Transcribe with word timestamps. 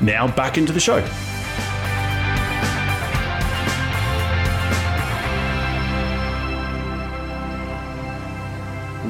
now 0.00 0.26
back 0.34 0.58
into 0.58 0.72
the 0.72 0.80
show. 0.80 1.00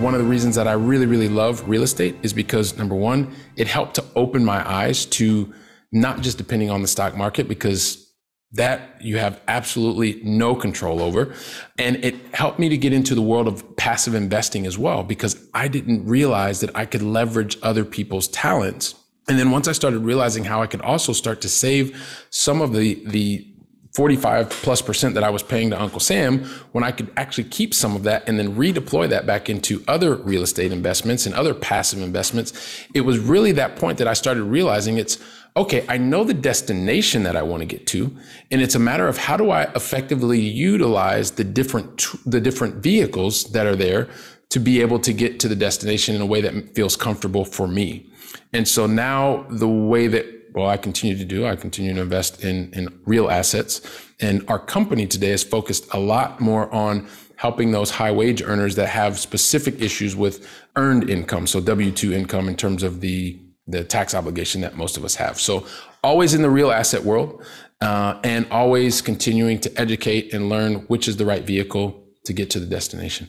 One 0.01 0.13
of 0.13 0.21
the 0.21 0.27
reasons 0.27 0.55
that 0.57 0.69
I 0.69 0.73
really, 0.73 1.07
really 1.07 1.29
love 1.29 1.67
real 1.69 1.83
estate 1.83 2.17
is 2.23 2.33
because 2.33 2.77
number 2.77 2.95
one, 2.95 3.35
it 3.57 3.67
helped 3.67 3.95
to 3.95 4.05
open 4.15 4.45
my 4.45 4.69
eyes 4.71 5.07
to 5.07 5.53
not 5.93 6.21
just 6.21 6.37
depending 6.37 6.69
on 6.69 6.83
the 6.83 6.89
stock 6.89 7.17
market, 7.17 7.49
because 7.49 8.13
that 8.53 9.01
you 9.01 9.17
have 9.17 9.41
absolutely 9.49 10.21
no 10.23 10.55
control 10.55 11.01
over. 11.01 11.35
And 11.79 12.05
it 12.05 12.15
helped 12.35 12.59
me 12.59 12.69
to 12.69 12.77
get 12.77 12.93
into 12.93 13.15
the 13.15 13.23
world 13.23 13.49
of 13.49 13.77
passive 13.77 14.15
investing 14.15 14.67
as 14.67 14.77
well, 14.77 15.03
because 15.03 15.49
I 15.55 15.69
didn't 15.69 16.07
realize 16.07 16.61
that 16.61 16.77
I 16.77 16.85
could 16.85 17.03
leverage 17.03 17.57
other 17.63 17.85
people's 17.85 18.29
talents 18.29 18.95
and 19.29 19.39
then 19.39 19.51
once 19.51 19.69
I 19.69 19.73
started 19.73 20.01
realizing 20.01 20.45
how 20.45 20.63
I 20.63 20.67
could 20.67 20.83
also 20.83 21.13
start 21.13 21.41
to 21.43 21.49
save 21.49 22.27
some 22.31 22.61
of 22.61 22.73
the 22.73 23.03
the 23.07 23.47
45 23.95 24.51
plus 24.51 24.83
percent 24.83 25.15
that 25.15 25.23
I 25.23 25.31
was 25.31 25.45
paying 25.45 25.71
to 25.71 25.81
Uncle 25.81 26.01
Sam, 26.01 26.45
when 26.73 26.83
I 26.83 26.91
could 26.91 27.13
actually 27.17 27.45
keep 27.45 27.73
some 27.73 27.95
of 27.95 28.03
that 28.03 28.29
and 28.29 28.37
then 28.41 28.57
redeploy 28.57 29.09
that 29.11 29.25
back 29.25 29.49
into 29.49 29.85
other 29.87 30.17
real 30.17 30.43
estate 30.43 30.73
investments 30.73 31.27
and 31.27 31.35
other 31.37 31.55
passive 31.55 32.03
investments, 32.03 32.53
it 32.93 33.03
was 33.03 33.21
really 33.21 33.53
that 33.53 33.77
point 33.77 33.99
that 33.99 34.09
I 34.09 34.15
started 34.15 34.43
realizing 34.43 34.99
it's 34.99 35.19
okay, 35.57 35.87
I 35.89 35.99
know 35.99 36.25
the 36.25 36.35
destination 36.35 37.23
that 37.23 37.37
I 37.37 37.43
want 37.43 37.61
to 37.61 37.67
get 37.67 37.87
to, 37.89 38.11
and 38.51 38.61
it's 38.61 38.75
a 38.75 38.81
matter 38.81 39.07
of 39.07 39.17
how 39.17 39.37
do 39.37 39.51
I 39.51 39.63
effectively 39.77 40.41
utilize 40.41 41.31
the 41.33 41.45
different 41.45 42.05
the 42.27 42.41
different 42.41 42.83
vehicles 42.83 43.45
that 43.53 43.65
are 43.65 43.77
there 43.77 44.09
to 44.51 44.59
be 44.59 44.81
able 44.81 44.99
to 44.99 45.13
get 45.13 45.39
to 45.41 45.49
the 45.49 45.57
destination 45.57 46.17
in 46.17 46.21
a 46.21 46.27
way 46.27 46.41
that 46.41 46.75
feels 46.75 46.97
comfortable 46.97 47.45
for 47.45 47.69
me. 47.69 48.11
And 48.53 48.67
so 48.67 48.87
now 48.87 49.47
the 49.49 49.69
way 49.69 50.07
that 50.09 50.27
well, 50.55 50.69
I 50.69 50.77
continue 50.77 51.19
to 51.19 51.25
do, 51.25 51.47
I 51.47 51.57
continue 51.57 51.93
to 51.95 52.01
invest 52.01 52.45
in, 52.45 52.73
in 52.73 53.01
real 53.05 53.29
assets. 53.29 53.81
And 54.21 54.45
our 54.49 54.61
company 54.61 55.05
today 55.05 55.33
is 55.33 55.43
focused 55.43 55.93
a 55.93 55.99
lot 55.99 56.41
more 56.41 56.73
on 56.73 57.09
helping 57.37 57.73
those 57.73 57.91
high 57.91 58.13
wage 58.13 58.41
earners 58.41 58.77
that 58.77 58.87
have 58.87 59.19
specific 59.19 59.81
issues 59.81 60.15
with 60.15 60.49
earned 60.77 61.11
income. 61.11 61.49
So 61.49 61.61
W 61.61 61.91
2 61.91 62.13
income 62.13 62.49
in 62.49 62.55
terms 62.55 62.85
of 62.85 63.01
the, 63.01 63.37
the 63.67 63.83
tax 63.83 64.15
obligation 64.15 64.61
that 64.61 64.77
most 64.77 64.97
of 64.97 65.05
us 65.05 65.17
have. 65.17 65.41
So 65.41 65.67
always 66.05 66.35
in 66.35 66.43
the 66.43 66.51
real 66.51 66.71
asset 66.71 67.03
world 67.03 67.45
uh, 67.81 68.21
and 68.23 68.47
always 68.53 69.03
continuing 69.03 69.59
to 69.61 69.81
educate 69.81 70.33
and 70.33 70.49
learn 70.49 70.77
which 70.87 71.09
is 71.09 71.17
the 71.17 71.27
right 71.27 71.43
vehicle 71.43 72.05
to 72.27 72.33
get 72.33 72.49
to 72.51 72.61
the 72.61 72.67
destination. 72.67 73.29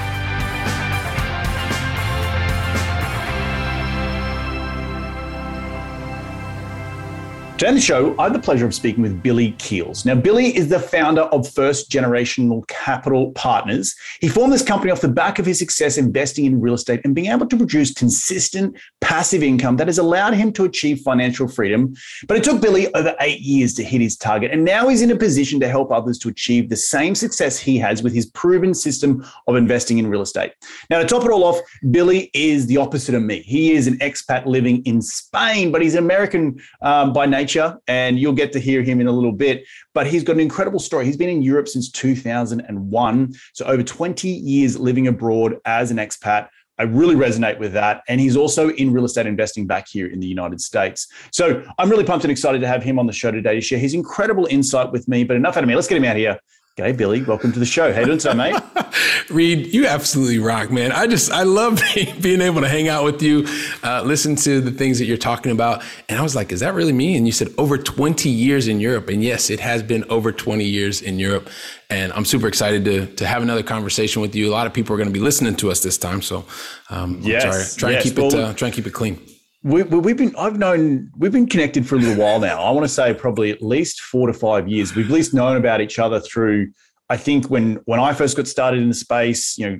Today 7.61 7.69
on 7.69 7.75
the 7.75 7.81
show, 7.81 8.15
I 8.17 8.23
have 8.23 8.33
the 8.33 8.39
pleasure 8.39 8.65
of 8.65 8.73
speaking 8.73 9.03
with 9.03 9.21
Billy 9.21 9.51
Keels. 9.59 10.03
Now, 10.03 10.15
Billy 10.15 10.57
is 10.57 10.67
the 10.67 10.79
founder 10.79 11.21
of 11.21 11.47
First 11.47 11.91
Generational 11.91 12.67
Capital 12.67 13.31
Partners. 13.33 13.93
He 14.19 14.29
formed 14.29 14.51
this 14.51 14.63
company 14.63 14.91
off 14.91 14.99
the 14.99 15.07
back 15.07 15.37
of 15.37 15.45
his 15.45 15.59
success 15.59 15.99
investing 15.99 16.45
in 16.45 16.59
real 16.59 16.73
estate 16.73 17.01
and 17.03 17.13
being 17.13 17.27
able 17.27 17.45
to 17.45 17.55
produce 17.55 17.93
consistent 17.93 18.75
passive 18.99 19.43
income 19.43 19.77
that 19.77 19.85
has 19.85 19.99
allowed 19.99 20.33
him 20.33 20.51
to 20.53 20.65
achieve 20.65 21.01
financial 21.01 21.47
freedom. 21.47 21.93
But 22.27 22.37
it 22.37 22.43
took 22.43 22.63
Billy 22.63 22.91
over 22.95 23.15
eight 23.19 23.41
years 23.41 23.75
to 23.75 23.83
hit 23.83 24.01
his 24.01 24.17
target. 24.17 24.49
And 24.49 24.65
now 24.65 24.87
he's 24.87 25.03
in 25.03 25.11
a 25.11 25.15
position 25.15 25.59
to 25.59 25.69
help 25.69 25.91
others 25.91 26.17
to 26.17 26.29
achieve 26.29 26.67
the 26.67 26.75
same 26.75 27.13
success 27.13 27.59
he 27.59 27.77
has 27.77 28.01
with 28.01 28.15
his 28.15 28.25
proven 28.25 28.73
system 28.73 29.23
of 29.45 29.55
investing 29.55 29.99
in 29.99 30.07
real 30.07 30.23
estate. 30.23 30.53
Now, 30.89 30.97
to 30.97 31.05
top 31.05 31.25
it 31.25 31.29
all 31.29 31.43
off, 31.43 31.59
Billy 31.91 32.31
is 32.33 32.65
the 32.65 32.77
opposite 32.77 33.13
of 33.13 33.21
me. 33.21 33.43
He 33.43 33.73
is 33.73 33.85
an 33.85 33.99
expat 33.99 34.47
living 34.47 34.81
in 34.85 34.99
Spain, 34.99 35.71
but 35.71 35.83
he's 35.83 35.93
an 35.93 36.03
American 36.03 36.59
um, 36.81 37.13
by 37.13 37.27
nature 37.27 37.50
nature, 37.51 37.77
and 37.87 38.19
you'll 38.19 38.33
get 38.33 38.51
to 38.53 38.59
hear 38.59 38.81
him 38.81 39.01
in 39.01 39.07
a 39.07 39.11
little 39.11 39.31
bit. 39.31 39.65
But 39.93 40.07
he's 40.07 40.23
got 40.23 40.33
an 40.33 40.39
incredible 40.39 40.79
story. 40.79 41.05
He's 41.05 41.17
been 41.17 41.29
in 41.29 41.41
Europe 41.41 41.67
since 41.67 41.91
2001, 41.91 43.33
so 43.53 43.65
over 43.65 43.83
20 43.83 44.27
years 44.27 44.79
living 44.79 45.07
abroad 45.07 45.57
as 45.65 45.91
an 45.91 45.97
expat. 45.97 46.49
I 46.77 46.83
really 46.83 47.15
resonate 47.15 47.59
with 47.59 47.73
that. 47.73 48.01
And 48.07 48.19
he's 48.19 48.35
also 48.35 48.69
in 48.69 48.91
real 48.91 49.05
estate 49.05 49.27
investing 49.27 49.67
back 49.67 49.87
here 49.87 50.07
in 50.07 50.19
the 50.19 50.25
United 50.25 50.61
States. 50.61 51.07
So 51.31 51.63
I'm 51.77 51.89
really 51.89 52.05
pumped 52.05 52.25
and 52.25 52.31
excited 52.31 52.61
to 52.61 52.67
have 52.67 52.81
him 52.81 52.97
on 52.97 53.05
the 53.05 53.13
show 53.13 53.29
today 53.29 53.55
to 53.55 53.61
share 53.61 53.77
his 53.77 53.93
incredible 53.93 54.47
insight 54.49 54.91
with 54.91 55.07
me. 55.07 55.23
But 55.23 55.35
enough 55.35 55.57
out 55.57 55.63
of 55.63 55.67
me. 55.67 55.75
Let's 55.75 55.87
get 55.87 55.97
him 55.97 56.05
out 56.05 56.15
here. 56.15 56.39
G'day, 56.77 56.95
Billy. 56.95 57.21
Welcome 57.21 57.51
to 57.51 57.59
the 57.59 57.65
show. 57.65 57.91
How 57.91 57.99
you 57.99 58.05
doing 58.05 58.17
today, 58.17 58.33
mate? 58.33 58.61
Reed, 59.29 59.73
you 59.73 59.87
absolutely 59.87 60.39
rock, 60.39 60.71
man. 60.71 60.93
I 60.93 61.05
just, 61.05 61.29
I 61.29 61.43
love 61.43 61.81
being 62.21 62.39
able 62.39 62.61
to 62.61 62.69
hang 62.69 62.87
out 62.87 63.03
with 63.03 63.21
you, 63.21 63.45
uh, 63.83 64.03
listen 64.03 64.37
to 64.37 64.61
the 64.61 64.71
things 64.71 64.97
that 64.99 65.03
you're 65.03 65.17
talking 65.17 65.51
about. 65.51 65.83
And 66.07 66.17
I 66.17 66.21
was 66.21 66.33
like, 66.33 66.53
is 66.53 66.61
that 66.61 66.73
really 66.73 66.93
me? 66.93 67.17
And 67.17 67.25
you 67.25 67.33
said 67.33 67.49
over 67.57 67.77
20 67.77 68.29
years 68.29 68.69
in 68.69 68.79
Europe. 68.79 69.09
And 69.09 69.21
yes, 69.21 69.49
it 69.49 69.59
has 69.59 69.83
been 69.83 70.05
over 70.05 70.31
20 70.31 70.63
years 70.63 71.01
in 71.01 71.19
Europe. 71.19 71.49
And 71.89 72.13
I'm 72.13 72.23
super 72.23 72.47
excited 72.47 72.85
to, 72.85 73.05
to 73.17 73.27
have 73.27 73.41
another 73.41 73.63
conversation 73.63 74.21
with 74.21 74.33
you. 74.33 74.49
A 74.49 74.53
lot 74.53 74.65
of 74.65 74.71
people 74.71 74.93
are 74.93 74.97
going 74.97 75.09
to 75.09 75.13
be 75.13 75.19
listening 75.19 75.57
to 75.57 75.71
us 75.71 75.83
this 75.83 75.97
time. 75.97 76.21
So 76.21 76.45
um, 76.89 77.19
yes, 77.21 77.75
try, 77.75 77.89
try 77.89 77.97
yes. 77.97 78.05
and 78.05 78.15
keep 78.15 78.23
it, 78.23 78.33
uh, 78.33 78.53
try 78.53 78.69
and 78.69 78.75
keep 78.75 78.87
it 78.87 78.93
clean. 78.93 79.19
We, 79.63 79.83
we've 79.83 80.17
been, 80.17 80.35
I've 80.37 80.57
known, 80.57 81.11
we've 81.17 81.31
been 81.31 81.47
connected 81.47 81.87
for 81.87 81.95
a 81.95 81.99
little 81.99 82.23
while 82.23 82.39
now. 82.39 82.63
I 82.63 82.71
want 82.71 82.83
to 82.83 82.93
say 82.93 83.13
probably 83.13 83.51
at 83.51 83.61
least 83.61 84.01
four 84.01 84.25
to 84.25 84.33
five 84.33 84.67
years. 84.67 84.95
We've 84.95 85.05
at 85.05 85.11
least 85.11 85.33
known 85.33 85.55
about 85.55 85.81
each 85.81 85.99
other 85.99 86.19
through 86.19 86.71
I 87.11 87.17
think 87.17 87.49
when 87.49 87.75
when 87.83 87.99
I 87.99 88.13
first 88.13 88.37
got 88.37 88.47
started 88.47 88.81
in 88.81 88.87
the 88.87 88.95
space, 88.95 89.57
you 89.57 89.69
know, 89.69 89.79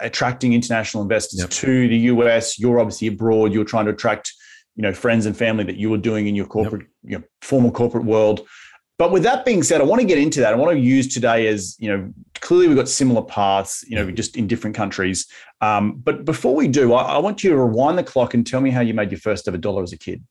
attracting 0.00 0.54
international 0.54 1.02
investors 1.02 1.40
yep. 1.40 1.50
to 1.50 1.88
the 1.88 1.96
US, 2.14 2.58
you're 2.58 2.80
obviously 2.80 3.08
abroad. 3.08 3.52
You're 3.52 3.66
trying 3.66 3.84
to 3.84 3.90
attract, 3.90 4.32
you 4.76 4.82
know, 4.82 4.94
friends 4.94 5.26
and 5.26 5.36
family 5.36 5.64
that 5.64 5.76
you 5.76 5.90
were 5.90 5.98
doing 5.98 6.26
in 6.26 6.34
your 6.34 6.46
corporate, 6.46 6.86
yep. 7.02 7.10
you 7.10 7.18
know, 7.18 7.24
formal 7.42 7.70
corporate 7.70 8.06
world. 8.06 8.48
But 9.00 9.10
with 9.10 9.22
that 9.22 9.46
being 9.46 9.62
said, 9.62 9.80
I 9.80 9.84
want 9.84 10.00
to 10.02 10.06
get 10.06 10.18
into 10.18 10.40
that. 10.40 10.52
I 10.52 10.56
want 10.56 10.72
to 10.72 10.78
use 10.78 11.06
today 11.08 11.46
as 11.46 11.74
you 11.78 11.88
know, 11.88 12.12
clearly 12.40 12.68
we've 12.68 12.76
got 12.76 12.88
similar 12.88 13.22
paths, 13.22 13.82
you 13.88 13.96
know, 13.96 14.10
just 14.10 14.36
in 14.36 14.46
different 14.46 14.76
countries. 14.76 15.26
Um, 15.62 16.02
but 16.04 16.26
before 16.26 16.54
we 16.54 16.68
do, 16.68 16.92
I, 16.92 17.14
I 17.14 17.18
want 17.18 17.42
you 17.42 17.48
to 17.48 17.56
rewind 17.56 17.96
the 17.96 18.04
clock 18.04 18.34
and 18.34 18.46
tell 18.46 18.60
me 18.60 18.70
how 18.70 18.82
you 18.82 18.92
made 18.92 19.10
your 19.10 19.20
first 19.20 19.48
ever 19.48 19.56
dollar 19.56 19.82
as 19.82 19.94
a 19.94 19.98
kid. 19.98 20.22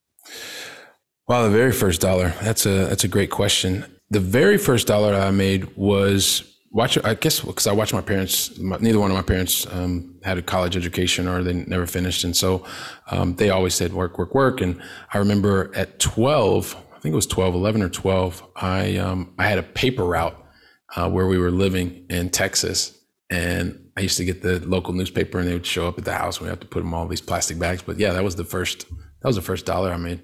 Wow, 1.27 1.43
the 1.43 1.49
very 1.49 1.71
first 1.71 1.99
dollar. 1.99 2.35
That's 2.43 2.67
a 2.67 2.85
that's 2.85 3.03
a 3.03 3.07
great 3.07 3.31
question 3.31 3.85
the 4.09 4.19
very 4.19 4.57
first 4.57 4.87
dollar 4.87 5.13
I 5.13 5.31
made 5.31 5.75
was 5.75 6.43
watch. 6.71 6.97
I 7.03 7.13
guess 7.13 7.39
because 7.41 7.67
I 7.67 7.71
watched 7.71 7.93
my 7.93 8.01
parents. 8.01 8.57
My, 8.57 8.77
neither 8.77 8.99
one 8.99 9.11
of 9.11 9.17
my 9.17 9.23
parents 9.23 9.67
um, 9.71 10.15
had 10.23 10.37
a 10.37 10.41
college 10.41 10.75
education 10.75 11.27
or 11.27 11.43
they 11.43 11.53
never 11.53 11.85
finished, 11.85 12.23
and 12.23 12.35
so 12.35 12.65
um, 13.11 13.35
they 13.35 13.49
always 13.49 13.75
said 13.75 13.93
work, 13.93 14.17
work, 14.17 14.33
work. 14.33 14.61
And 14.61 14.81
I 15.13 15.19
remember 15.19 15.71
at 15.75 15.99
twelve, 15.99 16.75
I 16.99 17.01
think 17.01 17.13
it 17.13 17.15
was 17.15 17.27
12, 17.27 17.55
11 17.55 17.81
or 17.81 17.87
twelve. 17.87 18.45
I 18.57 18.97
um, 18.97 19.33
I 19.39 19.47
had 19.47 19.57
a 19.57 19.63
paper 19.63 20.03
route 20.03 20.37
uh, 20.97 21.09
where 21.09 21.27
we 21.27 21.37
were 21.37 21.49
living 21.49 22.05
in 22.09 22.29
Texas, 22.29 22.99
and 23.29 23.89
I 23.95 24.01
used 24.01 24.17
to 24.17 24.25
get 24.25 24.41
the 24.41 24.59
local 24.67 24.93
newspaper, 24.93 25.39
and 25.39 25.47
they 25.47 25.53
would 25.53 25.65
show 25.65 25.87
up 25.87 25.97
at 25.97 26.03
the 26.03 26.11
house. 26.11 26.39
and 26.39 26.47
We 26.47 26.49
have 26.49 26.59
to 26.59 26.67
put 26.67 26.81
them 26.81 26.93
all 26.93 27.07
these 27.07 27.21
plastic 27.21 27.57
bags. 27.57 27.81
But 27.81 27.99
yeah, 27.99 28.11
that 28.11 28.21
was 28.21 28.35
the 28.35 28.43
first. 28.43 28.85
That 28.89 29.29
was 29.29 29.37
the 29.37 29.41
first 29.41 29.65
dollar 29.65 29.93
I 29.93 29.95
made. 29.95 30.19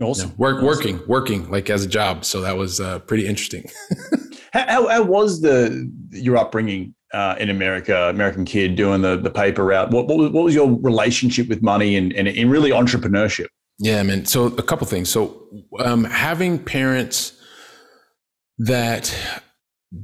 Awesome. 0.00 0.30
Yeah, 0.30 0.36
work, 0.38 0.56
awesome. 0.56 0.66
working, 0.66 1.00
working 1.06 1.50
like 1.50 1.68
as 1.68 1.84
a 1.84 1.88
job. 1.88 2.24
So 2.24 2.40
that 2.40 2.56
was 2.56 2.80
uh, 2.80 3.00
pretty 3.00 3.26
interesting. 3.26 3.68
how, 4.54 4.88
how, 4.88 5.02
was 5.02 5.42
the 5.42 5.92
your 6.12 6.38
upbringing 6.38 6.94
uh, 7.12 7.36
in 7.38 7.50
America? 7.50 8.08
American 8.08 8.46
kid 8.46 8.74
doing 8.74 9.02
the 9.02 9.18
the 9.18 9.30
paper 9.30 9.66
route. 9.66 9.90
What 9.90 10.06
what 10.06 10.16
was, 10.16 10.30
what 10.30 10.44
was 10.44 10.54
your 10.54 10.80
relationship 10.80 11.46
with 11.50 11.60
money 11.60 11.94
and 11.94 12.14
and, 12.14 12.26
and 12.26 12.50
really 12.50 12.70
entrepreneurship? 12.70 13.48
Yeah, 13.78 14.02
man. 14.02 14.24
So 14.24 14.46
a 14.46 14.62
couple 14.62 14.86
things. 14.86 15.08
So 15.08 15.48
um, 15.78 16.04
having 16.04 16.58
parents 16.58 17.38
that 18.58 19.14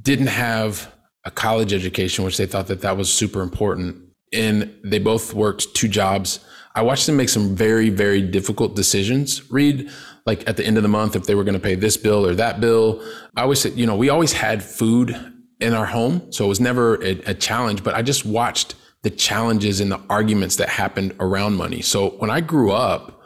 didn't 0.02 0.26
have 0.26 0.92
a 1.24 1.30
college 1.30 1.72
education, 1.72 2.24
which 2.24 2.36
they 2.36 2.46
thought 2.46 2.66
that 2.66 2.82
that 2.82 2.96
was 2.96 3.12
super 3.12 3.40
important, 3.40 3.96
and 4.32 4.74
they 4.84 4.98
both 4.98 5.34
worked 5.34 5.74
two 5.74 5.88
jobs 5.88 6.40
I 6.74 6.82
watched 6.82 7.06
them 7.06 7.16
make 7.16 7.28
some 7.28 7.54
very, 7.54 7.90
very 7.90 8.22
difficult 8.22 8.74
decisions. 8.74 9.50
Reed 9.50 9.90
like 10.24 10.48
at 10.48 10.56
the 10.56 10.64
end 10.64 10.76
of 10.76 10.82
the 10.82 10.88
month, 10.88 11.16
if 11.16 11.24
they 11.24 11.34
were 11.34 11.44
going 11.44 11.54
to 11.54 11.60
pay 11.60 11.74
this 11.74 11.96
bill 11.96 12.24
or 12.24 12.34
that 12.36 12.60
bill. 12.60 13.02
I 13.36 13.42
always 13.42 13.60
said, 13.60 13.74
you 13.74 13.86
know, 13.86 13.96
we 13.96 14.08
always 14.08 14.32
had 14.32 14.62
food 14.62 15.14
in 15.60 15.74
our 15.74 15.86
home. 15.86 16.32
So 16.32 16.44
it 16.44 16.48
was 16.48 16.60
never 16.60 17.02
a, 17.02 17.20
a 17.26 17.34
challenge, 17.34 17.82
but 17.84 17.94
I 17.94 18.02
just 18.02 18.24
watched 18.24 18.74
the 19.02 19.10
challenges 19.10 19.80
and 19.80 19.90
the 19.90 20.00
arguments 20.08 20.56
that 20.56 20.68
happened 20.68 21.14
around 21.18 21.56
money. 21.56 21.82
So 21.82 22.10
when 22.10 22.30
I 22.30 22.40
grew 22.40 22.70
up, 22.70 23.20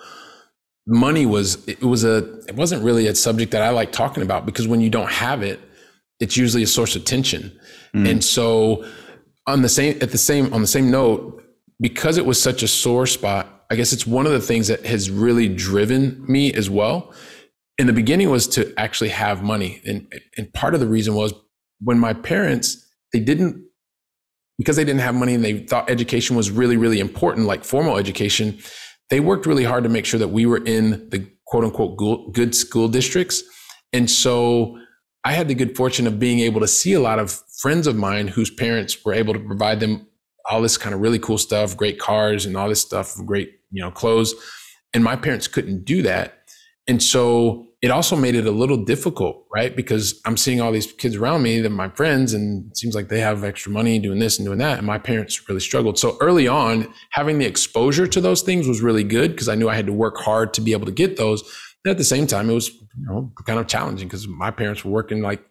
money 0.87 1.27
was, 1.27 1.67
it 1.67 1.83
was 1.83 2.05
a, 2.05 2.39
it 2.47 2.55
wasn't 2.55 2.83
really 2.83 3.07
a 3.07 3.15
subject 3.15 3.53
that 3.53 3.63
I 3.63 3.71
like 3.71 3.93
talking 3.93 4.23
about 4.23 4.47
because 4.47 4.69
when 4.69 4.81
you 4.81 4.91
don't 4.91 5.11
have 5.11 5.43
it, 5.43 5.61
it's 6.21 6.37
usually 6.37 6.63
a 6.63 6.67
source 6.67 6.97
of 6.97 7.05
tension. 7.05 7.59
Mm. 7.95 8.11
And 8.11 8.25
so 8.25 8.87
on 9.47 9.63
the 9.63 9.69
same, 9.69 9.99
at 10.01 10.13
the 10.13 10.19
same, 10.19 10.53
on 10.55 10.61
the 10.61 10.67
same 10.67 10.91
note, 10.91 11.43
because 11.81 12.17
it 12.17 12.25
was 12.25 12.41
such 12.41 12.63
a 12.63 12.69
sore 12.69 13.07
spot, 13.07 13.65
I 13.71 13.75
guess 13.75 13.93
it's 13.93 14.07
one 14.07 14.27
of 14.27 14.33
the 14.33 14.41
things 14.41 14.69
that 14.69 14.87
has 14.87 15.11
really 15.11 15.49
driven 15.49 16.25
me 16.27 16.53
as 16.53 16.71
well. 16.71 17.13
In 17.79 17.87
the 17.87 17.93
beginning 17.93 18.31
was 18.31 18.47
to 18.49 18.73
actually 18.79 19.11
have 19.11 19.43
money. 19.43 19.83
And, 19.85 20.11
and 20.39 20.53
part 20.55 20.73
of 20.75 20.81
the 20.81 20.87
reason 20.87 21.15
was 21.15 21.35
when 21.81 21.99
my 21.99 22.15
parents, 22.15 22.87
they 23.13 23.21
didn't, 23.21 23.63
because 24.57 24.77
they 24.77 24.85
didn't 24.85 25.03
have 25.03 25.15
money 25.15 25.35
and 25.35 25.45
they 25.45 25.59
thought 25.59 25.91
education 25.91 26.37
was 26.37 26.51
really, 26.51 26.79
really 26.79 27.01
important, 27.01 27.47
like 27.47 27.65
formal 27.65 27.99
education, 27.99 28.59
they 29.11 29.21
worked 29.21 29.47
really 29.47 29.65
hard 29.65 29.85
to 29.85 29.91
make 29.91 30.05
sure 30.05 30.19
that 30.19 30.29
we 30.29 30.47
were 30.47 30.65
in 30.65 31.09
the 31.11 31.29
quote 31.47 31.65
unquote 31.65 32.33
good 32.33 32.55
school 32.55 32.89
districts. 32.89 33.43
And 33.93 34.11
so 34.11 34.79
I 35.25 35.33
had 35.33 35.49
the 35.49 35.55
good 35.55 35.77
fortune 35.77 36.07
of 36.07 36.19
being 36.19 36.41
able 36.41 36.61
to 36.61 36.69
see 36.69 36.93
a 36.93 37.01
lot 37.01 37.19
of 37.19 37.31
friends 37.61 37.87
of 37.87 37.97
mine 37.97 38.29
whose 38.29 38.51
parents 38.51 39.05
were 39.05 39.15
able 39.15 39.35
to 39.35 39.41
provide 39.41 39.81
them 39.81 40.07
all 40.49 40.63
this 40.63 40.79
kind 40.79 40.95
of 40.95 41.01
really 41.01 41.19
cool 41.19 41.39
stuff, 41.39 41.77
great 41.77 41.99
cars 41.99 42.47
and 42.47 42.57
all 42.57 42.69
this 42.69 42.81
stuff, 42.81 43.17
great, 43.25 43.51
you 43.71 43.83
know, 43.83 43.91
clothes. 43.91 44.35
And 44.95 45.03
my 45.03 45.17
parents 45.17 45.49
couldn't 45.49 45.85
do 45.85 46.03
that. 46.03 46.45
And 46.87 47.03
so 47.03 47.67
it 47.87 47.93
also 47.93 48.17
made 48.17 48.35
it 48.35 48.49
a 48.49 48.51
little 48.51 48.79
difficult, 48.79 49.47
right? 49.55 49.77
Because 49.77 50.21
I'm 50.25 50.37
seeing 50.37 50.61
all 50.61 50.73
these 50.73 50.93
kids 50.93 51.15
around 51.15 51.45
me 51.45 51.61
that 51.61 51.71
my 51.71 51.89
friends, 51.91 52.35
and 52.35 52.69
it 52.69 52.77
seems 52.77 52.97
like 52.97 53.09
they 53.09 53.21
have 53.21 53.45
extra 53.45 53.71
money 53.71 54.01
doing 54.01 54.19
this 54.19 54.41
and 54.41 54.45
doing 54.45 54.59
that. 54.59 54.79
And 54.79 54.87
my 54.89 54.99
parents 54.99 55.49
really 55.49 55.61
struggled. 55.61 55.97
So 55.97 56.17
early 56.21 56.49
on, 56.49 56.93
having 57.11 57.39
the 57.39 57.47
exposure 57.47 58.09
to 58.09 58.21
those 58.21 58.43
things 58.43 58.67
was 58.67 58.81
really 58.81 59.05
good 59.05 59.31
because 59.31 59.49
I 59.49 59.55
knew 59.55 59.69
I 59.69 59.77
had 59.77 59.87
to 59.87 59.93
work 59.93 60.17
hard 60.17 60.53
to 60.55 60.61
be 60.61 60.73
able 60.73 60.87
to 60.87 60.93
get 60.93 61.17
those. 61.17 61.43
And 61.85 61.93
at 61.93 61.97
the 61.97 62.03
same 62.03 62.27
time, 62.27 62.51
it 62.51 62.55
was 62.55 62.71
you 62.71 63.07
know, 63.07 63.33
kind 63.47 63.61
of 63.61 63.69
challenging 63.69 64.09
because 64.09 64.27
my 64.27 64.51
parents 64.51 64.85
were 64.85 64.91
working 64.91 65.23
like 65.23 65.45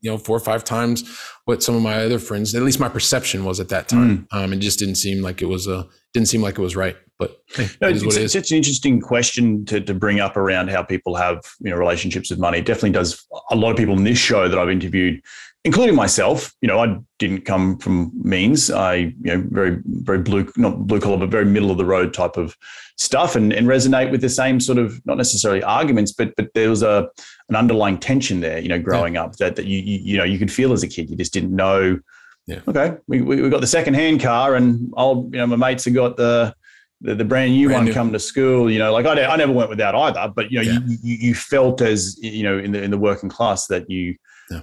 you 0.00 0.10
know 0.10 0.18
four 0.18 0.36
or 0.36 0.40
five 0.40 0.64
times 0.64 1.18
what 1.44 1.62
some 1.62 1.74
of 1.74 1.82
my 1.82 2.04
other 2.04 2.18
friends 2.18 2.54
at 2.54 2.62
least 2.62 2.80
my 2.80 2.88
perception 2.88 3.44
was 3.44 3.60
at 3.60 3.68
that 3.68 3.88
time 3.88 4.26
mm. 4.32 4.36
um, 4.36 4.52
it 4.52 4.58
just 4.58 4.78
didn't 4.78 4.96
seem 4.96 5.22
like 5.22 5.42
it 5.42 5.46
was 5.46 5.66
a 5.66 5.86
didn't 6.14 6.28
seem 6.28 6.42
like 6.42 6.58
it 6.58 6.62
was 6.62 6.76
right 6.76 6.96
but 7.18 7.42
hey, 7.54 7.68
no, 7.80 7.88
it 7.88 8.02
it's, 8.02 8.16
it's 8.16 8.32
such 8.32 8.50
an 8.50 8.56
interesting 8.56 9.00
question 9.00 9.64
to, 9.66 9.80
to 9.80 9.92
bring 9.92 10.20
up 10.20 10.36
around 10.36 10.70
how 10.70 10.82
people 10.82 11.14
have 11.14 11.40
you 11.60 11.70
know 11.70 11.76
relationships 11.76 12.30
with 12.30 12.38
money 12.38 12.58
it 12.58 12.66
definitely 12.66 12.90
does 12.90 13.26
a 13.50 13.56
lot 13.56 13.70
of 13.70 13.76
people 13.76 13.96
in 13.96 14.04
this 14.04 14.18
show 14.18 14.48
that 14.48 14.58
i've 14.58 14.70
interviewed 14.70 15.22
including 15.64 15.94
myself. 15.94 16.54
You 16.62 16.68
know, 16.68 16.78
I 16.78 16.98
didn't 17.18 17.42
come 17.42 17.78
from 17.78 18.10
means. 18.14 18.70
I, 18.70 18.94
you 18.94 19.14
know, 19.22 19.44
very, 19.50 19.78
very 19.84 20.18
blue, 20.18 20.50
not 20.56 20.86
blue 20.86 21.00
collar, 21.00 21.18
but 21.18 21.28
very 21.28 21.44
middle 21.44 21.70
of 21.70 21.78
the 21.78 21.84
road 21.84 22.14
type 22.14 22.36
of 22.36 22.56
stuff, 22.96 23.36
and, 23.36 23.52
and 23.52 23.66
resonate 23.66 24.10
with 24.10 24.20
the 24.20 24.28
same 24.28 24.60
sort 24.60 24.78
of 24.78 25.04
not 25.06 25.16
necessarily 25.16 25.62
arguments, 25.62 26.12
but 26.12 26.34
but 26.36 26.52
there 26.54 26.70
was 26.70 26.82
a 26.82 27.08
an 27.50 27.56
underlying 27.56 27.98
tension 27.98 28.40
there. 28.40 28.58
You 28.58 28.68
know, 28.68 28.78
growing 28.78 29.14
yeah. 29.14 29.24
up 29.24 29.36
that 29.36 29.56
that 29.56 29.66
you, 29.66 29.78
you 29.78 29.98
you 29.98 30.16
know 30.16 30.24
you 30.24 30.38
could 30.38 30.50
feel 30.50 30.72
as 30.72 30.82
a 30.82 30.88
kid. 30.88 31.10
You 31.10 31.16
just 31.16 31.32
didn't 31.32 31.54
know. 31.54 31.98
Yeah. 32.46 32.60
Okay, 32.66 32.96
we, 33.06 33.20
we, 33.20 33.42
we 33.42 33.50
got 33.50 33.60
the 33.60 33.66
second 33.66 33.94
hand 33.94 34.20
car, 34.20 34.54
and 34.54 34.92
old 34.96 35.32
you 35.34 35.38
know 35.38 35.46
my 35.46 35.56
mates 35.56 35.84
have 35.84 35.94
got 35.94 36.16
the 36.16 36.54
the, 37.02 37.14
the 37.14 37.24
brand 37.24 37.52
new 37.52 37.68
brand 37.68 37.80
one 37.80 37.84
new. 37.86 37.92
come 37.92 38.12
to 38.12 38.18
school. 38.18 38.70
You 38.70 38.78
know, 38.78 38.92
like 38.92 39.06
I, 39.06 39.24
I 39.24 39.36
never 39.36 39.52
went 39.52 39.68
without 39.68 39.94
either, 39.94 40.32
but 40.34 40.50
you 40.50 40.58
know, 40.58 40.70
yeah. 40.70 40.78
you, 40.86 40.98
you, 41.02 41.16
you 41.28 41.34
felt 41.34 41.80
as 41.80 42.18
you 42.22 42.42
know 42.42 42.58
in 42.58 42.72
the 42.72 42.82
in 42.82 42.90
the 42.90 42.98
working 42.98 43.28
class 43.28 43.66
that 43.66 43.90
you 43.90 44.16
yeah. 44.50 44.60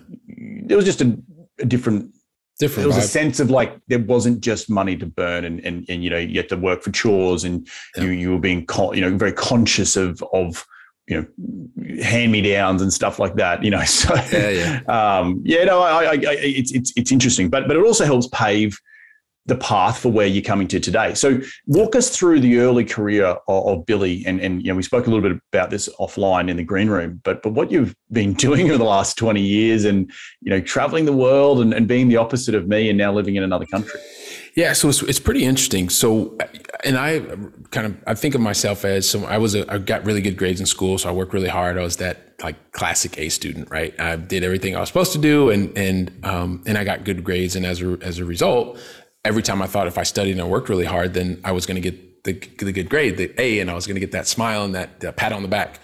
there 0.63 0.77
was 0.77 0.85
just 0.85 1.01
a, 1.01 1.17
a 1.59 1.65
different 1.65 2.11
different 2.59 2.83
there 2.83 2.87
was 2.87 2.97
vibe. 2.97 3.07
a 3.07 3.11
sense 3.11 3.39
of 3.39 3.49
like 3.49 3.77
there 3.87 3.99
wasn't 3.99 4.41
just 4.41 4.69
money 4.69 4.95
to 4.97 5.05
burn 5.05 5.45
and 5.45 5.59
and, 5.61 5.85
and 5.89 6.03
you 6.03 6.09
know 6.09 6.17
you 6.17 6.37
had 6.37 6.49
to 6.49 6.57
work 6.57 6.81
for 6.83 6.91
chores 6.91 7.43
and 7.43 7.67
yeah. 7.95 8.03
you 8.03 8.09
you 8.09 8.31
were 8.31 8.39
being 8.39 8.65
con- 8.65 8.95
you 8.95 9.01
know 9.01 9.15
very 9.15 9.33
conscious 9.33 9.95
of 9.95 10.23
of 10.33 10.65
you 11.07 11.21
know 11.21 12.03
hand 12.03 12.31
me 12.31 12.41
downs 12.41 12.81
and 12.81 12.91
stuff 12.91 13.17
like 13.19 13.35
that 13.35 13.63
you 13.63 13.71
know 13.71 13.83
so 13.85 14.13
yeah 14.31 14.49
yeah 14.49 14.81
um 15.19 15.41
yeah 15.45 15.63
no 15.63 15.81
I, 15.81 16.03
I, 16.03 16.11
I 16.11 16.19
it's 16.39 16.71
it's 16.71 16.93
it's 16.95 17.11
interesting 17.11 17.49
but 17.49 17.67
but 17.67 17.77
it 17.77 17.83
also 17.83 18.05
helps 18.05 18.27
pave 18.27 18.77
the 19.47 19.55
path 19.55 19.99
for 19.99 20.09
where 20.09 20.27
you're 20.27 20.43
coming 20.43 20.67
to 20.67 20.79
today. 20.79 21.13
So 21.13 21.39
walk 21.65 21.95
us 21.95 22.15
through 22.15 22.41
the 22.41 22.59
early 22.59 22.83
career 22.83 23.25
of, 23.25 23.39
of, 23.47 23.85
Billy, 23.85 24.23
and 24.25 24.39
and 24.41 24.61
you 24.61 24.71
know 24.71 24.75
we 24.75 24.83
spoke 24.83 25.07
a 25.07 25.09
little 25.09 25.27
bit 25.27 25.39
about 25.53 25.69
this 25.69 25.89
offline 25.99 26.49
in 26.49 26.57
the 26.57 26.63
green 26.63 26.89
room, 26.89 27.21
but 27.23 27.41
but 27.41 27.53
what 27.53 27.71
you've 27.71 27.95
been 28.11 28.33
doing 28.45 28.67
over 28.69 28.77
the 28.77 28.83
last 28.83 29.17
20 29.17 29.41
years, 29.41 29.85
and 29.85 30.11
you 30.41 30.51
know 30.51 30.61
traveling 30.61 31.05
the 31.05 31.13
world 31.13 31.61
and, 31.61 31.73
and 31.73 31.87
being 31.87 32.09
the 32.09 32.17
opposite 32.17 32.55
of 32.55 32.67
me, 32.67 32.89
and 32.89 32.97
now 32.97 33.11
living 33.11 33.35
in 33.35 33.43
another 33.43 33.65
country. 33.65 33.99
Yeah, 34.57 34.73
so 34.73 34.89
it's, 34.89 35.03
it's 35.03 35.19
pretty 35.19 35.45
interesting. 35.45 35.87
So, 35.87 36.35
and 36.83 36.97
I 36.97 37.19
kind 37.69 37.85
of 37.85 37.97
I 38.07 38.15
think 38.15 38.33
of 38.33 38.41
myself 38.41 38.85
as 38.85 39.07
so 39.07 39.23
I 39.25 39.37
was 39.37 39.53
a 39.53 39.71
I 39.71 39.77
got 39.77 40.03
really 40.03 40.19
good 40.19 40.35
grades 40.35 40.59
in 40.59 40.65
school, 40.65 40.97
so 40.97 41.09
I 41.09 41.11
worked 41.11 41.31
really 41.31 41.47
hard. 41.47 41.77
I 41.77 41.83
was 41.83 41.97
that 41.97 42.33
like 42.41 42.71
classic 42.71 43.19
A 43.19 43.29
student, 43.29 43.69
right? 43.69 43.93
I 43.99 44.15
did 44.15 44.43
everything 44.43 44.75
I 44.75 44.79
was 44.79 44.89
supposed 44.89 45.11
to 45.11 45.19
do, 45.19 45.51
and 45.51 45.77
and 45.77 46.11
um, 46.25 46.63
and 46.65 46.75
I 46.75 46.83
got 46.83 47.03
good 47.03 47.23
grades, 47.23 47.55
and 47.55 47.67
as 47.67 47.83
a 47.83 47.99
as 48.01 48.17
a 48.17 48.25
result, 48.25 48.79
every 49.23 49.43
time 49.43 49.61
I 49.61 49.67
thought 49.67 49.85
if 49.85 49.99
I 49.99 50.01
studied 50.01 50.31
and 50.31 50.41
I 50.41 50.45
worked 50.45 50.69
really 50.69 50.85
hard, 50.85 51.13
then 51.13 51.39
I 51.43 51.51
was 51.51 51.67
going 51.67 51.79
to 51.79 51.91
get 51.91 52.23
the, 52.23 52.33
the, 52.57 52.71
good 52.71 52.89
grade, 52.89 53.17
the 53.17 53.39
A, 53.39 53.59
and 53.59 53.69
I 53.69 53.75
was 53.75 53.85
going 53.85 53.95
to 53.95 54.01
get 54.01 54.11
that 54.13 54.25
smile 54.25 54.65
and 54.65 54.73
that 54.73 55.05
uh, 55.05 55.11
pat 55.11 55.33
on 55.33 55.43
the 55.43 55.47
back. 55.47 55.79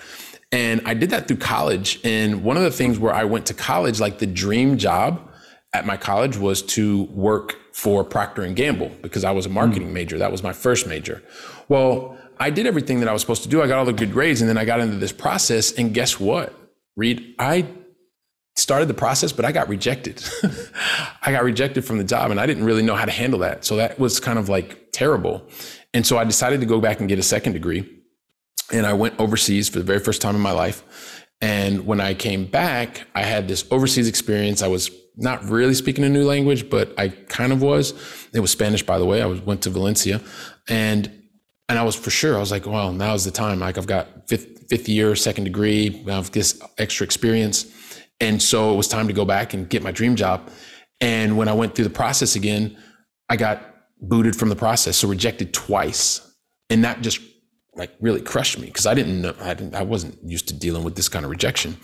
And 0.51 0.81
I 0.85 0.95
did 0.95 1.11
that 1.11 1.27
through 1.27 1.37
college. 1.37 1.99
And 2.03 2.43
one 2.43 2.57
of 2.57 2.63
the 2.63 2.71
things 2.71 2.97
where 2.97 3.13
I 3.13 3.23
went 3.23 3.45
to 3.47 3.53
college, 3.53 3.99
like 3.99 4.17
the 4.17 4.25
dream 4.25 4.77
job 4.79 5.31
at 5.73 5.85
my 5.85 5.95
college 5.95 6.37
was 6.37 6.63
to 6.63 7.03
work 7.03 7.55
for 7.73 8.03
Procter 8.03 8.43
and 8.43 8.55
Gamble 8.55 8.91
because 9.01 9.23
I 9.23 9.31
was 9.31 9.45
a 9.45 9.49
marketing 9.49 9.89
mm. 9.89 9.93
major. 9.93 10.17
That 10.17 10.31
was 10.31 10.43
my 10.43 10.53
first 10.53 10.87
major. 10.87 11.21
Well, 11.67 12.17
I 12.37 12.49
did 12.49 12.65
everything 12.65 12.99
that 12.99 13.09
I 13.09 13.13
was 13.13 13.21
supposed 13.21 13.43
to 13.43 13.49
do. 13.49 13.61
I 13.61 13.67
got 13.67 13.79
all 13.79 13.85
the 13.85 13.93
good 13.93 14.11
grades 14.11 14.41
and 14.41 14.49
then 14.49 14.57
I 14.57 14.65
got 14.65 14.79
into 14.79 14.97
this 14.97 15.11
process 15.11 15.71
and 15.71 15.93
guess 15.93 16.19
what? 16.19 16.53
Reed, 16.95 17.35
I 17.39 17.67
started 18.55 18.87
the 18.87 18.93
process, 18.93 19.31
but 19.31 19.43
I 19.43 19.51
got 19.51 19.67
rejected. 19.69 20.23
I 21.23 21.31
got 21.31 21.43
rejected 21.43 21.83
from 21.83 21.97
the 21.97 22.03
job 22.03 22.29
and 22.29 22.39
I 22.39 22.45
didn't 22.45 22.63
really 22.63 22.83
know 22.83 22.95
how 22.95 23.05
to 23.05 23.11
handle 23.11 23.39
that. 23.39 23.65
So 23.65 23.77
that 23.77 23.97
was 23.97 24.19
kind 24.19 24.37
of 24.37 24.49
like 24.49 24.91
terrible. 24.91 25.43
And 25.95 26.05
so 26.05 26.17
I 26.19 26.23
decided 26.23 26.59
to 26.59 26.67
go 26.67 26.79
back 26.79 26.99
and 26.99 27.09
get 27.09 27.17
a 27.17 27.23
second 27.23 27.53
degree. 27.53 27.89
And 28.71 28.85
I 28.85 28.93
went 28.93 29.19
overseas 29.19 29.67
for 29.67 29.79
the 29.79 29.85
very 29.85 29.99
first 29.99 30.21
time 30.21 30.35
in 30.35 30.41
my 30.41 30.51
life. 30.51 31.25
And 31.41 31.85
when 31.87 31.99
I 31.99 32.13
came 32.13 32.45
back, 32.45 33.07
I 33.15 33.23
had 33.23 33.47
this 33.47 33.65
overseas 33.71 34.07
experience. 34.07 34.61
I 34.61 34.67
was 34.67 34.91
not 35.15 35.43
really 35.45 35.73
speaking 35.73 36.03
a 36.03 36.09
new 36.09 36.25
language, 36.25 36.69
but 36.69 36.93
I 36.97 37.09
kind 37.09 37.51
of 37.51 37.61
was. 37.61 37.93
It 38.33 38.39
was 38.39 38.51
Spanish, 38.51 38.83
by 38.83 38.97
the 38.97 39.05
way. 39.05 39.21
I 39.21 39.25
was, 39.25 39.41
went 39.41 39.61
to 39.63 39.69
Valencia 39.69 40.21
and, 40.67 41.11
and 41.69 41.79
I 41.79 41.83
was 41.83 41.95
for 41.95 42.09
sure, 42.09 42.35
I 42.35 42.39
was 42.39 42.51
like, 42.51 42.65
well, 42.65 42.91
now's 42.91 43.25
the 43.25 43.31
time. 43.31 43.59
Like 43.59 43.77
I've 43.77 43.87
got 43.87 44.27
fifth, 44.27 44.67
fifth 44.69 44.89
year, 44.89 45.15
second 45.15 45.45
degree, 45.45 46.03
I 46.07 46.11
have 46.11 46.31
this 46.31 46.61
extra 46.77 47.05
experience. 47.05 47.71
And 48.19 48.41
so 48.41 48.73
it 48.73 48.77
was 48.77 48.87
time 48.87 49.07
to 49.07 49.13
go 49.13 49.25
back 49.25 49.53
and 49.53 49.69
get 49.69 49.83
my 49.83 49.91
dream 49.91 50.15
job. 50.15 50.49
And 51.01 51.37
when 51.37 51.47
I 51.47 51.53
went 51.53 51.75
through 51.75 51.85
the 51.85 51.89
process 51.89 52.35
again, 52.35 52.77
I 53.29 53.35
got 53.35 53.75
booted 54.01 54.35
from 54.35 54.49
the 54.49 54.55
process, 54.55 54.97
so 54.97 55.07
rejected 55.07 55.53
twice. 55.53 56.21
And 56.69 56.83
that 56.83 57.01
just 57.01 57.21
like 57.75 57.91
really 57.99 58.21
crushed 58.21 58.59
me 58.59 58.67
because 58.67 58.85
I 58.85 58.93
didn't 58.93 59.21
know 59.21 59.35
I 59.41 59.53
didn't 59.53 59.75
I 59.75 59.81
wasn't 59.81 60.17
used 60.23 60.47
to 60.49 60.53
dealing 60.53 60.83
with 60.83 60.95
this 60.95 61.09
kind 61.09 61.25
of 61.25 61.31
rejection. 61.31 61.77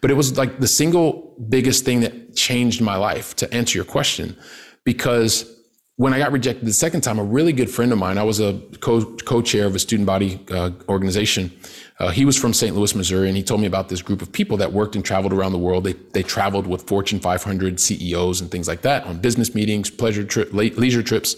But 0.00 0.10
it 0.10 0.14
was 0.14 0.36
like 0.38 0.60
the 0.60 0.68
single 0.68 1.34
biggest 1.48 1.84
thing 1.84 2.00
that 2.00 2.34
changed 2.34 2.80
my 2.80 2.96
life 2.96 3.36
to 3.36 3.52
answer 3.54 3.76
your 3.78 3.84
question 3.84 4.36
because 4.84 5.50
when 5.96 6.12
I 6.12 6.18
got 6.18 6.32
rejected 6.32 6.66
the 6.66 6.72
second 6.72 7.02
time, 7.02 7.20
a 7.20 7.24
really 7.24 7.52
good 7.52 7.70
friend 7.70 7.92
of 7.92 7.98
mine, 7.98 8.18
I 8.18 8.24
was 8.24 8.40
a 8.40 8.60
co- 8.80 9.14
co-chair 9.16 9.66
of 9.66 9.76
a 9.76 9.78
student 9.78 10.06
body 10.06 10.40
uh, 10.50 10.72
organization. 10.88 11.52
Uh, 12.00 12.10
he 12.10 12.24
was 12.24 12.36
from 12.36 12.52
St. 12.52 12.74
Louis, 12.74 12.92
Missouri, 12.96 13.28
and 13.28 13.36
he 13.36 13.44
told 13.44 13.60
me 13.60 13.68
about 13.68 13.88
this 13.88 14.02
group 14.02 14.20
of 14.20 14.32
people 14.32 14.56
that 14.56 14.72
worked 14.72 14.96
and 14.96 15.04
traveled 15.04 15.32
around 15.32 15.52
the 15.52 15.58
world. 15.58 15.84
They, 15.84 15.92
they 15.92 16.24
traveled 16.24 16.66
with 16.66 16.82
Fortune 16.88 17.20
500 17.20 17.78
CEOs 17.78 18.40
and 18.40 18.50
things 18.50 18.66
like 18.66 18.82
that 18.82 19.04
on 19.04 19.20
business 19.20 19.54
meetings, 19.54 19.88
pleasure 19.88 20.24
trip, 20.24 20.52
leisure 20.52 21.02
trips. 21.02 21.36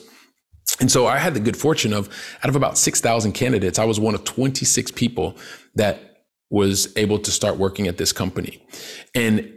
And 0.81 0.91
so 0.91 1.07
I 1.07 1.19
had 1.19 1.35
the 1.35 1.41
good 1.41 1.57
fortune 1.57 1.93
of, 1.93 2.09
out 2.43 2.49
of 2.49 2.57
about 2.57 2.77
6,000 2.77 3.33
candidates, 3.33 3.79
I 3.79 3.85
was 3.85 3.99
one 3.99 4.15
of 4.15 4.25
26 4.25 4.91
people 4.93 5.37
that 5.75 6.25
was 6.51 6.95
able 6.97 7.19
to 7.19 7.31
start 7.31 7.57
working 7.57 7.87
at 7.89 7.97
this 7.97 8.13
company. 8.13 8.65
And 9.15 9.53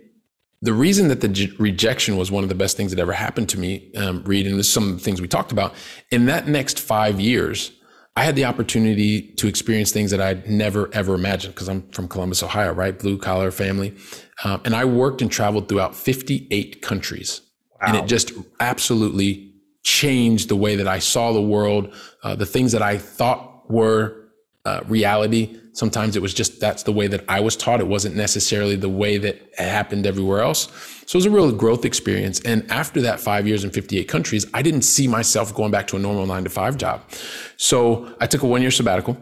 the 0.61 0.73
reason 0.73 1.07
that 1.07 1.21
the 1.21 1.55
rejection 1.57 2.17
was 2.17 2.31
one 2.31 2.43
of 2.43 2.49
the 2.49 2.55
best 2.55 2.75
things 2.75 2.91
that 2.91 2.99
ever 2.99 3.13
happened 3.13 3.49
to 3.49 3.59
me, 3.59 3.91
um, 3.95 4.23
Reed, 4.23 4.45
and 4.47 4.57
this 4.57 4.67
is 4.67 4.73
some 4.73 4.89
of 4.89 4.93
the 4.93 4.99
things 4.99 5.21
we 5.21 5.27
talked 5.27 5.51
about, 5.51 5.73
in 6.11 6.25
that 6.25 6.47
next 6.47 6.79
five 6.79 7.19
years, 7.19 7.71
I 8.15 8.23
had 8.23 8.35
the 8.35 8.43
opportunity 8.43 9.21
to 9.35 9.47
experience 9.47 9.91
things 9.91 10.11
that 10.11 10.19
I'd 10.19 10.49
never 10.49 10.89
ever 10.93 11.15
imagined 11.15 11.55
because 11.55 11.69
I'm 11.69 11.87
from 11.91 12.09
Columbus, 12.09 12.43
Ohio, 12.43 12.73
right? 12.73 12.97
Blue 12.97 13.17
collar 13.17 13.51
family. 13.51 13.95
Um, 14.43 14.61
and 14.65 14.75
I 14.75 14.83
worked 14.83 15.21
and 15.21 15.31
traveled 15.31 15.69
throughout 15.69 15.95
58 15.95 16.81
countries. 16.81 17.41
Wow. 17.81 17.87
And 17.87 17.97
it 17.97 18.07
just 18.07 18.33
absolutely 18.59 19.48
changed 19.83 20.49
the 20.49 20.55
way 20.55 20.75
that 20.75 20.87
I 20.87 20.99
saw 20.99 21.31
the 21.31 21.41
world, 21.41 21.93
uh, 22.23 22.35
the 22.35 22.45
things 22.45 22.71
that 22.71 22.81
I 22.81 22.97
thought 22.97 23.69
were 23.69 24.29
uh, 24.65 24.81
reality. 24.87 25.57
Sometimes 25.73 26.15
it 26.15 26.21
was 26.21 26.33
just 26.33 26.59
that's 26.59 26.83
the 26.83 26.91
way 26.91 27.07
that 27.07 27.23
I 27.29 27.39
was 27.39 27.55
taught. 27.55 27.79
It 27.79 27.87
wasn't 27.87 28.15
necessarily 28.15 28.75
the 28.75 28.89
way 28.89 29.17
that 29.17 29.35
it 29.35 29.59
happened 29.59 30.05
everywhere 30.05 30.41
else. 30.41 30.67
So 31.05 31.15
it 31.15 31.19
was 31.19 31.25
a 31.25 31.31
real 31.31 31.51
growth 31.51 31.85
experience. 31.85 32.39
And 32.41 32.69
after 32.69 33.01
that 33.01 33.19
five 33.19 33.47
years 33.47 33.63
in 33.63 33.71
58 33.71 34.07
countries, 34.07 34.45
I 34.53 34.61
didn't 34.61 34.81
see 34.81 35.07
myself 35.07 35.55
going 35.55 35.71
back 35.71 35.87
to 35.87 35.95
a 35.95 35.99
normal 35.99 36.25
nine 36.25 36.43
to 36.43 36.49
five 36.49 36.77
job. 36.77 37.01
So 37.57 38.13
I 38.19 38.27
took 38.27 38.43
a 38.43 38.47
one 38.47 38.61
year 38.61 38.71
sabbatical. 38.71 39.17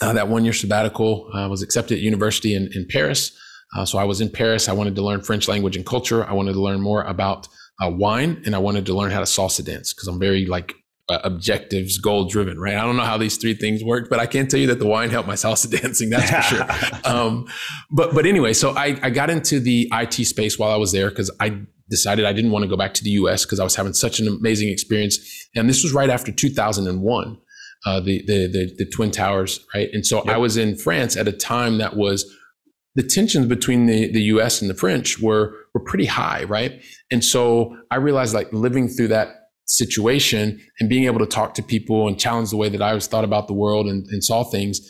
Uh, 0.00 0.12
that 0.12 0.28
one 0.28 0.44
year 0.44 0.52
sabbatical 0.52 1.30
uh, 1.32 1.48
was 1.48 1.62
accepted 1.62 1.96
at 1.96 2.00
university 2.00 2.54
in, 2.54 2.68
in 2.74 2.86
Paris. 2.88 3.32
Uh, 3.74 3.84
so 3.84 3.98
I 3.98 4.04
was 4.04 4.20
in 4.20 4.28
Paris. 4.28 4.68
I 4.68 4.72
wanted 4.72 4.94
to 4.96 5.02
learn 5.02 5.22
French 5.22 5.48
language 5.48 5.76
and 5.76 5.86
culture. 5.86 6.24
I 6.24 6.32
wanted 6.32 6.52
to 6.52 6.60
learn 6.60 6.80
more 6.80 7.02
about 7.04 7.48
uh, 7.80 7.90
wine 7.90 8.42
and 8.44 8.54
I 8.54 8.58
wanted 8.58 8.86
to 8.86 8.94
learn 8.94 9.10
how 9.10 9.20
to 9.20 9.24
salsa 9.24 9.64
dance 9.64 9.92
because 9.92 10.08
I'm 10.08 10.18
very 10.18 10.46
like 10.46 10.74
uh, 11.08 11.18
objectives, 11.24 11.98
goal 11.98 12.24
driven, 12.24 12.58
right? 12.58 12.76
I 12.76 12.82
don't 12.82 12.96
know 12.96 13.04
how 13.04 13.18
these 13.18 13.36
three 13.36 13.54
things 13.54 13.82
work, 13.82 14.08
but 14.08 14.18
I 14.18 14.26
can 14.26 14.46
tell 14.46 14.60
you 14.60 14.68
that 14.68 14.78
the 14.78 14.86
wine 14.86 15.10
helped 15.10 15.28
my 15.28 15.34
salsa 15.34 15.70
dancing. 15.80 16.10
That's 16.10 16.30
for 16.30 16.42
sure. 16.42 16.66
Um, 17.04 17.46
but 17.90 18.14
but 18.14 18.26
anyway, 18.26 18.52
so 18.52 18.70
I 18.76 18.98
I 19.02 19.10
got 19.10 19.28
into 19.28 19.58
the 19.58 19.88
IT 19.92 20.14
space 20.26 20.58
while 20.58 20.70
I 20.70 20.76
was 20.76 20.92
there 20.92 21.10
because 21.10 21.30
I 21.40 21.60
decided 21.90 22.24
I 22.24 22.32
didn't 22.32 22.52
want 22.52 22.62
to 22.62 22.68
go 22.68 22.76
back 22.76 22.94
to 22.94 23.04
the 23.04 23.10
U.S. 23.10 23.44
because 23.44 23.58
I 23.58 23.64
was 23.64 23.74
having 23.74 23.92
such 23.92 24.20
an 24.20 24.28
amazing 24.28 24.68
experience, 24.68 25.18
and 25.56 25.68
this 25.68 25.82
was 25.82 25.92
right 25.92 26.10
after 26.10 26.30
2001. 26.32 27.38
Uh, 27.84 27.98
the, 27.98 28.22
the, 28.28 28.46
the 28.46 28.74
the 28.78 28.86
twin 28.86 29.10
towers, 29.10 29.66
right? 29.74 29.88
And 29.92 30.06
so 30.06 30.18
yep. 30.24 30.34
I 30.34 30.36
was 30.36 30.56
in 30.56 30.76
France 30.76 31.16
at 31.16 31.26
a 31.26 31.32
time 31.32 31.78
that 31.78 31.96
was 31.96 32.24
the 32.94 33.02
tensions 33.02 33.46
between 33.46 33.86
the, 33.86 34.12
the 34.12 34.22
US 34.22 34.60
and 34.60 34.70
the 34.70 34.74
French 34.74 35.18
were 35.20 35.54
were 35.74 35.80
pretty 35.80 36.06
high, 36.06 36.44
right? 36.44 36.82
And 37.10 37.24
so 37.24 37.76
I 37.90 37.96
realized 37.96 38.34
like 38.34 38.52
living 38.52 38.88
through 38.88 39.08
that 39.08 39.28
situation 39.66 40.60
and 40.80 40.88
being 40.88 41.04
able 41.04 41.18
to 41.20 41.26
talk 41.26 41.54
to 41.54 41.62
people 41.62 42.06
and 42.06 42.18
challenge 42.18 42.50
the 42.50 42.56
way 42.56 42.68
that 42.68 42.82
I 42.82 42.92
was 42.94 43.06
thought 43.06 43.24
about 43.24 43.46
the 43.46 43.54
world 43.54 43.86
and, 43.86 44.06
and 44.08 44.22
saw 44.22 44.44
things, 44.44 44.80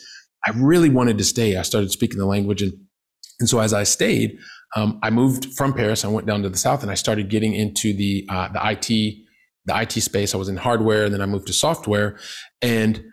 I 0.45 0.51
really 0.55 0.89
wanted 0.89 1.17
to 1.19 1.23
stay. 1.23 1.55
I 1.55 1.61
started 1.61 1.91
speaking 1.91 2.17
the 2.17 2.25
language 2.25 2.61
and 2.61 2.73
and 3.39 3.49
so 3.49 3.59
as 3.59 3.73
I 3.73 3.83
stayed, 3.83 4.37
um, 4.75 4.99
I 5.03 5.09
moved 5.09 5.53
from 5.55 5.73
Paris. 5.73 6.05
I 6.05 6.07
went 6.07 6.27
down 6.27 6.43
to 6.43 6.49
the 6.49 6.57
south 6.57 6.81
and 6.81 6.91
I 6.91 6.95
started 6.95 7.29
getting 7.29 7.53
into 7.53 7.93
the 7.93 8.25
uh, 8.29 8.49
the 8.49 8.59
IT 8.71 9.17
the 9.65 9.81
IT 9.81 9.93
space. 9.93 10.33
I 10.33 10.37
was 10.37 10.49
in 10.49 10.57
hardware 10.57 11.05
and 11.05 11.13
then 11.13 11.21
I 11.21 11.25
moved 11.25 11.47
to 11.47 11.53
software 11.53 12.17
and 12.61 13.03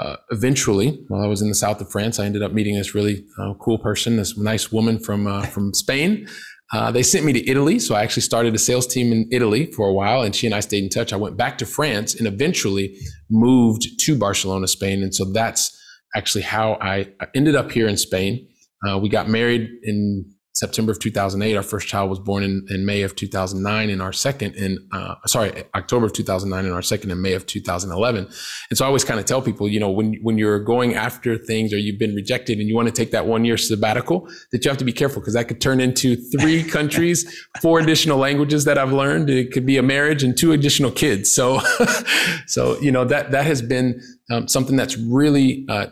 uh, 0.00 0.16
eventually, 0.30 1.04
while 1.08 1.22
I 1.22 1.26
was 1.26 1.42
in 1.42 1.48
the 1.48 1.54
south 1.54 1.80
of 1.80 1.90
France, 1.90 2.18
I 2.18 2.24
ended 2.24 2.42
up 2.42 2.52
meeting 2.52 2.76
this 2.76 2.94
really 2.94 3.24
uh, 3.38 3.54
cool 3.60 3.78
person, 3.78 4.16
this 4.16 4.36
nice 4.36 4.72
woman 4.72 4.98
from 4.98 5.26
uh, 5.26 5.42
from 5.42 5.74
Spain. 5.74 6.26
Uh, 6.72 6.90
they 6.92 7.02
sent 7.02 7.24
me 7.24 7.32
to 7.32 7.50
Italy, 7.50 7.80
so 7.80 7.96
I 7.96 8.02
actually 8.02 8.22
started 8.22 8.54
a 8.54 8.58
sales 8.58 8.86
team 8.86 9.12
in 9.12 9.28
Italy 9.32 9.72
for 9.72 9.88
a 9.88 9.92
while, 9.92 10.22
and 10.22 10.34
she 10.34 10.46
and 10.46 10.54
I 10.54 10.60
stayed 10.60 10.84
in 10.84 10.88
touch. 10.88 11.12
I 11.12 11.16
went 11.16 11.36
back 11.36 11.58
to 11.58 11.66
France 11.66 12.14
and 12.14 12.28
eventually 12.28 12.96
moved 13.28 13.86
to 14.00 14.16
Barcelona, 14.16 14.68
Spain, 14.68 15.02
and 15.02 15.12
so 15.12 15.24
that's 15.24 15.76
actually 16.14 16.42
how 16.42 16.78
I 16.80 17.08
ended 17.34 17.56
up 17.56 17.72
here 17.72 17.88
in 17.88 17.96
Spain. 17.96 18.48
Uh, 18.86 18.98
we 18.98 19.08
got 19.08 19.28
married 19.28 19.68
in 19.82 20.32
September 20.52 20.92
of 20.92 20.98
2008. 20.98 21.56
Our 21.56 21.62
first 21.62 21.86
child 21.86 22.10
was 22.10 22.18
born 22.18 22.42
in, 22.42 22.66
in 22.70 22.84
May 22.84 23.02
of 23.02 23.14
2009, 23.14 23.88
and 23.88 24.02
our 24.02 24.12
second 24.12 24.54
in 24.56 24.78
uh, 24.92 25.14
sorry 25.26 25.64
October 25.74 26.06
of 26.06 26.12
2009, 26.12 26.64
and 26.64 26.74
our 26.74 26.82
second 26.82 27.10
in 27.10 27.22
May 27.22 27.34
of 27.34 27.46
2011. 27.46 28.26
And 28.70 28.78
so 28.78 28.84
I 28.84 28.88
always 28.88 29.04
kind 29.04 29.20
of 29.20 29.26
tell 29.26 29.40
people, 29.40 29.68
you 29.68 29.78
know, 29.78 29.90
when 29.90 30.14
when 30.22 30.38
you're 30.38 30.58
going 30.58 30.94
after 30.94 31.38
things 31.38 31.72
or 31.72 31.78
you've 31.78 31.98
been 31.98 32.14
rejected 32.14 32.58
and 32.58 32.68
you 32.68 32.74
want 32.74 32.88
to 32.88 32.92
take 32.92 33.12
that 33.12 33.26
one 33.26 33.44
year 33.44 33.56
sabbatical, 33.56 34.28
that 34.52 34.64
you 34.64 34.70
have 34.70 34.78
to 34.78 34.84
be 34.84 34.92
careful 34.92 35.20
because 35.20 35.34
that 35.34 35.48
could 35.48 35.60
turn 35.60 35.80
into 35.80 36.16
three 36.16 36.64
countries, 36.76 37.46
four 37.60 37.78
additional 37.78 38.18
languages 38.18 38.64
that 38.64 38.76
I've 38.76 38.92
learned. 38.92 39.30
It 39.30 39.52
could 39.52 39.66
be 39.66 39.76
a 39.76 39.82
marriage 39.82 40.22
and 40.22 40.36
two 40.36 40.52
additional 40.52 40.90
kids. 40.90 41.32
So, 41.32 41.60
so 42.46 42.78
you 42.80 42.90
know 42.90 43.04
that 43.04 43.30
that 43.30 43.46
has 43.46 43.62
been 43.62 44.00
um, 44.30 44.48
something 44.48 44.76
that's 44.76 44.96
really 44.96 45.64
uh, 45.68 45.86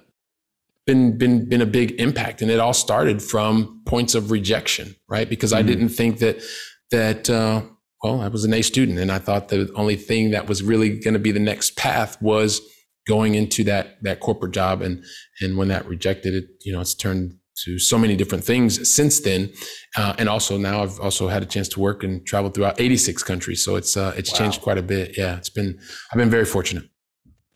been 0.89 1.19
been 1.19 1.47
been 1.47 1.61
a 1.61 1.67
big 1.67 2.01
impact. 2.01 2.41
And 2.41 2.51
it 2.51 2.59
all 2.59 2.73
started 2.73 3.23
from 3.23 3.83
points 3.85 4.15
of 4.15 4.31
rejection 4.31 4.97
right? 5.09 5.29
Because 5.29 5.53
mm-hmm. 5.53 5.59
i 5.59 5.71
didn't 5.71 5.91
think 5.91 6.19
that 6.19 6.43
that 6.91 7.31
uh, 7.31 7.63
well 8.03 8.21
i 8.23 8.29
was 8.29 8.45
an 8.45 8.55
a 8.55 8.63
student. 8.63 8.99
And 8.99 9.13
i 9.13 9.19
thought 9.19 9.49
the 9.49 9.71
only 9.75 9.97
thing 9.97 10.31
that 10.31 10.49
was 10.49 10.63
really 10.63 10.99
going 10.99 11.15
to 11.15 11.21
be 11.21 11.31
the 11.31 11.47
next 11.53 11.77
path 11.77 12.21
was 12.23 12.61
going 13.07 13.35
into 13.35 13.63
that 13.65 14.03
that 14.03 14.21
corporate 14.21 14.53
job. 14.53 14.81
And 14.81 15.05
and 15.43 15.59
when 15.59 15.69
that 15.69 15.87
rejected 15.87 16.35
it 16.35 16.47
you 16.65 16.73
know 16.73 16.81
it's 16.81 16.95
turned 16.95 17.35
to 17.65 17.79
so 17.79 17.99
many 17.99 18.15
different 18.17 18.45
things 18.45 18.71
since 18.95 19.21
then. 19.21 19.53
Uh, 19.97 20.15
and 20.19 20.29
also 20.29 20.57
now 20.57 20.83
i've 20.83 20.99
also 21.01 21.29
had 21.29 21.43
a 21.43 21.47
chance 21.55 21.69
to 21.69 21.81
work 21.81 22.03
and 22.03 22.25
travel 22.25 22.51
throughout 22.51 22.81
86 22.81 23.23
countries. 23.25 23.63
So 23.63 23.77
it's 23.77 23.95
uh, 23.95 24.15
it's 24.17 24.33
wow. 24.33 24.39
changed 24.39 24.63
quite 24.63 24.79
a 24.79 24.87
bit. 24.95 25.19
Yeah 25.19 25.37
it's 25.37 25.51
been 25.51 25.79
i've 26.11 26.19
been 26.19 26.31
very 26.31 26.47
fortunate. 26.47 26.85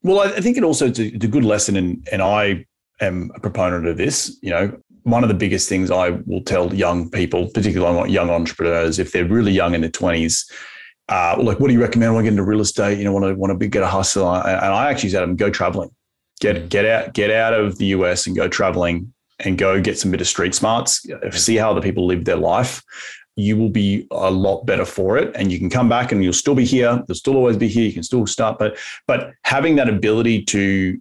Well 0.02 0.20
i 0.20 0.40
think 0.44 0.58
it 0.58 0.64
also 0.64 0.88
it's 0.88 0.98
a, 0.98 1.06
it's 1.14 1.24
a 1.24 1.32
good 1.36 1.44
lesson 1.44 1.76
and 1.76 2.06
and 2.12 2.20
i 2.20 2.66
am 3.02 3.30
a 3.34 3.40
proponent 3.40 3.86
of 3.86 3.96
this. 3.96 4.36
You 4.42 4.50
know, 4.50 4.78
one 5.02 5.22
of 5.22 5.28
the 5.28 5.34
biggest 5.34 5.68
things 5.68 5.90
I 5.90 6.10
will 6.10 6.42
tell 6.42 6.74
young 6.74 7.10
people, 7.10 7.48
particularly 7.52 8.10
young 8.10 8.30
entrepreneurs, 8.30 8.98
if 8.98 9.12
they're 9.12 9.26
really 9.26 9.52
young 9.52 9.74
in 9.74 9.80
their 9.80 9.90
twenties, 9.90 10.50
uh, 11.08 11.36
like, 11.38 11.60
what 11.60 11.68
do 11.68 11.74
you 11.74 11.80
recommend? 11.80 12.10
I 12.10 12.12
want 12.14 12.24
to 12.24 12.30
get 12.30 12.32
into 12.32 12.44
real 12.44 12.60
estate. 12.60 12.98
You 12.98 13.04
know, 13.04 13.12
want 13.12 13.24
to 13.24 13.34
want 13.34 13.58
to 13.58 13.68
get 13.68 13.82
a 13.82 13.86
hustle. 13.86 14.32
And 14.34 14.48
I 14.48 14.90
actually 14.90 15.10
said, 15.10 15.22
them, 15.22 15.36
go 15.36 15.50
traveling, 15.50 15.90
get 16.40 16.56
mm. 16.56 16.68
get 16.68 16.86
out 16.86 17.12
get 17.14 17.30
out 17.30 17.54
of 17.54 17.78
the 17.78 17.86
US 17.86 18.26
and 18.26 18.36
go 18.36 18.48
traveling 18.48 19.12
and 19.40 19.58
go 19.58 19.80
get 19.80 19.98
some 19.98 20.10
bit 20.10 20.20
of 20.20 20.28
street 20.28 20.54
smarts. 20.54 21.04
See 21.32 21.56
how 21.56 21.74
the 21.74 21.80
people 21.80 22.06
live 22.06 22.24
their 22.24 22.36
life. 22.36 22.82
You 23.34 23.56
will 23.56 23.70
be 23.70 24.06
a 24.10 24.30
lot 24.30 24.66
better 24.66 24.84
for 24.84 25.16
it, 25.16 25.34
and 25.34 25.50
you 25.50 25.58
can 25.58 25.70
come 25.70 25.88
back 25.88 26.12
and 26.12 26.22
you'll 26.22 26.34
still 26.34 26.54
be 26.54 26.66
here. 26.66 27.02
You'll 27.08 27.16
still 27.16 27.36
always 27.36 27.56
be 27.56 27.68
here. 27.68 27.84
You 27.84 27.92
can 27.92 28.02
still 28.02 28.26
start, 28.26 28.58
but 28.58 28.78
but 29.06 29.32
having 29.44 29.76
that 29.76 29.88
ability 29.88 30.44
to 30.46 31.00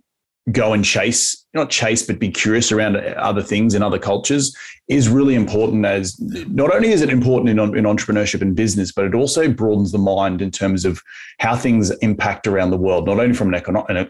go 0.50 0.74
and 0.74 0.84
chase, 0.84 1.46
not 1.54 1.70
chase, 1.70 2.02
but 2.04 2.20
be 2.20 2.30
curious 2.32 2.72
around 2.72 2.96
other 2.96 3.44
things 3.44 3.76
in 3.76 3.84
other 3.84 4.00
cultures 4.00 4.56
is 4.88 5.08
really 5.08 5.36
important 5.36 5.86
as 5.86 6.20
not 6.20 6.74
only 6.74 6.92
is 6.92 7.02
it 7.02 7.10
important 7.10 7.50
in, 7.50 7.60
in 7.60 7.86
entrepreneurship 7.86 8.42
and 8.42 8.56
business, 8.56 8.92
but 8.92 9.06
it 9.06 9.14
also 9.14 9.48
broadens 9.48 9.92
the 9.92 10.00
mind 10.00 10.42
in 10.42 10.50
terms 10.50 10.84
of 10.84 11.02
how 11.40 11.56
things 11.56 11.92
impact 12.00 12.48
around 12.48 12.72
the 12.72 12.78
world, 12.78 13.06
not 13.06 13.20
only 13.20 13.34
from 13.34 13.54
an, 13.54 13.62
econo- 13.62 13.88
an, 13.90 14.10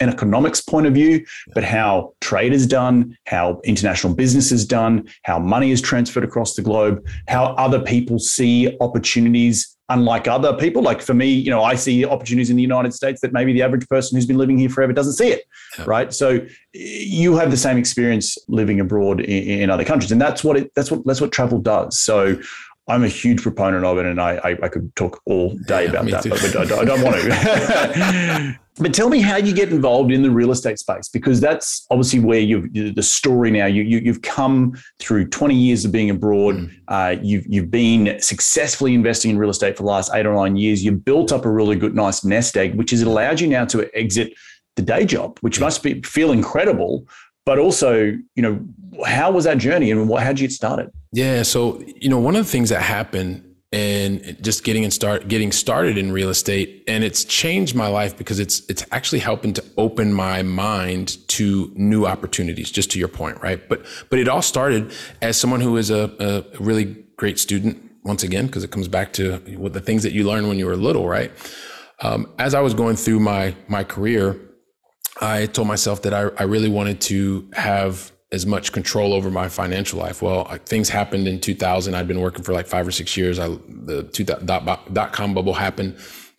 an 0.00 0.08
economics 0.08 0.60
point 0.60 0.86
of 0.86 0.92
view, 0.92 1.24
but 1.54 1.62
how 1.62 2.12
trade 2.20 2.52
is 2.52 2.66
done, 2.66 3.16
how 3.26 3.60
international 3.64 4.14
business 4.14 4.50
is 4.50 4.66
done, 4.66 5.08
how 5.22 5.38
money 5.38 5.70
is 5.70 5.80
transferred 5.80 6.24
across 6.24 6.54
the 6.54 6.62
globe, 6.62 7.06
how 7.28 7.46
other 7.54 7.80
people 7.80 8.18
see 8.18 8.76
opportunities 8.80 9.76
unlike 9.90 10.26
other 10.26 10.54
people. 10.54 10.82
Like 10.82 11.02
for 11.02 11.12
me, 11.12 11.26
you 11.28 11.50
know, 11.50 11.62
I 11.62 11.74
see 11.74 12.04
opportunities 12.04 12.48
in 12.48 12.56
the 12.56 12.62
United 12.62 12.94
States 12.94 13.20
that 13.20 13.32
maybe 13.32 13.52
the 13.52 13.62
average 13.62 13.86
person 13.88 14.16
who's 14.16 14.26
been 14.26 14.38
living 14.38 14.56
here 14.56 14.70
forever 14.70 14.92
doesn't 14.92 15.12
see 15.12 15.28
it, 15.28 15.44
yeah. 15.78 15.84
right? 15.86 16.14
So 16.14 16.40
you 16.72 17.36
have 17.36 17.50
the 17.50 17.56
same 17.56 17.76
experience 17.76 18.38
living 18.48 18.80
abroad 18.80 19.20
in, 19.20 19.60
in, 19.62 19.70
other 19.70 19.84
countries, 19.84 20.12
and 20.12 20.20
that's 20.20 20.42
what 20.42 20.56
it 20.56 20.72
that's 20.74 20.90
what 20.90 21.04
that's 21.04 21.20
what 21.20 21.32
travel 21.32 21.58
does. 21.60 22.00
So 22.00 22.40
I'm 22.88 23.04
a 23.04 23.08
huge 23.08 23.42
proponent 23.42 23.84
of 23.84 23.98
it, 23.98 24.06
and 24.06 24.20
I 24.20 24.36
I, 24.36 24.50
I 24.62 24.68
could 24.68 24.94
talk 24.96 25.20
all 25.26 25.56
day 25.66 25.84
yeah, 25.84 25.90
about 25.90 26.22
that, 26.22 26.24
but, 26.30 26.40
but 26.40 26.72
I, 26.72 26.80
I, 26.80 26.84
don't 26.84 27.02
want 27.02 27.16
to. 27.16 28.58
but 28.80 28.94
tell 28.94 29.08
me 29.08 29.20
how 29.20 29.36
you 29.36 29.54
get 29.54 29.70
involved 29.70 30.10
in 30.10 30.22
the 30.22 30.30
real 30.30 30.50
estate 30.50 30.78
space 30.78 31.08
because 31.08 31.40
that's 31.40 31.86
obviously 31.90 32.20
where 32.20 32.40
you've 32.40 32.94
the 32.94 33.02
story 33.02 33.50
now. 33.50 33.66
You, 33.66 33.82
you 33.82 34.12
have 34.12 34.22
come 34.22 34.74
through 34.98 35.28
20 35.28 35.54
years 35.54 35.84
of 35.84 35.92
being 35.92 36.10
abroad. 36.10 36.56
Mm. 36.56 36.70
Uh, 36.88 37.16
you've 37.22 37.46
you've 37.46 37.70
been 37.70 38.20
successfully 38.20 38.94
investing 38.94 39.30
in 39.30 39.38
real 39.38 39.50
estate 39.50 39.76
for 39.76 39.82
the 39.82 39.88
last 39.88 40.10
eight 40.14 40.26
or 40.26 40.34
nine 40.34 40.56
years. 40.56 40.82
You've 40.84 41.04
built 41.04 41.30
up 41.30 41.44
a 41.44 41.50
really 41.50 41.76
good, 41.76 41.94
nice 41.94 42.24
nest 42.24 42.56
egg, 42.56 42.74
which 42.74 42.90
has 42.90 43.02
allowed 43.02 43.40
you 43.40 43.48
now 43.48 43.64
to 43.66 43.88
exit 43.96 44.32
the 44.76 44.82
day 44.82 45.04
job, 45.04 45.38
which 45.40 45.60
must 45.60 45.82
be 45.82 46.00
feel 46.02 46.32
incredible. 46.32 47.06
But 47.44 47.58
also, 47.58 48.16
you 48.34 48.42
know, 48.42 48.60
how 49.06 49.30
was 49.30 49.44
that 49.44 49.58
journey 49.58 49.90
and 49.90 50.10
how 50.10 50.28
did 50.28 50.40
you 50.40 50.48
get 50.48 50.54
started? 50.54 50.90
Yeah. 51.12 51.42
So, 51.42 51.82
you 51.96 52.08
know, 52.08 52.18
one 52.18 52.36
of 52.36 52.44
the 52.44 52.50
things 52.50 52.68
that 52.68 52.82
happened 52.82 53.49
and 53.72 54.36
just 54.42 54.64
getting 54.64 54.82
and 54.82 54.92
start 54.92 55.28
getting 55.28 55.52
started 55.52 55.96
in 55.96 56.10
real 56.10 56.28
estate. 56.28 56.82
And 56.88 57.04
it's 57.04 57.24
changed 57.24 57.74
my 57.74 57.86
life 57.86 58.16
because 58.16 58.40
it's 58.40 58.68
it's 58.68 58.84
actually 58.90 59.20
helping 59.20 59.52
to 59.54 59.64
open 59.76 60.12
my 60.12 60.42
mind 60.42 61.16
to 61.28 61.72
new 61.76 62.04
opportunities 62.04 62.70
just 62.70 62.90
to 62.92 62.98
your 62.98 63.08
point 63.08 63.40
right? 63.40 63.68
But 63.68 63.84
but 64.08 64.18
it 64.18 64.28
all 64.28 64.42
started 64.42 64.92
as 65.22 65.36
someone 65.36 65.60
who 65.60 65.76
is 65.76 65.90
a, 65.90 66.10
a 66.18 66.58
really 66.58 66.96
great 67.16 67.38
student 67.38 67.90
once 68.02 68.22
again 68.22 68.46
because 68.46 68.64
it 68.64 68.70
comes 68.70 68.88
back 68.88 69.12
to 69.12 69.36
what 69.56 69.72
the 69.72 69.80
things 69.80 70.02
that 70.02 70.12
you 70.12 70.24
learn 70.24 70.48
when 70.48 70.58
you 70.58 70.66
were 70.66 70.76
little 70.76 71.06
right? 71.08 71.30
Um, 72.02 72.32
as 72.38 72.54
i 72.54 72.60
was 72.62 72.72
going 72.72 72.96
through 72.96 73.20
my 73.20 73.54
my 73.68 73.84
career 73.84 74.40
i 75.20 75.44
told 75.44 75.68
myself 75.68 76.00
that 76.00 76.14
I, 76.14 76.30
I 76.38 76.44
really 76.44 76.70
wanted 76.70 77.02
to 77.02 77.50
have 77.52 78.10
as 78.32 78.46
much 78.46 78.72
control 78.72 79.12
over 79.12 79.30
my 79.30 79.48
financial 79.48 79.98
life. 79.98 80.22
Well, 80.22 80.44
things 80.66 80.88
happened 80.88 81.26
in 81.26 81.40
2000. 81.40 81.94
I'd 81.94 82.06
been 82.06 82.20
working 82.20 82.44
for 82.44 82.52
like 82.52 82.66
five 82.66 82.86
or 82.86 82.92
six 82.92 83.16
years. 83.16 83.38
I, 83.38 83.48
the 83.68 84.04
two 84.12 84.24
dot, 84.24 84.46
dot 84.46 85.12
com 85.12 85.34
bubble 85.34 85.54
happened. 85.54 85.96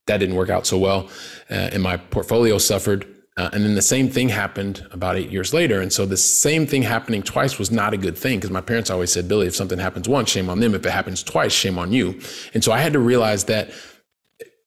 That 0.08 0.18
didn't 0.18 0.36
work 0.36 0.50
out 0.50 0.66
so 0.66 0.78
well. 0.78 1.10
Uh, 1.50 1.70
and 1.74 1.84
my 1.84 1.98
portfolio 1.98 2.58
suffered. 2.58 3.08
Uh, 3.38 3.50
and 3.54 3.64
then 3.64 3.76
the 3.76 3.82
same 3.82 4.10
thing 4.10 4.30
happened 4.30 4.86
about 4.92 5.16
eight 5.16 5.32
years 5.32 5.54
later. 5.54 5.82
And 5.82 5.92
so 5.92 6.06
the 6.06 6.18
same 6.18 6.66
thing 6.66 6.82
happening 6.84 7.24
twice 7.24 7.58
was 7.58 7.72
not 7.72 7.94
a 7.94 7.98
good 7.98 8.18
thing 8.18 8.38
because 8.38 8.52
my 8.52 8.62
parents 8.62 8.90
always 8.90 9.12
said, 9.12 9.28
Billy, 9.28 9.48
if 9.48 9.56
something 9.56 9.80
happens 9.80 10.08
once, 10.08 10.30
shame 10.30 10.50
on 10.50 10.60
them. 10.60 10.76
If 10.76 10.86
it 10.86 10.92
happens 10.92 11.24
twice, 11.24 11.54
shame 11.54 11.78
on 11.78 11.92
you. 11.92 12.20
And 12.54 12.64
so 12.64 12.72
I 12.72 12.80
had 12.80 12.94
to 12.94 13.00
realize 13.00 13.46
that 13.46 13.72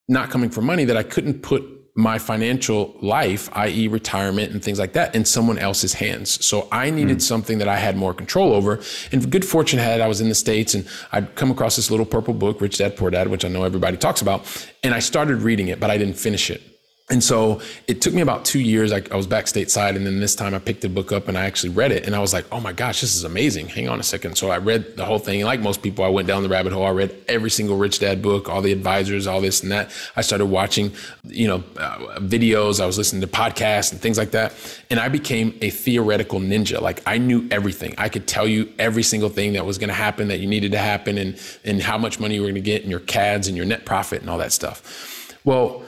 not 0.09 0.31
coming 0.31 0.51
from 0.51 0.67
money, 0.67 0.85
that 0.85 0.97
I 0.97 1.03
couldn't 1.03 1.43
put 1.43 1.63
my 1.97 2.19
financial 2.19 2.97
life, 3.01 3.49
i.e., 3.53 3.87
retirement 3.87 4.53
and 4.53 4.63
things 4.63 4.81
like 4.81 4.95
that, 4.95 5.15
in 5.15 5.25
someone 5.25 5.59
else's 5.59 5.95
hands. 5.95 6.45
So 6.45 6.67
I 6.73 6.91
needed 6.91 7.19
mm. 7.19 7.23
something 7.23 7.59
that 7.59 7.69
I 7.69 7.77
had 7.77 7.97
more 7.97 8.13
control 8.13 8.53
over. 8.53 8.81
And 9.13 9.31
good 9.31 9.45
fortune 9.45 9.79
had 9.79 10.01
I 10.01 10.09
was 10.09 10.21
in 10.21 10.29
the 10.29 10.35
States 10.35 10.75
and 10.75 10.89
I'd 11.13 11.37
come 11.37 11.53
across 11.53 11.77
this 11.77 11.91
little 11.93 12.07
purple 12.07 12.35
book, 12.35 12.61
Rich 12.61 12.79
Dad 12.79 12.97
Poor 12.97 13.11
Dad, 13.11 13.29
which 13.29 13.45
I 13.45 13.49
know 13.49 13.63
everybody 13.63 13.97
talks 13.97 14.23
about. 14.23 14.45
And 14.83 14.93
I 14.93 14.99
started 14.99 15.43
reading 15.43 15.69
it, 15.69 15.79
but 15.79 15.91
I 15.91 15.97
didn't 15.97 16.19
finish 16.19 16.51
it. 16.51 16.74
And 17.11 17.23
so 17.23 17.61
it 17.87 18.01
took 18.01 18.15
me 18.15 18.23
about 18.23 18.47
two 18.47 18.61
years. 18.61 18.91
I, 18.91 19.03
I, 19.11 19.17
was 19.17 19.27
back 19.27 19.45
stateside, 19.45 19.95
and 19.95 20.07
then 20.07 20.21
this 20.21 20.35
time 20.35 20.55
I 20.55 20.59
picked 20.59 20.81
the 20.81 20.89
book 20.89 21.13
up 21.13 21.29
and 21.29 21.37
I 21.37 21.45
actually 21.45 21.69
read 21.69 21.93
it. 21.93 22.07
And 22.07 22.17
I 22.17 22.19
was 22.19 22.33
like, 22.33 22.47
oh 22.51 22.61
my 22.61 22.73
gosh, 22.73 23.03
this 23.03 23.15
is 23.15 23.25
amazing. 23.25 23.69
Hang 23.69 23.91
on 23.91 24.01
a 24.01 24.03
second. 24.03 24.39
So 24.39 24.49
I 24.49 24.57
read 24.57 24.97
the 24.97 25.05
whole 25.05 25.19
thing. 25.19 25.45
Like 25.45 25.61
most 25.61 25.83
people, 25.83 26.03
I 26.03 26.09
went 26.09 26.27
down 26.27 26.43
the 26.43 26.49
rabbit 26.49 26.73
hole. 26.73 26.87
I 26.87 26.93
read 26.93 27.15
every 27.29 27.51
single 27.51 27.77
Rich 27.77 27.99
Dad 27.99 28.23
book, 28.23 28.49
all 28.49 28.63
the 28.63 28.73
advisors, 28.73 29.27
all 29.27 29.43
this 29.43 29.63
and 29.63 29.71
that. 29.71 29.91
I 30.17 30.23
started 30.23 30.47
watching, 30.47 30.93
you 31.25 31.47
know, 31.47 31.63
uh, 31.77 32.21
videos. 32.21 32.81
I 32.81 32.87
was 32.87 32.97
listening 32.97 33.21
to 33.21 33.29
podcasts 33.29 33.93
and 33.93 34.01
things 34.01 34.17
like 34.17 34.31
that. 34.31 34.55
And 34.89 34.99
I 34.99 35.11
became 35.11 35.59
a 35.61 35.69
theoretical 35.69 36.41
ninja. 36.41 36.81
Like 36.81 37.03
I 37.05 37.19
knew 37.19 37.47
everything. 37.51 37.95
I 37.99 38.09
could 38.09 38.27
tell 38.27 38.49
you 38.49 38.73
every 38.79 39.03
single 39.03 39.29
thing 39.29 39.53
that 39.53 39.67
was 39.67 39.77
going 39.77 39.89
to 39.89 39.95
happen, 39.95 40.29
that 40.29 40.41
you 40.41 40.47
needed 40.47 40.73
to 40.73 40.79
happen, 40.79 41.19
and, 41.19 41.39
and 41.67 41.83
how 41.83 41.99
much 41.99 42.19
money 42.19 42.37
you 42.37 42.41
were 42.41 42.47
going 42.47 42.55
to 42.55 42.63
get, 42.63 42.81
and 42.81 42.91
your 42.91 43.01
CADs 43.01 43.47
and 43.47 43.59
your 43.59 43.67
net 43.67 43.85
profit 43.85 44.23
and 44.23 44.31
all 44.31 44.39
that 44.39 44.53
stuff. 44.53 45.37
Well, 45.45 45.83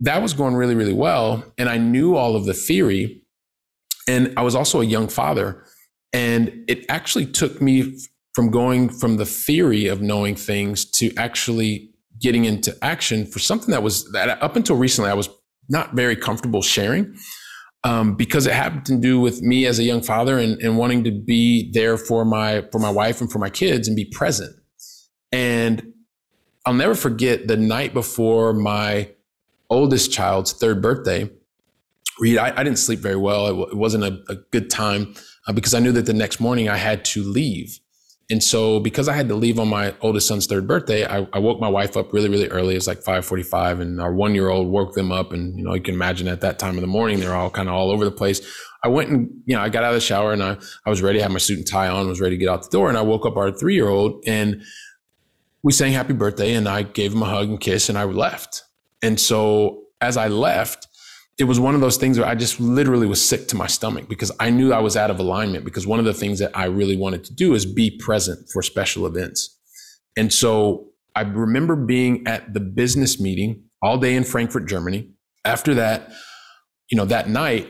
that 0.00 0.22
was 0.22 0.32
going 0.32 0.54
really, 0.54 0.74
really 0.74 0.92
well. 0.92 1.44
And 1.56 1.68
I 1.68 1.78
knew 1.78 2.14
all 2.14 2.36
of 2.36 2.44
the 2.44 2.54
theory. 2.54 3.22
And 4.08 4.32
I 4.36 4.42
was 4.42 4.54
also 4.54 4.80
a 4.80 4.84
young 4.84 5.08
father. 5.08 5.64
And 6.12 6.64
it 6.68 6.86
actually 6.88 7.26
took 7.26 7.60
me 7.60 7.98
from 8.34 8.50
going 8.50 8.88
from 8.88 9.16
the 9.16 9.26
theory 9.26 9.86
of 9.86 10.00
knowing 10.00 10.36
things 10.36 10.84
to 10.92 11.12
actually 11.16 11.90
getting 12.20 12.44
into 12.44 12.76
action 12.82 13.26
for 13.26 13.38
something 13.38 13.70
that 13.70 13.82
was 13.82 14.10
that 14.12 14.42
up 14.42 14.56
until 14.56 14.76
recently 14.76 15.10
I 15.10 15.14
was 15.14 15.28
not 15.68 15.94
very 15.94 16.16
comfortable 16.16 16.62
sharing 16.62 17.16
um, 17.84 18.14
because 18.16 18.46
it 18.46 18.54
happened 18.54 18.86
to 18.86 18.96
do 18.96 19.20
with 19.20 19.42
me 19.42 19.66
as 19.66 19.78
a 19.78 19.82
young 19.82 20.02
father 20.02 20.38
and, 20.38 20.60
and 20.60 20.78
wanting 20.78 21.04
to 21.04 21.10
be 21.10 21.70
there 21.72 21.96
for 21.96 22.24
my 22.24 22.64
for 22.72 22.78
my 22.78 22.90
wife 22.90 23.20
and 23.20 23.30
for 23.30 23.38
my 23.38 23.50
kids 23.50 23.86
and 23.86 23.96
be 23.96 24.04
present. 24.04 24.54
And 25.30 25.92
I'll 26.64 26.74
never 26.74 26.94
forget 26.94 27.48
the 27.48 27.56
night 27.56 27.94
before 27.94 28.52
my 28.52 29.10
oldest 29.70 30.12
child's 30.12 30.52
third 30.52 30.80
birthday, 30.82 31.30
Reed, 32.18 32.38
I, 32.38 32.52
I 32.56 32.64
didn't 32.64 32.78
sleep 32.78 32.98
very 32.98 33.16
well. 33.16 33.46
It, 33.46 33.72
it 33.72 33.76
wasn't 33.76 34.04
a, 34.04 34.22
a, 34.28 34.36
good 34.50 34.70
time 34.70 35.14
uh, 35.46 35.52
because 35.52 35.72
I 35.72 35.78
knew 35.78 35.92
that 35.92 36.06
the 36.06 36.12
next 36.12 36.40
morning 36.40 36.68
I 36.68 36.76
had 36.76 37.04
to 37.06 37.22
leave. 37.22 37.78
And 38.30 38.42
so 38.42 38.78
because 38.78 39.08
I 39.08 39.14
had 39.14 39.28
to 39.28 39.34
leave 39.34 39.58
on 39.58 39.68
my 39.68 39.94
oldest 40.02 40.28
son's 40.28 40.46
third 40.46 40.66
birthday, 40.66 41.06
I, 41.06 41.26
I 41.32 41.38
woke 41.38 41.60
my 41.60 41.68
wife 41.68 41.96
up 41.96 42.12
really, 42.12 42.28
really 42.28 42.48
early. 42.48 42.74
It 42.74 42.78
was 42.78 42.86
like 42.86 42.98
545 42.98 43.80
and 43.80 44.00
our 44.00 44.12
one 44.12 44.34
year 44.34 44.50
old 44.50 44.68
woke 44.68 44.94
them 44.94 45.10
up. 45.10 45.32
And, 45.32 45.56
you 45.56 45.64
know, 45.64 45.74
you 45.74 45.80
can 45.80 45.94
imagine 45.94 46.28
at 46.28 46.42
that 46.42 46.58
time 46.58 46.74
of 46.74 46.82
the 46.82 46.88
morning, 46.88 47.20
they're 47.20 47.34
all 47.34 47.48
kind 47.48 47.68
of 47.68 47.74
all 47.74 47.90
over 47.90 48.04
the 48.04 48.10
place. 48.10 48.40
I 48.84 48.88
went 48.88 49.10
and, 49.10 49.30
you 49.46 49.56
know, 49.56 49.62
I 49.62 49.70
got 49.70 49.82
out 49.82 49.90
of 49.90 49.94
the 49.94 50.00
shower 50.00 50.32
and 50.32 50.42
I, 50.42 50.58
I 50.84 50.90
was 50.90 51.00
ready, 51.00 51.20
had 51.20 51.32
my 51.32 51.38
suit 51.38 51.58
and 51.58 51.66
tie 51.66 51.88
on, 51.88 52.06
was 52.06 52.20
ready 52.20 52.36
to 52.36 52.40
get 52.40 52.50
out 52.50 52.62
the 52.62 52.68
door. 52.68 52.90
And 52.90 52.98
I 52.98 53.02
woke 53.02 53.24
up 53.24 53.36
our 53.36 53.50
three 53.50 53.74
year 53.74 53.88
old 53.88 54.22
and 54.26 54.62
we 55.62 55.72
sang 55.72 55.92
happy 55.92 56.12
birthday 56.12 56.54
and 56.54 56.68
I 56.68 56.82
gave 56.82 57.14
him 57.14 57.22
a 57.22 57.26
hug 57.26 57.48
and 57.48 57.60
kiss 57.60 57.88
and 57.88 57.96
I 57.96 58.04
left. 58.04 58.64
And 59.02 59.18
so 59.18 59.84
as 60.00 60.16
I 60.16 60.28
left, 60.28 60.86
it 61.38 61.44
was 61.44 61.60
one 61.60 61.76
of 61.76 61.80
those 61.80 61.96
things 61.96 62.18
where 62.18 62.26
I 62.26 62.34
just 62.34 62.58
literally 62.58 63.06
was 63.06 63.26
sick 63.26 63.46
to 63.48 63.56
my 63.56 63.68
stomach 63.68 64.08
because 64.08 64.32
I 64.40 64.50
knew 64.50 64.72
I 64.72 64.80
was 64.80 64.96
out 64.96 65.10
of 65.10 65.20
alignment. 65.20 65.64
Because 65.64 65.86
one 65.86 66.00
of 66.00 66.04
the 66.04 66.14
things 66.14 66.40
that 66.40 66.50
I 66.54 66.64
really 66.64 66.96
wanted 66.96 67.24
to 67.24 67.34
do 67.34 67.54
is 67.54 67.64
be 67.64 67.96
present 67.96 68.48
for 68.52 68.60
special 68.60 69.06
events. 69.06 69.56
And 70.16 70.32
so 70.32 70.88
I 71.14 71.22
remember 71.22 71.76
being 71.76 72.26
at 72.26 72.54
the 72.54 72.60
business 72.60 73.20
meeting 73.20 73.62
all 73.82 73.98
day 73.98 74.16
in 74.16 74.24
Frankfurt, 74.24 74.66
Germany. 74.66 75.10
After 75.44 75.74
that, 75.74 76.10
you 76.90 76.96
know, 76.96 77.04
that 77.04 77.28
night, 77.28 77.68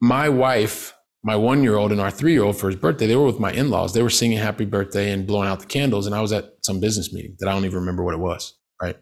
my 0.00 0.30
wife, 0.30 0.94
my 1.22 1.36
one 1.36 1.62
year 1.62 1.76
old, 1.76 1.92
and 1.92 2.00
our 2.00 2.10
three 2.10 2.32
year 2.32 2.44
old 2.44 2.56
for 2.56 2.68
his 2.68 2.76
birthday, 2.76 3.06
they 3.06 3.16
were 3.16 3.26
with 3.26 3.38
my 3.38 3.52
in 3.52 3.68
laws. 3.68 3.92
They 3.92 4.02
were 4.02 4.10
singing 4.10 4.38
happy 4.38 4.64
birthday 4.64 5.12
and 5.12 5.26
blowing 5.26 5.48
out 5.48 5.60
the 5.60 5.66
candles. 5.66 6.06
And 6.06 6.14
I 6.14 6.22
was 6.22 6.32
at 6.32 6.52
some 6.62 6.80
business 6.80 7.12
meeting 7.12 7.36
that 7.40 7.48
I 7.48 7.52
don't 7.52 7.66
even 7.66 7.80
remember 7.80 8.04
what 8.04 8.14
it 8.14 8.20
was. 8.20 8.56
Right. 8.80 8.96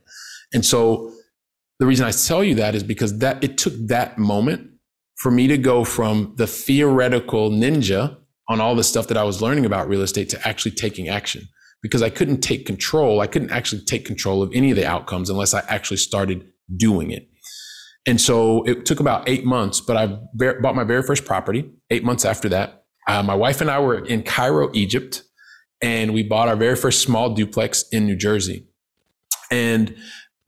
And 0.53 0.65
so 0.65 1.13
the 1.79 1.87
reason 1.87 2.07
I 2.07 2.11
tell 2.13 2.45
you 2.45 2.55
that 2.57 2.75
is 2.75 2.83
because 2.83 3.19
that 3.19 3.43
it 3.43 3.59
took 3.59 3.75
that 3.89 4.19
moment 4.19 4.71
for 5.17 5.31
me 5.31 5.47
to 5.49 5.59
go 5.59 5.85
from 5.85 6.35
the 6.37 6.47
theoretical 6.47 7.51
ninja 7.51 8.17
on 8.49 8.61
all 8.61 8.75
the 8.75 8.85
stuff 8.85 9.09
that 9.09 9.17
I 9.17 9.25
was 9.25 9.41
learning 9.41 9.65
about 9.65 9.89
real 9.89 10.03
estate 10.03 10.29
to 10.31 10.49
actually 10.49 10.73
taking 10.73 11.09
action 11.09 11.49
because 11.83 12.03
I 12.03 12.11
couldn't 12.11 12.41
take 12.41 12.67
control. 12.67 13.21
I 13.21 13.27
couldn't 13.27 13.51
actually 13.51 13.83
take 13.83 14.05
control 14.05 14.43
of 14.43 14.51
any 14.55 14.71
of 14.71 14.77
the 14.77 14.87
outcomes 14.87 15.31
unless 15.31 15.55
I 15.55 15.61
actually 15.69 15.97
started 15.99 16.47
doing 16.77 17.11
it. 17.11 17.29
And 18.07 18.21
so 18.21 18.63
it 18.65 18.85
took 18.85 19.01
about 19.01 19.29
eight 19.29 19.45
months, 19.45 19.81
but 19.81 19.97
I 19.97 20.19
bought 20.61 20.75
my 20.75 20.85
very 20.85 21.03
first 21.03 21.25
property 21.25 21.71
eight 21.91 22.05
months 22.05 22.25
after 22.25 22.49
that. 22.51 22.85
Uh, 23.09 23.23
my 23.23 23.35
wife 23.35 23.61
and 23.61 23.71
I 23.71 23.79
were 23.81 24.05
in 24.05 24.23
Cairo, 24.23 24.71
Egypt, 24.75 25.23
and 25.83 26.15
we 26.15 26.23
bought 26.23 26.49
our 26.49 26.57
very 26.57 26.77
first 26.77 27.03
small 27.03 27.35
duplex 27.35 27.85
in 27.93 28.07
New 28.07 28.17
Jersey. 28.17 28.67
And 29.51 29.95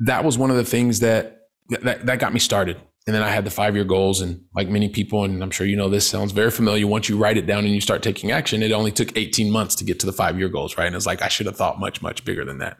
that 0.00 0.24
was 0.24 0.36
one 0.38 0.50
of 0.50 0.56
the 0.56 0.64
things 0.64 1.00
that, 1.00 1.48
that, 1.68 2.06
that 2.06 2.18
got 2.18 2.32
me 2.32 2.38
started. 2.38 2.80
And 3.06 3.14
then 3.14 3.22
I 3.22 3.30
had 3.30 3.44
the 3.44 3.50
five 3.50 3.74
year 3.74 3.84
goals. 3.84 4.20
And 4.20 4.44
like 4.54 4.68
many 4.68 4.88
people, 4.88 5.24
and 5.24 5.42
I'm 5.42 5.50
sure 5.50 5.66
you 5.66 5.76
know 5.76 5.88
this 5.88 6.06
sounds 6.06 6.32
very 6.32 6.50
familiar. 6.50 6.86
Once 6.86 7.08
you 7.08 7.16
write 7.16 7.36
it 7.36 7.46
down 7.46 7.64
and 7.64 7.72
you 7.72 7.80
start 7.80 8.02
taking 8.02 8.32
action, 8.32 8.62
it 8.62 8.72
only 8.72 8.90
took 8.90 9.16
18 9.16 9.50
months 9.50 9.74
to 9.76 9.84
get 9.84 10.00
to 10.00 10.06
the 10.06 10.12
five 10.12 10.38
year 10.38 10.48
goals, 10.48 10.76
right? 10.76 10.86
And 10.86 10.96
it's 10.96 11.06
like, 11.06 11.22
I 11.22 11.28
should 11.28 11.46
have 11.46 11.56
thought 11.56 11.78
much, 11.78 12.02
much 12.02 12.24
bigger 12.24 12.44
than 12.44 12.58
that. 12.58 12.78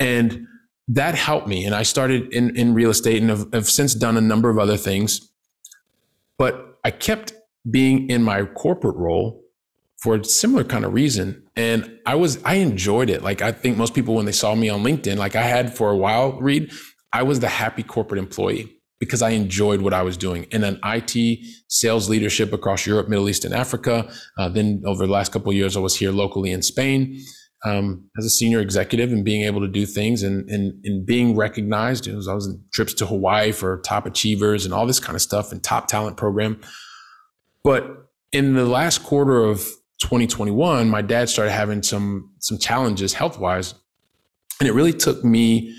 And 0.00 0.46
that 0.88 1.14
helped 1.14 1.46
me. 1.46 1.64
And 1.64 1.74
I 1.74 1.82
started 1.82 2.32
in, 2.32 2.56
in 2.56 2.74
real 2.74 2.90
estate 2.90 3.20
and 3.20 3.30
have, 3.30 3.52
have 3.52 3.68
since 3.68 3.94
done 3.94 4.16
a 4.16 4.20
number 4.20 4.50
of 4.50 4.58
other 4.58 4.76
things. 4.76 5.30
But 6.36 6.78
I 6.84 6.90
kept 6.90 7.32
being 7.70 8.08
in 8.08 8.22
my 8.22 8.44
corporate 8.44 8.96
role 8.96 9.42
for 9.98 10.14
a 10.16 10.24
similar 10.24 10.64
kind 10.64 10.84
of 10.84 10.92
reason. 10.92 11.42
And 11.56 11.98
I 12.06 12.14
was, 12.14 12.42
I 12.44 12.54
enjoyed 12.54 13.10
it. 13.10 13.22
Like 13.22 13.42
I 13.42 13.52
think 13.52 13.76
most 13.76 13.94
people, 13.94 14.14
when 14.14 14.26
they 14.26 14.32
saw 14.32 14.54
me 14.54 14.68
on 14.68 14.82
LinkedIn, 14.82 15.16
like 15.16 15.36
I 15.36 15.42
had 15.42 15.76
for 15.76 15.90
a 15.90 15.96
while, 15.96 16.38
Reed, 16.40 16.72
I 17.12 17.22
was 17.22 17.40
the 17.40 17.48
happy 17.48 17.82
corporate 17.82 18.18
employee 18.18 18.78
because 19.00 19.22
I 19.22 19.30
enjoyed 19.30 19.80
what 19.80 19.94
I 19.94 20.02
was 20.02 20.16
doing 20.16 20.44
in 20.50 20.64
an 20.64 20.80
IT 20.84 21.40
sales 21.68 22.08
leadership 22.08 22.52
across 22.52 22.86
Europe, 22.86 23.08
Middle 23.08 23.28
East, 23.28 23.44
and 23.44 23.54
Africa. 23.54 24.10
Uh, 24.36 24.48
then 24.48 24.82
over 24.86 25.06
the 25.06 25.12
last 25.12 25.32
couple 25.32 25.52
years, 25.52 25.76
I 25.76 25.80
was 25.80 25.96
here 25.96 26.10
locally 26.10 26.50
in 26.50 26.62
Spain 26.62 27.20
um, 27.64 28.08
as 28.18 28.24
a 28.24 28.30
senior 28.30 28.60
executive 28.60 29.12
and 29.12 29.24
being 29.24 29.42
able 29.42 29.60
to 29.60 29.68
do 29.68 29.86
things 29.86 30.22
and, 30.22 30.48
and, 30.50 30.84
and 30.84 31.06
being 31.06 31.36
recognized. 31.36 32.06
It 32.06 32.14
Was, 32.14 32.28
I 32.28 32.34
was 32.34 32.46
in 32.46 32.62
trips 32.72 32.94
to 32.94 33.06
Hawaii 33.06 33.52
for 33.52 33.80
top 33.80 34.06
achievers 34.06 34.64
and 34.64 34.74
all 34.74 34.86
this 34.86 35.00
kind 35.00 35.16
of 35.16 35.22
stuff 35.22 35.52
and 35.52 35.62
top 35.62 35.88
talent 35.88 36.16
program. 36.16 36.60
But 37.64 38.08
in 38.32 38.54
the 38.54 38.66
last 38.66 39.02
quarter 39.02 39.44
of 39.44 39.66
2021, 40.00 40.88
my 40.88 41.02
dad 41.02 41.28
started 41.28 41.52
having 41.52 41.82
some 41.82 42.32
some 42.38 42.58
challenges 42.58 43.14
health 43.14 43.38
wise, 43.38 43.74
and 44.60 44.68
it 44.68 44.72
really 44.72 44.92
took 44.92 45.24
me 45.24 45.74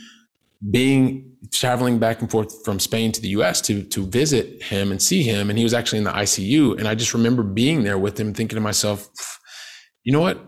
being 0.71 1.29
traveling 1.53 1.99
back 1.99 2.21
and 2.21 2.29
forth 2.29 2.63
from 2.65 2.79
Spain 2.79 3.11
to 3.13 3.21
the 3.21 3.29
US 3.29 3.61
to 3.61 3.83
to 3.83 4.05
visit 4.05 4.61
him 4.61 4.91
and 4.91 5.01
see 5.01 5.23
him. 5.23 5.49
And 5.49 5.57
he 5.57 5.63
was 5.63 5.73
actually 5.73 5.99
in 5.99 6.03
the 6.03 6.11
ICU 6.11 6.77
and 6.77 6.87
I 6.87 6.95
just 6.95 7.13
remember 7.13 7.43
being 7.43 7.83
there 7.83 7.97
with 7.97 8.19
him 8.19 8.33
thinking 8.33 8.57
to 8.57 8.61
myself 8.61 9.09
you 10.03 10.13
know 10.13 10.21
what? 10.21 10.39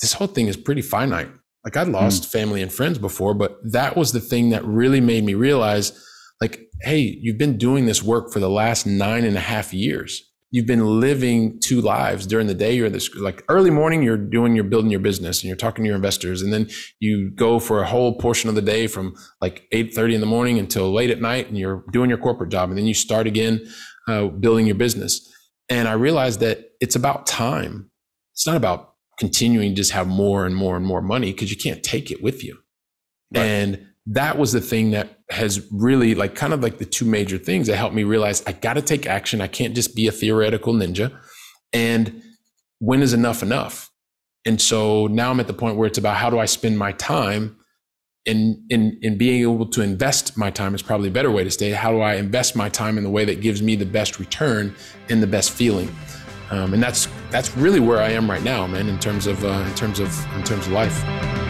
This 0.00 0.12
whole 0.12 0.26
thing 0.26 0.46
is 0.46 0.56
pretty 0.56 0.82
finite. 0.82 1.30
Like 1.64 1.76
I'd 1.76 1.88
lost 1.88 2.24
mm. 2.24 2.32
family 2.32 2.62
and 2.62 2.72
friends 2.72 2.98
before 2.98 3.34
but 3.34 3.58
that 3.70 3.96
was 3.96 4.12
the 4.12 4.20
thing 4.20 4.50
that 4.50 4.64
really 4.64 5.00
made 5.00 5.24
me 5.24 5.34
realize 5.34 5.92
like 6.40 6.60
hey 6.82 7.18
you've 7.20 7.38
been 7.38 7.58
doing 7.58 7.84
this 7.84 8.02
work 8.02 8.32
for 8.32 8.40
the 8.40 8.48
last 8.48 8.86
nine 8.86 9.24
and 9.24 9.36
a 9.36 9.40
half 9.40 9.74
years 9.74 10.29
you've 10.50 10.66
been 10.66 11.00
living 11.00 11.60
two 11.60 11.80
lives 11.80 12.26
during 12.26 12.46
the 12.46 12.54
day. 12.54 12.74
You're 12.74 12.86
in 12.86 12.92
this 12.92 13.14
like 13.14 13.44
early 13.48 13.70
morning, 13.70 14.02
you're 14.02 14.16
doing, 14.16 14.54
you're 14.54 14.64
building 14.64 14.90
your 14.90 15.00
business 15.00 15.40
and 15.40 15.48
you're 15.48 15.56
talking 15.56 15.84
to 15.84 15.88
your 15.88 15.96
investors. 15.96 16.42
And 16.42 16.52
then 16.52 16.68
you 16.98 17.30
go 17.30 17.58
for 17.60 17.80
a 17.80 17.86
whole 17.86 18.18
portion 18.18 18.48
of 18.48 18.56
the 18.56 18.62
day 18.62 18.86
from 18.86 19.14
like 19.40 19.66
8 19.72 19.94
30 19.94 20.16
in 20.16 20.20
the 20.20 20.26
morning 20.26 20.58
until 20.58 20.92
late 20.92 21.10
at 21.10 21.20
night 21.20 21.48
and 21.48 21.56
you're 21.56 21.84
doing 21.92 22.10
your 22.10 22.18
corporate 22.18 22.50
job. 22.50 22.68
And 22.68 22.78
then 22.78 22.86
you 22.86 22.94
start 22.94 23.26
again, 23.26 23.60
uh, 24.08 24.26
building 24.26 24.66
your 24.66 24.74
business. 24.74 25.26
And 25.68 25.86
I 25.86 25.92
realized 25.92 26.40
that 26.40 26.70
it's 26.80 26.96
about 26.96 27.26
time. 27.26 27.90
It's 28.34 28.46
not 28.46 28.56
about 28.56 28.94
continuing 29.18 29.70
to 29.70 29.76
just 29.76 29.92
have 29.92 30.08
more 30.08 30.46
and 30.46 30.56
more 30.56 30.76
and 30.76 30.84
more 30.84 31.02
money 31.02 31.32
because 31.32 31.50
you 31.50 31.56
can't 31.56 31.82
take 31.82 32.10
it 32.10 32.22
with 32.22 32.42
you. 32.42 32.58
Right. 33.32 33.44
And 33.44 33.86
that 34.10 34.36
was 34.36 34.50
the 34.50 34.60
thing 34.60 34.90
that 34.90 35.18
has 35.30 35.66
really 35.70 36.16
like 36.16 36.34
kind 36.34 36.52
of 36.52 36.62
like 36.62 36.78
the 36.78 36.84
two 36.84 37.04
major 37.04 37.38
things 37.38 37.68
that 37.68 37.76
helped 37.76 37.94
me 37.94 38.02
realize 38.02 38.42
I 38.44 38.52
got 38.52 38.74
to 38.74 38.82
take 38.82 39.06
action. 39.06 39.40
I 39.40 39.46
can't 39.46 39.74
just 39.74 39.94
be 39.94 40.08
a 40.08 40.12
theoretical 40.12 40.74
ninja. 40.74 41.16
And 41.72 42.20
when 42.80 43.02
is 43.02 43.12
enough 43.12 43.40
enough? 43.42 43.88
And 44.44 44.60
so 44.60 45.06
now 45.06 45.30
I'm 45.30 45.38
at 45.38 45.46
the 45.46 45.54
point 45.54 45.76
where 45.76 45.86
it's 45.86 45.98
about 45.98 46.16
how 46.16 46.28
do 46.28 46.40
I 46.40 46.46
spend 46.46 46.76
my 46.76 46.90
time 46.92 47.56
in 48.26 48.66
in 48.68 48.98
in 49.00 49.16
being 49.16 49.42
able 49.42 49.66
to 49.66 49.80
invest 49.80 50.36
my 50.36 50.50
time 50.50 50.74
is 50.74 50.82
probably 50.82 51.08
a 51.08 51.12
better 51.12 51.30
way 51.30 51.44
to 51.44 51.50
say 51.50 51.70
how 51.70 51.90
do 51.90 52.00
I 52.00 52.16
invest 52.16 52.54
my 52.54 52.68
time 52.68 52.98
in 52.98 53.04
the 53.04 53.10
way 53.10 53.24
that 53.24 53.40
gives 53.40 53.62
me 53.62 53.76
the 53.76 53.86
best 53.86 54.18
return 54.18 54.74
and 55.08 55.22
the 55.22 55.26
best 55.26 55.52
feeling. 55.52 55.90
Um, 56.50 56.74
and 56.74 56.82
that's 56.82 57.06
that's 57.30 57.56
really 57.56 57.80
where 57.80 58.00
I 58.00 58.10
am 58.10 58.28
right 58.28 58.42
now, 58.42 58.66
man, 58.66 58.88
in 58.88 58.98
terms 58.98 59.28
of 59.28 59.44
uh, 59.44 59.64
in 59.68 59.74
terms 59.74 60.00
of 60.00 60.08
in 60.34 60.42
terms 60.42 60.66
of 60.66 60.72
life. 60.72 61.49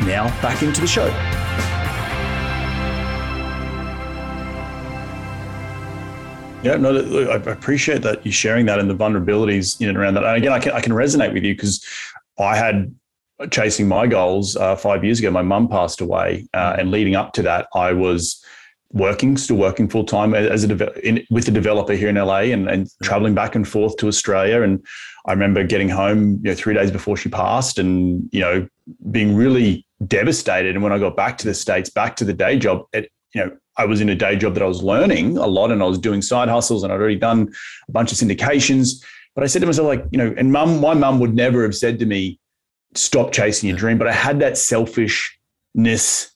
Now, 0.00 0.28
back 0.42 0.62
into 0.62 0.80
the 0.80 0.86
show. 0.86 1.06
Yeah, 6.62 6.76
no, 6.76 7.30
I 7.30 7.36
appreciate 7.36 8.02
that 8.02 8.24
you're 8.24 8.32
sharing 8.32 8.66
that 8.66 8.80
and 8.80 8.90
the 8.90 8.94
vulnerabilities 8.94 9.80
in 9.80 9.88
and 9.88 9.96
around 9.96 10.14
that. 10.14 10.24
And 10.24 10.36
again, 10.36 10.52
I 10.52 10.58
can 10.58 10.72
I 10.72 10.80
can 10.80 10.92
resonate 10.92 11.32
with 11.32 11.44
you 11.44 11.54
because 11.54 11.86
I 12.38 12.56
had 12.56 12.92
chasing 13.50 13.86
my 13.86 14.06
goals 14.06 14.56
uh, 14.56 14.74
five 14.74 15.04
years 15.04 15.20
ago. 15.20 15.30
My 15.30 15.42
mum 15.42 15.68
passed 15.68 16.00
away, 16.00 16.48
uh, 16.54 16.76
and 16.78 16.90
leading 16.90 17.14
up 17.14 17.32
to 17.34 17.42
that, 17.42 17.68
I 17.74 17.92
was 17.92 18.42
working, 18.92 19.36
still 19.36 19.56
working 19.56 19.88
full 19.88 20.04
time 20.04 20.34
as 20.34 20.64
a 20.64 20.68
de- 20.68 21.06
in, 21.06 21.26
with 21.30 21.48
a 21.48 21.50
developer 21.50 21.94
here 21.94 22.08
in 22.08 22.16
LA, 22.16 22.40
and, 22.40 22.68
and 22.68 22.88
traveling 23.02 23.34
back 23.34 23.54
and 23.54 23.66
forth 23.66 23.96
to 23.96 24.08
Australia. 24.08 24.62
And 24.62 24.84
I 25.26 25.32
remember 25.32 25.64
getting 25.64 25.88
home, 25.88 26.40
you 26.42 26.50
know, 26.50 26.54
three 26.54 26.74
days 26.74 26.90
before 26.90 27.16
she 27.16 27.28
passed, 27.28 27.78
and 27.78 28.28
you 28.32 28.40
know, 28.40 28.68
being 29.10 29.34
really 29.34 29.86
devastated. 30.06 30.74
And 30.74 30.82
when 30.82 30.92
I 30.92 30.98
got 30.98 31.16
back 31.16 31.38
to 31.38 31.46
the 31.46 31.54
States, 31.54 31.90
back 31.90 32.16
to 32.16 32.24
the 32.24 32.32
day 32.32 32.58
job, 32.58 32.86
it, 32.92 33.10
you 33.34 33.44
know, 33.44 33.56
I 33.76 33.84
was 33.84 34.00
in 34.00 34.08
a 34.08 34.14
day 34.14 34.36
job 34.36 34.54
that 34.54 34.62
I 34.62 34.66
was 34.66 34.82
learning 34.82 35.36
a 35.36 35.46
lot 35.46 35.70
and 35.70 35.82
I 35.82 35.86
was 35.86 35.98
doing 35.98 36.22
side 36.22 36.48
hustles 36.48 36.82
and 36.82 36.92
I'd 36.92 36.98
already 36.98 37.16
done 37.16 37.52
a 37.88 37.92
bunch 37.92 38.10
of 38.12 38.18
syndications. 38.18 39.04
But 39.34 39.44
I 39.44 39.48
said 39.48 39.60
to 39.60 39.66
myself, 39.66 39.86
like, 39.86 40.04
you 40.10 40.18
know, 40.18 40.34
and 40.36 40.50
mum, 40.50 40.80
my 40.80 40.94
mum 40.94 41.20
would 41.20 41.34
never 41.34 41.62
have 41.62 41.74
said 41.74 41.98
to 41.98 42.06
me, 42.06 42.40
stop 42.94 43.32
chasing 43.32 43.68
your 43.68 43.76
dream. 43.76 43.98
But 43.98 44.08
I 44.08 44.12
had 44.12 44.40
that 44.40 44.56
selfishness. 44.56 46.32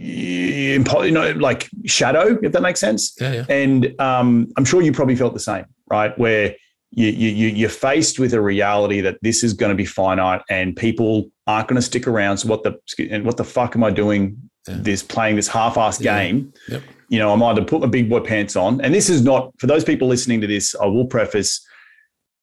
You 0.00 0.78
know, 1.10 1.32
like 1.32 1.68
shadow, 1.84 2.38
if 2.42 2.52
that 2.52 2.62
makes 2.62 2.80
sense. 2.80 3.14
Yeah, 3.20 3.32
yeah. 3.32 3.44
And 3.48 4.00
um, 4.00 4.48
I'm 4.56 4.64
sure 4.64 4.82
you 4.82 4.92
probably 4.92 5.16
felt 5.16 5.34
the 5.34 5.40
same, 5.40 5.64
right? 5.90 6.16
Where 6.18 6.54
you, 6.90 7.08
you, 7.08 7.48
you're 7.48 7.68
faced 7.68 8.18
with 8.18 8.34
a 8.34 8.40
reality 8.40 9.00
that 9.00 9.18
this 9.22 9.42
is 9.42 9.52
going 9.54 9.70
to 9.70 9.76
be 9.76 9.86
finite 9.86 10.42
and 10.50 10.76
people 10.76 11.30
aren't 11.46 11.68
going 11.68 11.76
to 11.76 11.82
stick 11.82 12.06
around. 12.06 12.38
So 12.38 12.48
what 12.48 12.62
the 12.62 12.78
and 13.10 13.24
what 13.24 13.36
the 13.36 13.44
fuck 13.44 13.76
am 13.76 13.84
I 13.84 13.90
doing? 13.90 14.36
Yeah. 14.68 14.76
This 14.78 15.02
playing 15.02 15.36
this 15.36 15.48
half-assed 15.48 16.02
game. 16.02 16.52
Yep. 16.68 16.82
You 17.08 17.18
know, 17.18 17.32
I'm 17.32 17.42
either 17.42 17.64
put 17.64 17.80
my 17.80 17.88
big 17.88 18.08
boy 18.08 18.20
pants 18.20 18.56
on, 18.56 18.80
and 18.80 18.94
this 18.94 19.10
is 19.10 19.22
not 19.22 19.52
for 19.58 19.66
those 19.66 19.84
people 19.84 20.06
listening 20.08 20.40
to 20.40 20.46
this. 20.46 20.74
I 20.74 20.86
will 20.86 21.06
preface. 21.06 21.66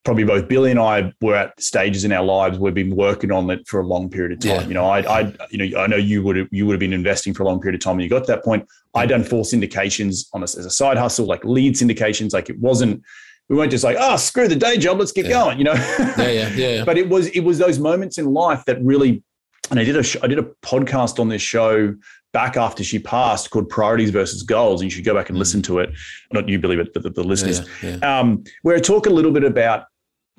Probably 0.05 0.23
both 0.23 0.47
Billy 0.47 0.71
and 0.71 0.79
I 0.79 1.13
were 1.21 1.35
at 1.35 1.59
stages 1.61 2.05
in 2.05 2.11
our 2.11 2.23
lives 2.23 2.57
we've 2.57 2.73
been 2.73 2.95
working 2.95 3.31
on 3.31 3.49
it 3.49 3.67
for 3.67 3.81
a 3.81 3.85
long 3.85 4.09
period 4.09 4.31
of 4.31 4.39
time. 4.39 4.61
Yeah. 4.61 4.67
You 4.67 4.73
know, 4.73 4.85
I, 4.85 5.19
I, 5.19 5.33
you 5.51 5.57
know, 5.57 5.79
I 5.79 5.87
know 5.87 5.97
you 5.97 6.23
would 6.23 6.37
have, 6.37 6.47
you 6.51 6.65
would 6.65 6.73
have 6.73 6.79
been 6.79 6.93
investing 6.93 7.33
for 7.33 7.43
a 7.43 7.45
long 7.45 7.59
period 7.59 7.79
of 7.79 7.83
time 7.83 7.97
when 7.97 8.03
you 8.03 8.09
got 8.09 8.25
to 8.25 8.31
that 8.31 8.43
point. 8.43 8.65
I 8.95 9.05
done 9.05 9.23
full 9.23 9.43
syndications 9.43 10.27
on 10.33 10.41
a, 10.41 10.45
as 10.45 10.55
a 10.57 10.69
side 10.69 10.97
hustle, 10.97 11.25
like 11.25 11.43
lead 11.43 11.75
syndications. 11.75 12.33
Like 12.33 12.49
it 12.49 12.57
wasn't 12.59 13.03
we 13.49 13.55
weren't 13.55 13.71
just 13.71 13.83
like, 13.83 13.97
oh, 13.99 14.15
screw 14.15 14.47
the 14.47 14.55
day 14.55 14.77
job, 14.77 14.99
let's 14.99 15.11
get 15.11 15.25
yeah. 15.25 15.31
going, 15.31 15.57
you 15.57 15.63
know. 15.63 15.73
yeah, 15.73 16.15
yeah, 16.17 16.27
yeah, 16.27 16.49
yeah. 16.49 16.83
But 16.85 16.97
it 16.97 17.09
was 17.09 17.27
it 17.27 17.41
was 17.41 17.57
those 17.57 17.79
moments 17.79 18.17
in 18.17 18.31
life 18.31 18.63
that 18.65 18.81
really, 18.83 19.23
and 19.71 19.79
I 19.79 19.83
did 19.83 19.97
a 19.97 20.23
I 20.23 20.27
did 20.27 20.39
a 20.39 20.43
podcast 20.63 21.19
on 21.19 21.29
this 21.29 21.41
show 21.41 21.95
back 22.31 22.57
after 22.57 22.83
she 22.83 22.99
passed 22.99 23.49
called 23.49 23.67
Priorities 23.69 24.11
versus 24.11 24.43
Goals, 24.43 24.81
and 24.81 24.91
you 24.91 24.95
should 24.95 25.05
go 25.05 25.15
back 25.15 25.29
and 25.29 25.35
mm. 25.35 25.39
listen 25.39 25.63
to 25.63 25.79
it. 25.79 25.89
Not 26.31 26.47
you, 26.47 26.59
Billy, 26.59 26.75
but 26.75 26.93
the, 26.93 26.99
the, 26.99 27.09
the 27.09 27.23
listeners. 27.23 27.67
Yeah, 27.81 27.97
yeah. 28.01 28.19
Um, 28.19 28.43
where 28.61 28.75
I 28.75 28.79
talk 28.79 29.07
a 29.07 29.09
little 29.09 29.31
bit 29.31 29.43
about, 29.43 29.85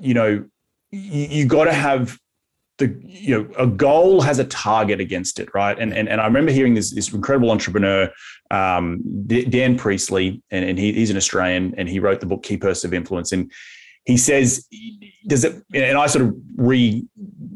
you 0.01 0.15
know, 0.15 0.45
you, 0.91 1.27
you 1.31 1.47
got 1.47 1.65
to 1.65 1.73
have 1.73 2.19
the 2.81 2.99
you 3.05 3.39
know 3.39 3.49
a 3.57 3.67
goal 3.67 4.21
has 4.23 4.41
a 4.41 4.45
target 4.45 4.99
against 4.99 5.39
it, 5.39 5.49
right? 5.55 5.79
And 5.79 5.95
and, 5.95 6.09
and 6.09 6.21
I 6.21 6.27
remember 6.27 6.51
hearing 6.51 6.75
this 6.75 6.93
this 6.93 7.13
incredible 7.13 7.51
entrepreneur, 7.51 8.11
um, 8.51 9.03
Dan 9.27 9.77
Priestley, 9.77 10.43
and, 10.51 10.65
and 10.65 10.79
he, 10.79 10.93
he's 10.93 11.11
an 11.11 11.17
Australian, 11.17 11.75
and 11.77 11.89
he 11.89 12.01
wrote 12.01 12.21
the 12.21 12.27
book 12.27 12.43
Key 12.43 12.57
Person 12.57 12.89
of 12.89 12.95
Influence, 12.95 13.31
and 13.31 13.53
he 14.05 14.17
says, 14.17 14.67
does 15.27 15.45
it? 15.45 15.63
And 15.73 15.97
I 15.97 16.07
sort 16.07 16.25
of 16.25 16.35
re 16.57 17.07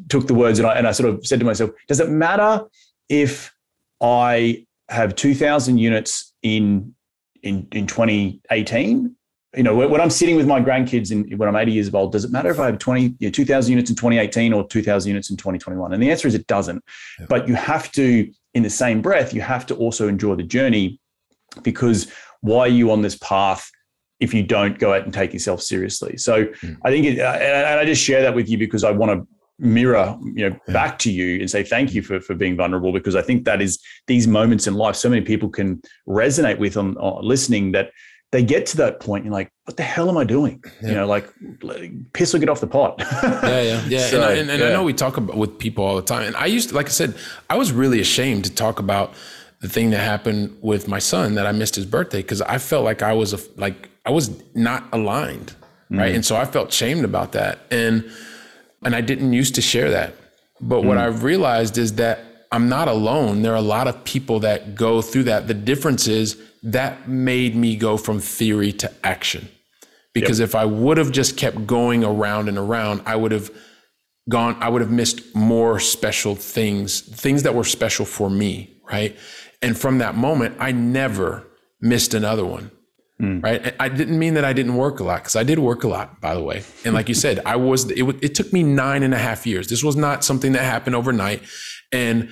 took 0.08 0.28
the 0.28 0.34
words, 0.34 0.60
and 0.60 0.68
I 0.68 0.74
and 0.74 0.86
I 0.86 0.92
sort 0.92 1.08
of 1.08 1.26
said 1.26 1.40
to 1.40 1.46
myself, 1.46 1.70
does 1.88 2.00
it 2.00 2.10
matter 2.10 2.64
if 3.08 3.52
I 4.00 4.66
have 4.88 5.16
two 5.16 5.34
thousand 5.34 5.78
units 5.78 6.32
in 6.42 6.94
in 7.42 7.66
in 7.72 7.86
2018 7.86 9.16
you 9.56 9.62
know, 9.62 9.74
when 9.74 10.00
I'm 10.00 10.10
sitting 10.10 10.36
with 10.36 10.46
my 10.46 10.60
grandkids 10.60 11.10
and 11.10 11.38
when 11.38 11.48
I'm 11.48 11.56
80 11.56 11.72
years 11.72 11.94
old, 11.94 12.12
does 12.12 12.24
it 12.24 12.30
matter 12.30 12.50
if 12.50 12.58
I 12.58 12.66
have 12.66 12.78
20, 12.78 13.02
you 13.02 13.16
know, 13.20 13.30
2,000 13.30 13.70
units 13.70 13.90
in 13.90 13.96
2018 13.96 14.52
or 14.52 14.66
2,000 14.66 15.08
units 15.08 15.30
in 15.30 15.36
2021? 15.36 15.92
And 15.92 16.02
the 16.02 16.10
answer 16.10 16.28
is 16.28 16.34
it 16.34 16.46
doesn't. 16.46 16.82
Yeah. 17.18 17.26
But 17.28 17.48
you 17.48 17.54
have 17.54 17.90
to, 17.92 18.30
in 18.54 18.62
the 18.62 18.70
same 18.70 19.00
breath, 19.02 19.32
you 19.32 19.40
have 19.40 19.66
to 19.66 19.74
also 19.76 20.08
enjoy 20.08 20.34
the 20.34 20.42
journey 20.42 21.00
because 21.62 22.10
why 22.40 22.60
are 22.60 22.68
you 22.68 22.90
on 22.90 23.02
this 23.02 23.16
path 23.16 23.70
if 24.20 24.32
you 24.34 24.42
don't 24.42 24.78
go 24.78 24.94
out 24.94 25.04
and 25.04 25.12
take 25.12 25.32
yourself 25.32 25.62
seriously? 25.62 26.16
So 26.16 26.46
mm. 26.46 26.76
I 26.84 26.90
think, 26.90 27.06
it, 27.06 27.20
uh, 27.20 27.32
and 27.32 27.80
I 27.80 27.84
just 27.84 28.02
share 28.02 28.22
that 28.22 28.34
with 28.34 28.48
you 28.48 28.58
because 28.58 28.84
I 28.84 28.90
want 28.90 29.12
to 29.12 29.26
mirror 29.58 30.18
you 30.34 30.48
know 30.48 30.56
yeah. 30.66 30.72
back 30.72 30.98
to 30.98 31.12
you 31.12 31.38
and 31.38 31.48
say 31.48 31.62
thank 31.62 31.94
you 31.94 32.02
for 32.02 32.20
for 32.20 32.34
being 32.34 32.56
vulnerable 32.56 32.92
because 32.92 33.14
i 33.14 33.22
think 33.22 33.44
that 33.44 33.62
is 33.62 33.78
these 34.08 34.26
moments 34.26 34.66
in 34.66 34.74
life 34.74 34.96
so 34.96 35.08
many 35.08 35.22
people 35.22 35.48
can 35.48 35.80
resonate 36.08 36.58
with 36.58 36.76
on, 36.76 36.96
on 36.96 37.24
listening 37.24 37.70
that 37.70 37.90
they 38.34 38.42
get 38.42 38.66
to 38.66 38.76
that 38.78 38.98
point, 38.98 39.24
you're 39.24 39.32
like, 39.32 39.48
what 39.64 39.76
the 39.76 39.84
hell 39.84 40.08
am 40.08 40.16
I 40.16 40.24
doing? 40.24 40.62
Yeah. 40.82 40.88
You 40.88 40.94
know, 40.96 41.06
like 41.06 41.30
piss 42.12 42.34
or 42.34 42.38
get 42.38 42.48
off 42.48 42.60
the 42.60 42.66
pot. 42.66 42.96
yeah, 43.22 43.62
yeah, 43.62 43.84
yeah. 43.88 43.98
So, 44.08 44.16
and, 44.16 44.24
I, 44.24 44.32
and, 44.32 44.50
and 44.50 44.60
yeah. 44.60 44.66
I 44.66 44.72
know 44.72 44.82
we 44.82 44.92
talk 44.92 45.16
about 45.16 45.36
with 45.36 45.56
people 45.58 45.84
all 45.84 45.96
the 45.96 46.02
time. 46.02 46.24
And 46.24 46.36
I 46.36 46.46
used 46.46 46.70
to, 46.70 46.74
like 46.74 46.86
I 46.86 46.90
said, 46.90 47.14
I 47.48 47.56
was 47.56 47.72
really 47.72 48.00
ashamed 48.00 48.44
to 48.44 48.52
talk 48.52 48.80
about 48.80 49.14
the 49.60 49.68
thing 49.68 49.90
that 49.90 50.00
happened 50.00 50.58
with 50.60 50.88
my 50.88 50.98
son 50.98 51.36
that 51.36 51.46
I 51.46 51.52
missed 51.52 51.76
his 51.76 51.86
birthday 51.86 52.22
because 52.22 52.42
I 52.42 52.58
felt 52.58 52.84
like 52.84 53.02
I 53.02 53.12
was 53.12 53.32
a, 53.32 53.38
like 53.56 53.88
I 54.04 54.10
was 54.10 54.30
not 54.54 54.84
aligned, 54.92 55.54
right? 55.88 56.12
Mm. 56.12 56.16
And 56.16 56.26
so 56.26 56.36
I 56.36 56.44
felt 56.44 56.72
shamed 56.72 57.04
about 57.04 57.32
that, 57.32 57.60
and 57.70 58.04
and 58.82 58.94
I 58.94 59.00
didn't 59.00 59.32
used 59.32 59.54
to 59.54 59.62
share 59.62 59.90
that. 59.90 60.12
But 60.60 60.82
mm. 60.82 60.86
what 60.86 60.98
I've 60.98 61.22
realized 61.22 61.78
is 61.78 61.94
that 61.94 62.18
I'm 62.52 62.68
not 62.68 62.88
alone. 62.88 63.42
There 63.42 63.52
are 63.52 63.62
a 63.68 63.72
lot 63.78 63.88
of 63.88 64.04
people 64.04 64.40
that 64.40 64.74
go 64.74 65.00
through 65.00 65.24
that. 65.24 65.46
The 65.46 65.54
difference 65.54 66.08
is 66.08 66.36
that 66.64 67.08
made 67.08 67.54
me 67.54 67.76
go 67.76 67.96
from 67.96 68.18
theory 68.18 68.72
to 68.72 68.92
action. 69.04 69.48
Because 70.12 70.40
yep. 70.40 70.48
if 70.48 70.54
I 70.54 70.64
would 70.64 70.96
have 70.96 71.12
just 71.12 71.36
kept 71.36 71.66
going 71.66 72.04
around 72.04 72.48
and 72.48 72.56
around, 72.56 73.02
I 73.04 73.16
would 73.16 73.32
have 73.32 73.50
gone, 74.28 74.56
I 74.60 74.68
would 74.68 74.80
have 74.80 74.90
missed 74.90 75.34
more 75.34 75.78
special 75.78 76.34
things, 76.34 77.00
things 77.00 77.42
that 77.42 77.54
were 77.54 77.64
special 77.64 78.06
for 78.06 78.30
me, 78.30 78.76
right? 78.90 79.16
And 79.60 79.76
from 79.76 79.98
that 79.98 80.14
moment, 80.14 80.56
I 80.58 80.72
never 80.72 81.46
missed 81.80 82.14
another 82.14 82.44
one. 82.44 82.70
Mm. 83.20 83.42
Right. 83.44 83.74
I 83.78 83.88
didn't 83.88 84.18
mean 84.18 84.34
that 84.34 84.44
I 84.44 84.52
didn't 84.52 84.74
work 84.74 84.98
a 84.98 85.04
lot 85.04 85.18
because 85.22 85.36
I 85.36 85.44
did 85.44 85.60
work 85.60 85.84
a 85.84 85.88
lot, 85.88 86.20
by 86.20 86.34
the 86.34 86.42
way. 86.42 86.64
And 86.84 86.94
like 86.94 87.08
you 87.08 87.14
said, 87.14 87.40
I 87.46 87.54
was, 87.56 87.88
it, 87.90 88.02
it 88.24 88.34
took 88.34 88.52
me 88.52 88.64
nine 88.64 89.04
and 89.04 89.14
a 89.14 89.18
half 89.18 89.46
years. 89.46 89.68
This 89.68 89.84
was 89.84 89.94
not 89.94 90.24
something 90.24 90.52
that 90.52 90.64
happened 90.64 90.96
overnight. 90.96 91.42
And 91.92 92.28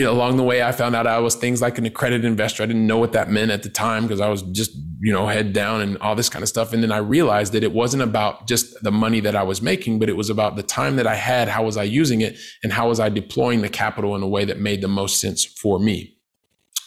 along 0.00 0.36
the 0.36 0.42
way, 0.42 0.62
I 0.62 0.72
found 0.72 0.94
out 0.94 1.06
I 1.06 1.18
was 1.18 1.34
things 1.34 1.62
like 1.62 1.78
an 1.78 1.86
accredited 1.86 2.24
investor. 2.24 2.62
I 2.62 2.66
didn't 2.66 2.86
know 2.86 2.98
what 2.98 3.12
that 3.12 3.30
meant 3.30 3.50
at 3.50 3.62
the 3.62 3.68
time 3.68 4.04
because 4.04 4.20
I 4.20 4.28
was 4.28 4.42
just, 4.42 4.74
you 5.00 5.12
know, 5.12 5.26
head 5.26 5.52
down 5.52 5.80
and 5.80 5.98
all 5.98 6.14
this 6.14 6.28
kind 6.28 6.42
of 6.42 6.48
stuff. 6.48 6.72
And 6.72 6.82
then 6.82 6.92
I 6.92 6.98
realized 6.98 7.52
that 7.52 7.62
it 7.62 7.72
wasn't 7.72 8.02
about 8.02 8.46
just 8.46 8.82
the 8.82 8.90
money 8.90 9.20
that 9.20 9.36
I 9.36 9.42
was 9.42 9.62
making, 9.62 9.98
but 9.98 10.08
it 10.08 10.16
was 10.16 10.30
about 10.30 10.56
the 10.56 10.62
time 10.62 10.96
that 10.96 11.06
I 11.06 11.14
had, 11.14 11.48
how 11.48 11.64
was 11.64 11.76
I 11.76 11.84
using 11.84 12.20
it, 12.20 12.36
and 12.62 12.72
how 12.72 12.88
was 12.88 13.00
I 13.00 13.08
deploying 13.08 13.62
the 13.62 13.68
capital 13.68 14.16
in 14.16 14.22
a 14.22 14.28
way 14.28 14.44
that 14.44 14.60
made 14.60 14.80
the 14.80 14.88
most 14.88 15.20
sense 15.20 15.44
for 15.44 15.78
me. 15.78 16.16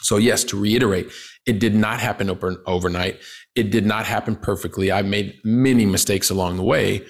So, 0.02 0.18
yes, 0.18 0.44
to 0.46 0.60
reiterate, 0.60 1.12
it 1.46 1.60
did 1.60 1.76
not 1.76 2.00
happen 2.00 2.30
over, 2.30 2.62
overnight. 2.66 3.20
It 3.56 3.70
did 3.70 3.86
not 3.86 4.06
happen 4.06 4.36
perfectly. 4.36 4.92
I 4.92 5.02
made 5.02 5.36
many 5.44 5.86
mistakes 5.86 6.30
along 6.30 6.58
the 6.58 6.64
way. 6.64 7.06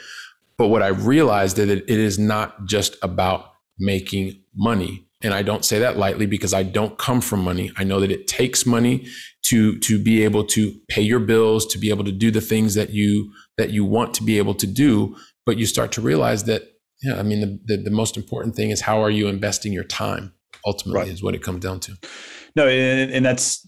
But 0.58 0.68
what 0.68 0.84
I 0.84 0.90
realized 0.90 1.58
is 1.58 1.68
that 1.68 1.76
it, 1.76 1.84
it 1.88 2.00
is 2.00 2.20
not 2.20 2.66
just 2.66 2.96
about 3.02 3.54
making 3.80 4.44
money. 4.56 5.08
And 5.24 5.34
I 5.34 5.42
don't 5.44 5.64
say 5.64 5.80
that 5.80 5.98
lightly 5.98 6.26
because 6.26 6.54
I 6.54 6.64
don't 6.64 6.98
come 6.98 7.22
from 7.22 7.44
money. 7.44 7.72
I 7.78 7.84
know 7.84 8.00
that 8.00 8.12
it 8.12 8.28
takes 8.28 8.66
money 8.66 9.08
to 9.44 9.78
to 9.80 10.02
be 10.02 10.24
able 10.24 10.44
to 10.46 10.74
pay 10.90 11.02
your 11.02 11.20
bills, 11.20 11.66
to 11.68 11.78
be 11.78 11.90
able 11.90 12.04
to 12.06 12.12
do 12.12 12.32
the 12.32 12.42
things 12.42 12.74
that 12.76 12.92
you 12.92 13.32
that 13.58 13.72
you 13.72 13.86
want 13.86 14.14
to 14.16 14.24
be 14.24 14.38
able 14.38 14.56
to 14.56 14.68
do. 14.68 15.16
But 15.46 15.58
you 15.58 15.66
start 15.66 15.92
to 15.94 16.02
realize 16.02 16.44
that, 16.46 16.64
yeah, 17.02 17.18
I 17.18 17.24
mean, 17.24 17.42
the, 17.42 17.76
the, 17.76 17.84
the 17.84 17.92
most 17.92 18.16
important 18.16 18.56
thing 18.56 18.70
is 18.70 18.82
how 18.82 19.02
are 19.02 19.10
you 19.10 19.28
investing 19.28 19.74
your 19.74 19.84
time 19.84 20.34
ultimately 20.66 21.02
right. 21.02 21.08
is 21.10 21.24
what 21.24 21.36
it 21.36 21.42
comes 21.42 21.64
down 21.64 21.80
to. 21.82 21.98
No, 22.56 22.68
and, 22.68 23.12
and 23.12 23.26
that's 23.26 23.68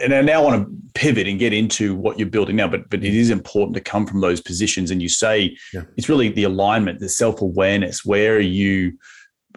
and 0.00 0.14
I 0.14 0.20
now 0.20 0.42
want 0.44 0.66
to 0.66 0.76
pivot 0.94 1.26
and 1.26 1.38
get 1.38 1.52
into 1.52 1.94
what 1.94 2.18
you're 2.18 2.28
building 2.28 2.56
now, 2.56 2.68
but 2.68 2.90
but 2.90 3.04
it 3.04 3.14
is 3.14 3.30
important 3.30 3.74
to 3.74 3.80
come 3.80 4.06
from 4.06 4.20
those 4.20 4.40
positions. 4.40 4.90
And 4.90 5.00
you 5.00 5.08
say 5.08 5.56
yeah. 5.72 5.82
it's 5.96 6.08
really 6.08 6.28
the 6.28 6.44
alignment, 6.44 7.00
the 7.00 7.08
self 7.08 7.40
awareness. 7.40 8.04
Where 8.04 8.36
are 8.36 8.40
you? 8.40 8.92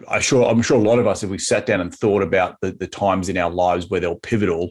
I 0.08 0.20
sure 0.20 0.46
I'm 0.46 0.62
sure 0.62 0.78
a 0.78 0.82
lot 0.82 0.98
of 0.98 1.06
us, 1.06 1.22
if 1.22 1.30
we 1.30 1.38
sat 1.38 1.66
down 1.66 1.80
and 1.80 1.94
thought 1.94 2.22
about 2.22 2.56
the, 2.60 2.72
the 2.72 2.86
times 2.86 3.28
in 3.28 3.36
our 3.36 3.50
lives 3.50 3.88
where 3.88 4.00
they're 4.00 4.14
pivotal, 4.14 4.68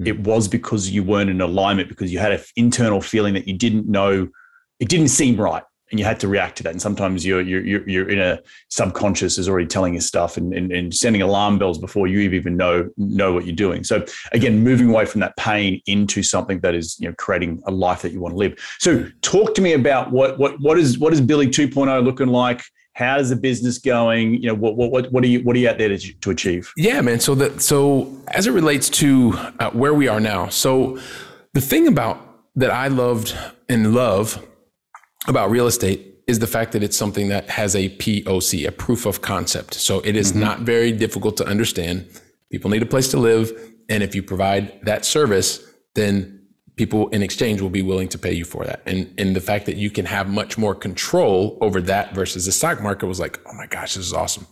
mm. 0.00 0.06
it 0.06 0.20
was 0.20 0.48
because 0.48 0.90
you 0.90 1.02
weren't 1.02 1.30
in 1.30 1.40
alignment 1.40 1.88
because 1.88 2.12
you 2.12 2.18
had 2.18 2.32
an 2.32 2.40
internal 2.56 3.00
feeling 3.00 3.34
that 3.34 3.46
you 3.46 3.56
didn't 3.56 3.88
know, 3.88 4.28
it 4.80 4.88
didn't 4.88 5.08
seem 5.08 5.40
right 5.40 5.62
and 5.90 6.00
you 6.00 6.04
had 6.04 6.18
to 6.20 6.28
react 6.28 6.56
to 6.56 6.62
that. 6.64 6.70
And 6.70 6.82
sometimes 6.82 7.24
you're 7.24 7.40
you're 7.40 7.88
you're 7.88 8.08
in 8.08 8.18
a 8.18 8.40
subconscious 8.70 9.38
is 9.38 9.48
already 9.48 9.66
telling 9.66 9.94
you 9.94 10.00
stuff 10.00 10.36
and, 10.36 10.52
and, 10.52 10.72
and 10.72 10.92
sending 10.92 11.22
alarm 11.22 11.58
bells 11.58 11.78
before 11.78 12.06
you 12.06 12.18
even 12.20 12.56
know 12.56 12.90
know 12.96 13.32
what 13.32 13.46
you're 13.46 13.54
doing. 13.54 13.84
So 13.84 14.04
again, 14.32 14.64
moving 14.64 14.90
away 14.90 15.04
from 15.04 15.20
that 15.20 15.36
pain 15.36 15.80
into 15.86 16.22
something 16.22 16.60
that 16.60 16.74
is 16.74 16.96
you 16.98 17.08
know 17.08 17.14
creating 17.18 17.62
a 17.66 17.70
life 17.70 18.02
that 18.02 18.12
you 18.12 18.20
want 18.20 18.32
to 18.32 18.38
live. 18.38 18.58
So 18.78 19.08
talk 19.22 19.54
to 19.54 19.62
me 19.62 19.74
about 19.74 20.10
what 20.10 20.38
what 20.38 20.60
what 20.60 20.78
is 20.78 20.98
what 20.98 21.12
is 21.12 21.20
Billy 21.20 21.46
2.0 21.46 22.04
looking 22.04 22.28
like? 22.28 22.62
How 22.96 23.18
is 23.18 23.28
the 23.28 23.36
business 23.36 23.76
going? 23.76 24.42
You 24.42 24.48
know, 24.48 24.54
what 24.54 24.74
what 24.74 25.12
what 25.12 25.22
are 25.22 25.26
you 25.26 25.40
what 25.40 25.54
are 25.54 25.58
you 25.58 25.68
out 25.68 25.76
there 25.76 25.90
to, 25.90 26.12
to 26.14 26.30
achieve? 26.30 26.72
Yeah, 26.78 27.02
man. 27.02 27.20
So 27.20 27.34
that 27.34 27.60
so 27.60 28.10
as 28.28 28.46
it 28.46 28.52
relates 28.52 28.88
to 28.90 29.34
uh, 29.58 29.70
where 29.72 29.92
we 29.92 30.08
are 30.08 30.18
now. 30.18 30.48
So 30.48 30.98
the 31.52 31.60
thing 31.60 31.88
about 31.88 32.18
that 32.54 32.70
I 32.70 32.88
loved 32.88 33.36
and 33.68 33.92
love 33.92 34.42
about 35.28 35.50
real 35.50 35.66
estate 35.66 36.14
is 36.26 36.38
the 36.38 36.46
fact 36.46 36.72
that 36.72 36.82
it's 36.82 36.96
something 36.96 37.28
that 37.28 37.50
has 37.50 37.76
a 37.76 37.90
POC, 37.90 38.66
a 38.66 38.72
proof 38.72 39.04
of 39.04 39.20
concept. 39.20 39.74
So 39.74 40.00
it 40.00 40.16
is 40.16 40.30
mm-hmm. 40.30 40.40
not 40.40 40.60
very 40.60 40.90
difficult 40.90 41.36
to 41.36 41.46
understand. 41.46 42.08
People 42.50 42.70
need 42.70 42.82
a 42.82 42.86
place 42.86 43.10
to 43.10 43.18
live. 43.18 43.52
And 43.90 44.02
if 44.02 44.14
you 44.14 44.22
provide 44.22 44.80
that 44.84 45.04
service, 45.04 45.62
then 45.94 46.35
people 46.76 47.08
in 47.08 47.22
exchange 47.22 47.60
will 47.60 47.70
be 47.70 47.82
willing 47.82 48.08
to 48.08 48.18
pay 48.18 48.32
you 48.32 48.44
for 48.44 48.64
that. 48.64 48.82
And, 48.86 49.12
and 49.18 49.34
the 49.34 49.40
fact 49.40 49.66
that 49.66 49.76
you 49.76 49.90
can 49.90 50.04
have 50.04 50.28
much 50.28 50.58
more 50.58 50.74
control 50.74 51.56
over 51.60 51.80
that 51.82 52.14
versus 52.14 52.44
the 52.44 52.52
stock 52.52 52.82
market 52.82 53.06
was 53.06 53.18
like, 53.18 53.40
oh 53.46 53.54
my 53.54 53.66
gosh, 53.66 53.94
this 53.94 54.06
is 54.06 54.12
awesome. 54.12 54.46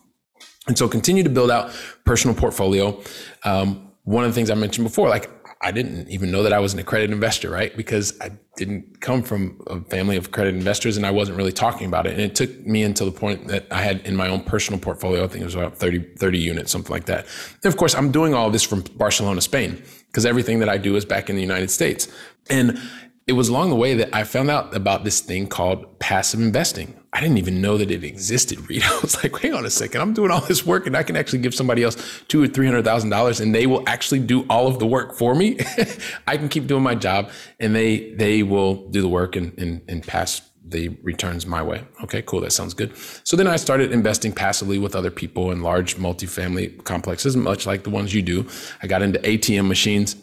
And 0.66 0.76
so 0.78 0.88
continue 0.88 1.22
to 1.22 1.30
build 1.30 1.50
out 1.50 1.70
personal 2.04 2.34
portfolio. 2.34 2.98
Um, 3.44 3.92
one 4.04 4.24
of 4.24 4.30
the 4.30 4.34
things 4.34 4.50
I 4.50 4.54
mentioned 4.54 4.86
before, 4.86 5.08
like 5.10 5.30
I 5.60 5.70
didn't 5.70 6.08
even 6.08 6.30
know 6.30 6.42
that 6.42 6.52
I 6.52 6.58
was 6.58 6.72
an 6.72 6.78
accredited 6.78 7.12
investor, 7.12 7.50
right? 7.50 7.74
Because 7.76 8.18
I 8.20 8.30
didn't 8.56 9.00
come 9.00 9.22
from 9.22 9.60
a 9.66 9.80
family 9.82 10.16
of 10.16 10.26
accredited 10.26 10.58
investors 10.58 10.96
and 10.96 11.04
I 11.04 11.10
wasn't 11.10 11.36
really 11.36 11.52
talking 11.52 11.86
about 11.86 12.06
it. 12.06 12.12
And 12.12 12.22
it 12.22 12.34
took 12.34 12.66
me 12.66 12.82
until 12.82 13.06
the 13.06 13.18
point 13.18 13.48
that 13.48 13.66
I 13.70 13.82
had 13.82 14.00
in 14.06 14.16
my 14.16 14.28
own 14.28 14.42
personal 14.42 14.80
portfolio, 14.80 15.24
I 15.24 15.26
think 15.26 15.42
it 15.42 15.46
was 15.46 15.54
about 15.54 15.76
30, 15.76 16.16
30 16.16 16.38
units, 16.38 16.72
something 16.72 16.92
like 16.92 17.06
that. 17.06 17.26
And 17.62 17.72
of 17.72 17.76
course, 17.76 17.94
I'm 17.94 18.10
doing 18.10 18.34
all 18.34 18.50
this 18.50 18.62
from 18.62 18.82
Barcelona, 18.96 19.40
Spain, 19.40 19.82
because 20.14 20.24
everything 20.24 20.60
that 20.60 20.68
I 20.68 20.78
do 20.78 20.94
is 20.94 21.04
back 21.04 21.28
in 21.28 21.34
the 21.34 21.42
United 21.42 21.72
States. 21.72 22.06
And 22.48 22.80
it 23.26 23.32
was 23.32 23.48
along 23.48 23.70
the 23.70 23.76
way 23.76 23.94
that 23.94 24.14
I 24.14 24.22
found 24.22 24.48
out 24.48 24.72
about 24.72 25.02
this 25.02 25.18
thing 25.18 25.48
called 25.48 25.98
passive 25.98 26.38
investing. 26.38 26.94
I 27.12 27.20
didn't 27.20 27.38
even 27.38 27.60
know 27.60 27.76
that 27.78 27.90
it 27.90 28.04
existed, 28.04 28.60
Reed. 28.68 28.84
I 28.84 29.00
was 29.00 29.20
like, 29.24 29.36
hang 29.36 29.54
on 29.54 29.66
a 29.66 29.70
second, 29.70 30.00
I'm 30.00 30.14
doing 30.14 30.30
all 30.30 30.40
this 30.42 30.64
work 30.64 30.86
and 30.86 30.96
I 30.96 31.02
can 31.02 31.16
actually 31.16 31.40
give 31.40 31.52
somebody 31.52 31.82
else 31.82 31.96
two 32.28 32.40
or 32.40 32.46
three 32.46 32.66
hundred 32.66 32.84
thousand 32.84 33.10
dollars 33.10 33.40
and 33.40 33.52
they 33.52 33.66
will 33.66 33.82
actually 33.88 34.20
do 34.20 34.46
all 34.48 34.68
of 34.68 34.78
the 34.78 34.86
work 34.86 35.16
for 35.16 35.34
me. 35.34 35.58
I 36.28 36.36
can 36.36 36.48
keep 36.48 36.68
doing 36.68 36.84
my 36.84 36.94
job 36.94 37.32
and 37.58 37.74
they 37.74 38.12
they 38.12 38.44
will 38.44 38.88
do 38.90 39.02
the 39.02 39.08
work 39.08 39.34
and, 39.34 39.58
and, 39.58 39.82
and 39.88 40.06
pass 40.06 40.48
the 40.66 40.88
returns 41.02 41.46
my 41.46 41.62
way. 41.62 41.84
Okay, 42.02 42.22
cool. 42.22 42.40
That 42.40 42.52
sounds 42.52 42.74
good. 42.74 42.96
So 43.24 43.36
then 43.36 43.46
I 43.46 43.56
started 43.56 43.92
investing 43.92 44.32
passively 44.32 44.78
with 44.78 44.96
other 44.96 45.10
people 45.10 45.50
in 45.52 45.62
large 45.62 45.96
multifamily 45.96 46.82
complexes, 46.84 47.36
much 47.36 47.66
like 47.66 47.84
the 47.84 47.90
ones 47.90 48.14
you 48.14 48.22
do. 48.22 48.46
I 48.82 48.86
got 48.86 49.02
into 49.02 49.18
ATM 49.20 49.68
machines 49.68 50.16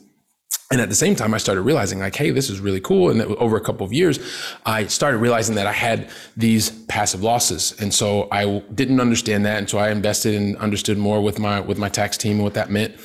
and 0.72 0.80
at 0.80 0.88
the 0.88 0.96
same 0.96 1.16
time, 1.16 1.34
I 1.34 1.38
started 1.38 1.64
realizing 1.64 2.00
like, 2.00 2.16
hey, 2.16 2.32
this 2.32 2.50
is 2.50 2.62
really 2.62 2.80
cool. 2.80 3.10
And 3.10 3.22
over 3.22 3.58
a 3.58 3.62
couple 3.62 3.86
of 3.86 3.92
years, 3.92 4.20
I 4.66 4.86
started 4.88 5.18
realizing 5.18 5.56
that 5.56 5.68
I 5.68 5.74
had 5.74 6.10
these 6.38 6.70
passive 6.86 7.22
losses, 7.22 7.76
and 7.82 7.94
so 7.94 8.30
I 8.32 8.64
didn't 8.74 9.02
understand 9.02 9.46
that, 9.46 9.58
and 9.58 9.70
so 9.70 9.78
I 9.80 9.92
invested 9.92 10.34
and 10.34 10.56
understood 10.58 10.98
more 10.98 11.22
with 11.22 11.40
my 11.40 11.60
with 11.60 11.78
my 11.78 11.90
tax 11.90 12.18
team 12.18 12.36
and 12.36 12.44
what 12.44 12.54
that 12.54 12.70
meant. 12.70 12.96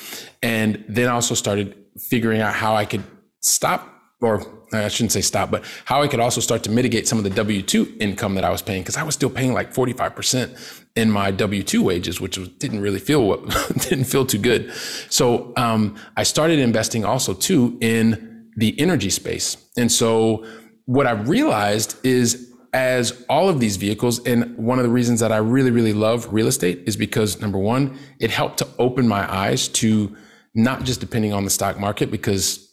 And 0.43 0.85
then 0.89 1.09
I 1.09 1.13
also 1.13 1.35
started 1.35 1.77
figuring 1.99 2.41
out 2.41 2.55
how 2.55 2.77
I 2.77 2.85
could 2.85 3.03
stop 3.41 3.96
or 4.21 4.43
I 4.73 4.89
shouldn't 4.89 5.13
say 5.13 5.21
stop, 5.21 5.51
but 5.51 5.65
how 5.85 6.03
I 6.03 6.09
could 6.09 6.21
also 6.21 6.41
start 6.41 6.63
to 6.65 6.71
mitigate 6.71 7.07
some 7.07 7.19
of 7.19 7.25
the 7.25 7.31
W 7.31 7.63
2 7.63 7.97
income 8.01 8.35
that 8.35 8.45
I 8.45 8.51
was 8.51 8.63
paying 8.63 8.83
because 8.83 8.97
I 8.97 9.03
was 9.03 9.15
still 9.15 9.31
paying 9.31 9.53
like 9.53 9.75
45% 9.75 10.85
in 10.97 11.11
my 11.11 11.31
W 11.31 11.63
2 11.63 11.83
wages, 11.83 12.21
which 12.21 12.39
didn't 12.59 12.81
really 12.81 12.99
feel 12.99 13.37
didn't 13.79 14.05
feel 14.05 14.25
too 14.25 14.39
good. 14.39 14.73
So 15.11 15.53
um, 15.57 15.97
I 16.17 16.23
started 16.23 16.59
investing 16.59 17.05
also 17.05 17.35
too 17.35 17.77
in 17.81 18.51
the 18.57 18.79
energy 18.81 19.11
space. 19.11 19.57
And 19.77 19.93
so 19.93 20.47
what 20.87 21.07
I 21.07 21.13
realized 21.13 22.05
is 22.05 22.53
as 22.73 23.25
all 23.29 23.49
of 23.49 23.61
these 23.61 23.77
vehicles, 23.77 24.25
and 24.27 24.57
one 24.57 24.79
of 24.79 24.85
the 24.85 24.91
reasons 24.91 25.21
that 25.21 25.33
I 25.33 25.39
really, 25.39 25.71
really 25.71 25.93
love 25.93 26.33
real 26.33 26.47
estate 26.47 26.83
is 26.87 26.97
because 26.97 27.41
number 27.41 27.59
one, 27.59 27.99
it 28.19 28.31
helped 28.31 28.59
to 28.59 28.69
open 28.79 29.09
my 29.09 29.31
eyes 29.33 29.69
to 29.69 30.15
not 30.55 30.85
just 30.85 31.01
depending 31.01 31.33
on 31.33 31.45
the 31.45 31.51
stock 31.51 31.79
market 31.79 32.11
because 32.11 32.66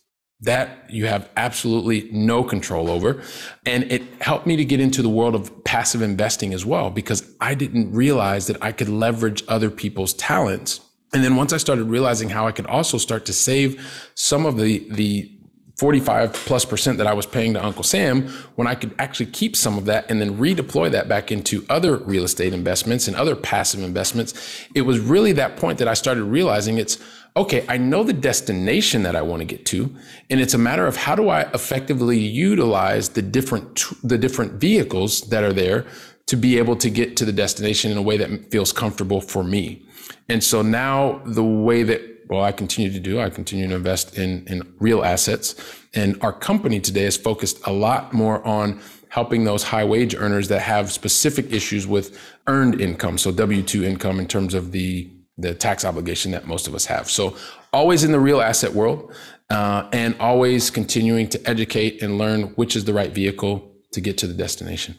that 0.44 0.90
you 0.90 1.08
have 1.08 1.30
absolutely 1.38 2.10
no 2.12 2.44
control 2.44 2.90
over. 2.90 3.22
And 3.66 3.84
it 3.92 4.04
helped 4.22 4.46
me 4.46 4.56
to 4.58 4.66
get 4.66 4.80
into 4.80 5.02
the 5.02 5.10
world 5.10 5.36
of 5.36 5.64
passive 5.64 6.02
investing 6.02 6.54
as 6.54 6.66
well, 6.66 6.90
because 6.90 7.24
I 7.40 7.56
didn't 7.56 7.92
realize 7.94 8.48
that 8.48 8.62
I 8.62 8.72
could 8.72 8.90
leverage 8.90 9.44
other 9.48 9.70
people's 9.70 10.14
talents. 10.14 10.82
And 11.14 11.24
then 11.24 11.36
once 11.36 11.54
I 11.54 11.58
started 11.58 11.86
realizing 11.86 12.30
how 12.30 12.48
I 12.48 12.52
could 12.52 12.68
also 12.68 12.98
start 12.98 13.26
to 13.28 13.34
save 13.34 14.12
some 14.16 14.46
of 14.46 14.58
the, 14.58 14.86
the 14.90 15.32
45 15.78 16.34
plus 16.34 16.66
percent 16.66 16.98
that 16.98 17.08
I 17.08 17.14
was 17.14 17.26
paying 17.26 17.54
to 17.54 17.66
Uncle 17.66 17.84
Sam, 17.84 18.28
when 18.56 18.68
I 18.68 18.76
could 18.76 18.94
actually 19.00 19.28
keep 19.28 19.56
some 19.56 19.78
of 19.78 19.86
that 19.86 20.10
and 20.10 20.22
then 20.22 20.38
redeploy 20.38 20.92
that 20.92 21.08
back 21.08 21.32
into 21.32 21.66
other 21.70 21.98
real 21.98 22.24
estate 22.24 22.54
investments 22.54 23.08
and 23.08 23.16
other 23.16 23.36
passive 23.36 23.82
investments, 23.82 24.34
it 24.76 24.82
was 24.82 25.00
really 25.00 25.32
that 25.34 25.56
point 25.58 25.80
that 25.80 25.88
I 25.88 25.94
started 25.94 26.26
realizing 26.26 26.78
it's 26.78 27.00
okay, 27.36 27.66
I 27.68 27.78
know 27.78 28.04
the 28.04 28.14
destination 28.14 29.04
that 29.04 29.16
I 29.16 29.22
want 29.22 29.42
to 29.42 29.46
get 29.46 29.66
to, 29.68 29.94
and 30.30 30.40
it's 30.40 30.54
a 30.54 30.58
matter 30.58 30.86
of 30.86 30.96
how 30.96 31.16
do 31.16 31.30
I 31.30 31.42
effectively 31.54 32.20
utilize 32.20 33.10
the 33.10 33.22
different 33.22 33.84
the 34.04 34.18
different 34.18 34.54
vehicles 34.54 35.22
that 35.30 35.44
are 35.44 35.54
there 35.54 35.86
to 36.28 36.36
be 36.36 36.58
able 36.58 36.76
to 36.78 36.90
get 36.90 37.18
to 37.18 37.26
the 37.26 37.34
destination 37.34 37.92
in 37.92 37.98
a 37.98 38.02
way 38.02 38.18
that 38.18 38.52
feels 38.52 38.72
comfortable 38.72 39.20
for 39.20 39.44
me. 39.44 39.86
And 40.30 40.44
so 40.44 40.62
now 40.62 41.22
the 41.26 41.44
way 41.44 41.84
that 41.84 42.02
well, 42.30 42.42
I 42.42 42.54
continue 42.54 42.92
to 42.92 43.00
do, 43.00 43.20
I 43.20 43.30
continue 43.30 43.68
to 43.68 43.76
invest 43.76 44.18
in 44.18 44.46
in 44.48 44.74
real 44.80 45.04
assets, 45.04 45.56
and 45.94 46.18
our 46.22 46.34
company 46.34 46.80
today 46.80 47.06
is 47.06 47.18
focused 47.18 47.60
a 47.66 47.74
lot 47.74 48.14
more 48.14 48.46
on 48.48 48.80
helping 49.10 49.44
those 49.44 49.64
high 49.64 49.84
wage 49.84 50.16
earners 50.16 50.48
that 50.48 50.62
have 50.62 50.92
specific 50.92 51.52
issues 51.52 51.86
with 51.86 52.18
earned 52.48 52.82
income, 52.82 53.18
so 53.18 53.32
W 53.32 53.62
two 53.62 53.84
income 53.84 54.20
in 54.20 54.28
terms 54.28 54.54
of 54.54 54.72
the 54.72 55.10
the 55.38 55.54
tax 55.54 55.84
obligation 55.84 56.32
that 56.32 56.46
most 56.46 56.68
of 56.68 56.76
us 56.76 56.86
have. 56.86 57.10
So 57.10 57.36
always 57.72 58.04
in 58.04 58.12
the 58.12 58.20
real 58.20 58.42
asset 58.42 58.74
world, 58.74 59.14
uh, 59.50 59.88
and 59.94 60.16
always 60.20 60.70
continuing 60.70 61.28
to 61.30 61.50
educate 61.50 62.02
and 62.02 62.18
learn 62.18 62.44
which 62.56 62.76
is 62.76 62.86
the 62.86 62.94
right 62.94 63.12
vehicle 63.12 63.72
to 63.92 64.02
get 64.02 64.18
to 64.18 64.28
the 64.28 64.34
destination. 64.34 64.96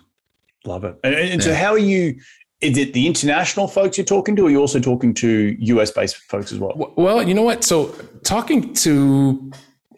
Love 0.64 0.84
it. 0.84 0.96
And, 1.02 1.14
and 1.14 1.40
yeah. 1.40 1.46
so, 1.48 1.54
how 1.54 1.72
are 1.72 1.78
you? 1.78 2.18
Is 2.60 2.78
it 2.78 2.94
the 2.94 3.06
international 3.06 3.68
folks 3.68 3.98
you're 3.98 4.04
talking 4.04 4.36
to, 4.36 4.42
or 4.42 4.46
are 4.46 4.50
you 4.50 4.60
also 4.60 4.80
talking 4.80 5.12
to 5.14 5.56
US 5.58 5.90
based 5.90 6.16
folks 6.16 6.52
as 6.52 6.58
well? 6.58 6.94
Well, 6.96 7.22
you 7.26 7.34
know 7.34 7.42
what? 7.42 7.64
So, 7.64 7.88
talking 8.22 8.72
to 8.74 9.50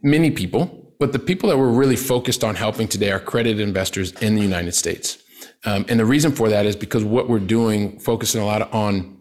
many 0.02 0.30
people, 0.30 0.92
but 0.98 1.12
the 1.12 1.18
people 1.18 1.48
that 1.50 1.58
we're 1.58 1.68
really 1.68 1.96
focused 1.96 2.42
on 2.42 2.54
helping 2.54 2.88
today 2.88 3.12
are 3.12 3.18
accredited 3.18 3.60
investors 3.60 4.12
in 4.22 4.34
the 4.34 4.42
United 4.42 4.74
States. 4.74 5.18
Um, 5.64 5.84
and 5.88 6.00
the 6.00 6.04
reason 6.04 6.32
for 6.32 6.48
that 6.48 6.66
is 6.66 6.76
because 6.76 7.04
what 7.04 7.28
we're 7.28 7.38
doing, 7.38 7.98
focusing 7.98 8.40
a 8.40 8.44
lot 8.44 8.72
on 8.72 9.15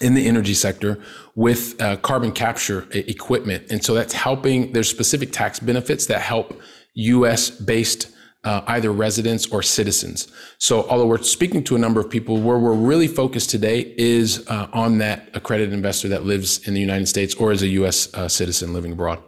in 0.00 0.14
the 0.14 0.26
energy 0.26 0.54
sector 0.54 0.98
with 1.34 1.80
uh, 1.80 1.96
carbon 1.98 2.32
capture 2.32 2.86
equipment. 2.92 3.64
And 3.70 3.84
so 3.84 3.94
that's 3.94 4.12
helping, 4.12 4.72
there's 4.72 4.88
specific 4.88 5.32
tax 5.32 5.60
benefits 5.60 6.06
that 6.06 6.20
help 6.20 6.60
US 6.94 7.50
based 7.50 8.10
uh, 8.44 8.62
either 8.68 8.92
residents 8.92 9.46
or 9.48 9.60
citizens. 9.60 10.28
So, 10.58 10.88
although 10.88 11.06
we're 11.06 11.22
speaking 11.22 11.64
to 11.64 11.74
a 11.74 11.78
number 11.78 12.00
of 12.00 12.08
people, 12.08 12.40
where 12.40 12.58
we're 12.58 12.74
really 12.74 13.08
focused 13.08 13.50
today 13.50 13.92
is 13.98 14.46
uh, 14.46 14.68
on 14.72 14.98
that 14.98 15.28
accredited 15.34 15.74
investor 15.74 16.08
that 16.08 16.24
lives 16.24 16.66
in 16.66 16.72
the 16.72 16.80
United 16.80 17.08
States 17.08 17.34
or 17.34 17.50
is 17.50 17.62
a 17.62 17.68
U.S. 17.68 18.12
Uh, 18.14 18.28
citizen 18.28 18.72
living 18.72 18.92
abroad. 18.92 19.20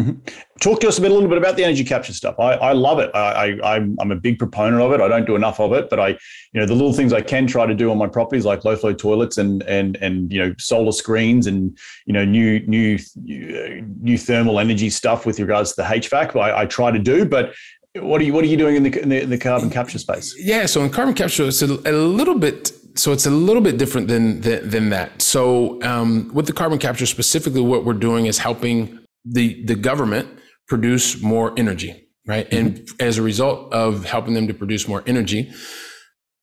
Mm-hmm. 0.00 0.20
Talk 0.60 0.80
to 0.80 0.88
us 0.88 0.96
a, 0.96 1.02
bit, 1.02 1.10
a 1.10 1.14
little 1.14 1.28
bit 1.28 1.36
about 1.36 1.56
the 1.56 1.64
energy 1.64 1.84
capture 1.84 2.14
stuff. 2.14 2.34
I, 2.38 2.52
I 2.54 2.72
love 2.72 2.98
it. 2.98 3.10
I, 3.14 3.58
I, 3.62 3.74
I'm 3.76 4.10
a 4.10 4.16
big 4.16 4.38
proponent 4.38 4.80
of 4.80 4.90
it. 4.92 5.02
I 5.02 5.08
don't 5.08 5.26
do 5.26 5.36
enough 5.36 5.60
of 5.60 5.74
it, 5.74 5.90
but 5.90 6.00
I, 6.00 6.08
you 6.08 6.60
know, 6.60 6.64
the 6.64 6.72
little 6.72 6.94
things 6.94 7.12
I 7.12 7.20
can 7.20 7.46
try 7.46 7.66
to 7.66 7.74
do 7.74 7.90
on 7.90 7.98
my 7.98 8.06
properties, 8.06 8.46
like 8.46 8.64
low 8.64 8.74
flow 8.74 8.94
toilets 8.94 9.36
and 9.36 9.62
and 9.64 9.96
and 9.96 10.32
you 10.32 10.38
know 10.38 10.54
solar 10.58 10.92
screens 10.92 11.46
and 11.46 11.76
you 12.06 12.14
know 12.14 12.24
new 12.24 12.60
new 12.60 12.98
new 13.26 14.16
thermal 14.16 14.58
energy 14.58 14.88
stuff 14.88 15.26
with 15.26 15.38
regards 15.38 15.74
to 15.74 15.82
the 15.82 15.88
HVAC. 15.88 16.34
I, 16.40 16.62
I 16.62 16.66
try 16.66 16.90
to 16.90 16.98
do, 16.98 17.26
but 17.26 17.54
what 17.94 18.20
are 18.20 18.24
you 18.24 18.32
What 18.32 18.44
are 18.44 18.48
you 18.48 18.56
doing 18.56 18.76
in 18.76 18.82
the 18.82 19.02
in 19.02 19.08
the, 19.10 19.22
in 19.22 19.30
the 19.30 19.38
carbon 19.38 19.68
capture 19.68 19.98
space? 19.98 20.34
Yeah, 20.38 20.66
so 20.66 20.82
in 20.82 20.90
carbon 20.90 21.14
capture, 21.14 21.48
it's 21.48 21.62
a, 21.62 21.66
a 21.66 21.92
little 21.92 22.38
bit. 22.38 22.72
So 22.94 23.12
it's 23.12 23.26
a 23.26 23.30
little 23.30 23.62
bit 23.62 23.76
different 23.76 24.08
than 24.08 24.40
than, 24.40 24.68
than 24.68 24.90
that. 24.90 25.20
So 25.20 25.82
um, 25.82 26.30
with 26.32 26.46
the 26.46 26.54
carbon 26.54 26.78
capture 26.78 27.04
specifically, 27.04 27.60
what 27.60 27.84
we're 27.84 27.92
doing 27.92 28.24
is 28.24 28.38
helping 28.38 29.00
the 29.24 29.62
the 29.64 29.74
government 29.74 30.28
produce 30.68 31.22
more 31.22 31.52
energy, 31.56 32.08
right? 32.26 32.48
Mm-hmm. 32.50 32.66
And 32.66 32.90
as 33.00 33.18
a 33.18 33.22
result 33.22 33.72
of 33.72 34.04
helping 34.04 34.34
them 34.34 34.46
to 34.48 34.54
produce 34.54 34.88
more 34.88 35.02
energy, 35.06 35.52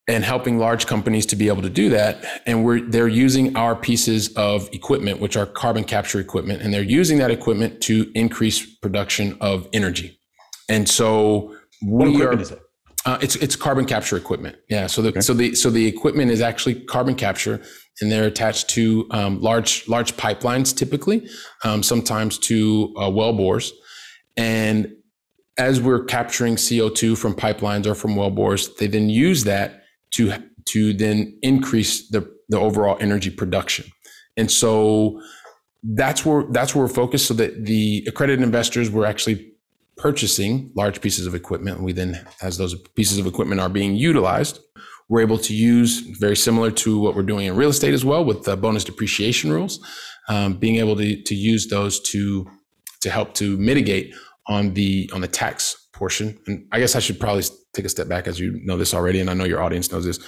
and 0.05 0.25
helping 0.25 0.57
large 0.57 0.85
companies 0.85 1.25
to 1.25 1.37
be 1.37 1.47
able 1.47 1.61
to 1.61 1.69
do 1.69 1.89
that 1.89 2.25
and 2.45 2.65
we're 2.65 2.81
they're 2.81 3.07
using 3.07 3.55
our 3.55 3.73
pieces 3.73 4.33
of 4.35 4.67
equipment 4.73 5.21
which 5.21 5.37
are 5.37 5.45
carbon 5.45 5.85
capture 5.85 6.19
equipment 6.19 6.61
and 6.61 6.73
they're 6.73 6.83
using 6.83 7.19
that 7.19 7.31
equipment 7.31 7.79
to 7.79 8.11
increase 8.13 8.65
production 8.81 9.37
of 9.39 9.65
energy 9.71 10.19
and 10.69 10.89
so 10.89 11.55
what 11.81 12.07
equipment 12.07 12.39
are, 12.39 12.41
is 12.41 12.51
it? 12.51 12.59
Uh, 13.05 13.17
it's 13.21 13.35
it's 13.37 13.55
carbon 13.55 13.85
capture 13.85 14.15
equipment. 14.15 14.55
Yeah. 14.69 14.87
So 14.87 15.01
the 15.01 15.09
okay. 15.09 15.21
so 15.21 15.33
the 15.33 15.55
so 15.55 15.69
the 15.69 15.85
equipment 15.85 16.31
is 16.31 16.41
actually 16.41 16.75
carbon 16.75 17.15
capture, 17.15 17.61
and 18.01 18.11
they're 18.11 18.27
attached 18.27 18.69
to 18.71 19.07
um, 19.11 19.41
large 19.41 19.87
large 19.89 20.15
pipelines, 20.15 20.75
typically, 20.75 21.27
um, 21.65 21.83
sometimes 21.83 22.37
to 22.39 22.93
uh, 22.97 23.09
well 23.09 23.33
bores, 23.33 23.73
and 24.37 24.93
as 25.57 25.79
we're 25.79 26.03
capturing 26.03 26.57
CO 26.57 26.89
two 26.89 27.15
from 27.15 27.35
pipelines 27.35 27.85
or 27.85 27.95
from 27.95 28.15
well 28.15 28.31
bores, 28.31 28.73
they 28.75 28.87
then 28.87 29.09
use 29.09 29.43
that 29.43 29.83
to 30.15 30.33
to 30.65 30.93
then 30.93 31.37
increase 31.41 32.09
the 32.09 32.31
the 32.49 32.59
overall 32.59 32.97
energy 32.99 33.29
production, 33.29 33.85
and 34.37 34.49
so 34.49 35.21
that's 35.83 36.25
where 36.25 36.45
that's 36.51 36.73
where 36.73 36.85
we're 36.85 36.93
focused. 36.93 37.27
So 37.27 37.33
that 37.35 37.65
the 37.65 38.03
accredited 38.07 38.43
investors 38.43 38.89
were 38.89 39.05
actually 39.05 39.53
purchasing 39.97 40.71
large 40.75 41.01
pieces 41.01 41.27
of 41.27 41.35
equipment. 41.35 41.77
And 41.77 41.85
we 41.85 41.93
then, 41.93 42.25
as 42.41 42.57
those 42.57 42.75
pieces 42.95 43.17
of 43.17 43.27
equipment 43.27 43.61
are 43.61 43.69
being 43.69 43.95
utilized, 43.95 44.59
we're 45.09 45.21
able 45.21 45.37
to 45.37 45.53
use 45.53 45.99
very 46.19 46.35
similar 46.35 46.71
to 46.71 46.99
what 46.99 47.15
we're 47.15 47.23
doing 47.23 47.45
in 47.45 47.55
real 47.55 47.69
estate 47.69 47.93
as 47.93 48.05
well 48.05 48.25
with 48.25 48.43
the 48.43 48.57
bonus 48.57 48.83
depreciation 48.83 49.51
rules, 49.51 49.79
um, 50.29 50.55
being 50.55 50.77
able 50.77 50.95
to, 50.95 51.21
to 51.21 51.35
use 51.35 51.67
those 51.67 51.99
to 51.99 52.49
to 53.03 53.09
help 53.09 53.33
to 53.35 53.57
mitigate 53.57 54.13
on 54.47 54.73
the 54.73 55.09
on 55.13 55.21
the 55.21 55.27
tax 55.27 55.87
portion. 55.93 56.37
And 56.47 56.65
I 56.71 56.79
guess 56.79 56.95
I 56.95 56.99
should 56.99 57.19
probably 57.19 57.43
take 57.73 57.85
a 57.85 57.89
step 57.89 58.07
back 58.07 58.27
as 58.27 58.39
you 58.39 58.59
know 58.63 58.77
this 58.77 58.93
already, 58.93 59.19
and 59.21 59.29
I 59.29 59.33
know 59.33 59.45
your 59.45 59.61
audience 59.61 59.91
knows 59.91 60.05
this. 60.05 60.19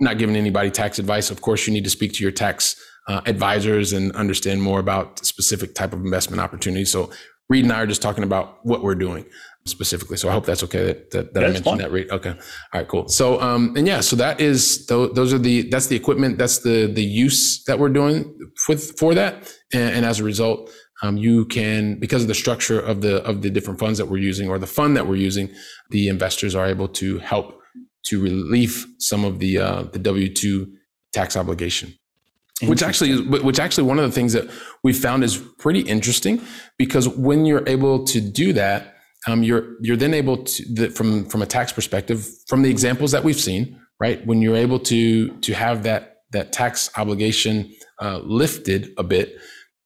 not 0.00 0.18
giving 0.18 0.36
anybody 0.36 0.70
tax 0.70 0.98
advice. 0.98 1.30
Of 1.30 1.40
course, 1.40 1.66
you 1.66 1.72
need 1.72 1.84
to 1.84 1.90
speak 1.90 2.12
to 2.14 2.22
your 2.22 2.32
tax 2.32 2.76
uh, 3.08 3.20
advisors 3.26 3.92
and 3.92 4.12
understand 4.12 4.62
more 4.62 4.80
about 4.80 5.24
specific 5.24 5.74
type 5.74 5.92
of 5.92 6.00
investment 6.00 6.40
opportunities. 6.40 6.90
So 6.90 7.10
Reed 7.48 7.64
and 7.64 7.72
I 7.72 7.80
are 7.82 7.86
just 7.86 8.02
talking 8.02 8.24
about 8.24 8.64
what 8.64 8.82
we're 8.82 8.94
doing 8.94 9.24
specifically. 9.64 10.16
So 10.16 10.28
I 10.28 10.32
hope 10.32 10.44
that's 10.44 10.64
okay 10.64 10.84
that, 10.86 11.10
that, 11.12 11.34
that 11.34 11.44
I 11.44 11.46
mentioned 11.46 11.64
fine. 11.64 11.78
that. 11.78 11.92
Reed. 11.92 12.10
Okay. 12.10 12.30
All 12.30 12.36
right, 12.74 12.88
cool. 12.88 13.08
So, 13.08 13.40
um, 13.40 13.74
and 13.76 13.86
yeah, 13.86 14.00
so 14.00 14.16
that 14.16 14.40
is, 14.40 14.86
those 14.86 15.32
are 15.32 15.38
the, 15.38 15.68
that's 15.70 15.86
the 15.86 15.94
equipment. 15.94 16.38
That's 16.38 16.58
the, 16.58 16.86
the 16.86 17.04
use 17.04 17.62
that 17.64 17.78
we're 17.78 17.88
doing 17.90 18.34
with, 18.68 18.98
for 18.98 19.14
that. 19.14 19.54
And, 19.72 19.94
and 19.96 20.06
as 20.06 20.18
a 20.18 20.24
result, 20.24 20.70
um, 21.02 21.16
you 21.16 21.44
can, 21.46 21.98
because 21.98 22.22
of 22.22 22.28
the 22.28 22.34
structure 22.34 22.80
of 22.80 23.00
the, 23.00 23.22
of 23.24 23.42
the 23.42 23.50
different 23.50 23.78
funds 23.78 23.98
that 23.98 24.06
we're 24.06 24.18
using 24.18 24.48
or 24.48 24.58
the 24.58 24.66
fund 24.66 24.96
that 24.96 25.06
we're 25.06 25.16
using, 25.16 25.50
the 25.90 26.08
investors 26.08 26.54
are 26.54 26.66
able 26.66 26.88
to 26.88 27.18
help 27.18 27.60
to 28.06 28.20
relieve 28.20 28.86
some 28.98 29.24
of 29.24 29.38
the, 29.38 29.58
uh, 29.58 29.82
the 29.92 29.98
W-2 29.98 30.70
tax 31.12 31.36
obligation. 31.36 31.94
Which 32.64 32.82
actually 32.82 33.10
is 33.10 33.22
which 33.22 33.58
actually 33.58 33.88
one 33.88 33.98
of 33.98 34.04
the 34.04 34.12
things 34.12 34.34
that 34.34 34.48
we 34.84 34.92
found 34.92 35.24
is 35.24 35.36
pretty 35.58 35.80
interesting 35.80 36.40
because 36.78 37.08
when 37.08 37.44
you're 37.44 37.68
able 37.68 38.04
to 38.04 38.20
do 38.20 38.52
that 38.52 38.94
um, 39.26 39.42
you're 39.42 39.74
you're 39.80 39.96
then 39.96 40.14
able 40.14 40.44
to 40.44 40.74
the, 40.74 40.90
from 40.90 41.24
from 41.24 41.42
a 41.42 41.46
tax 41.46 41.72
perspective 41.72 42.24
from 42.46 42.62
the 42.62 42.70
examples 42.70 43.10
that 43.10 43.24
we've 43.24 43.40
seen 43.40 43.82
right? 44.02 44.26
When 44.26 44.42
you're 44.42 44.56
able 44.56 44.80
to 44.80 45.28
to 45.46 45.54
have 45.54 45.84
that 45.84 46.22
that 46.32 46.52
tax 46.52 46.90
obligation 46.96 47.72
uh, 48.00 48.18
lifted 48.24 48.90
a 48.98 49.04
bit 49.04 49.36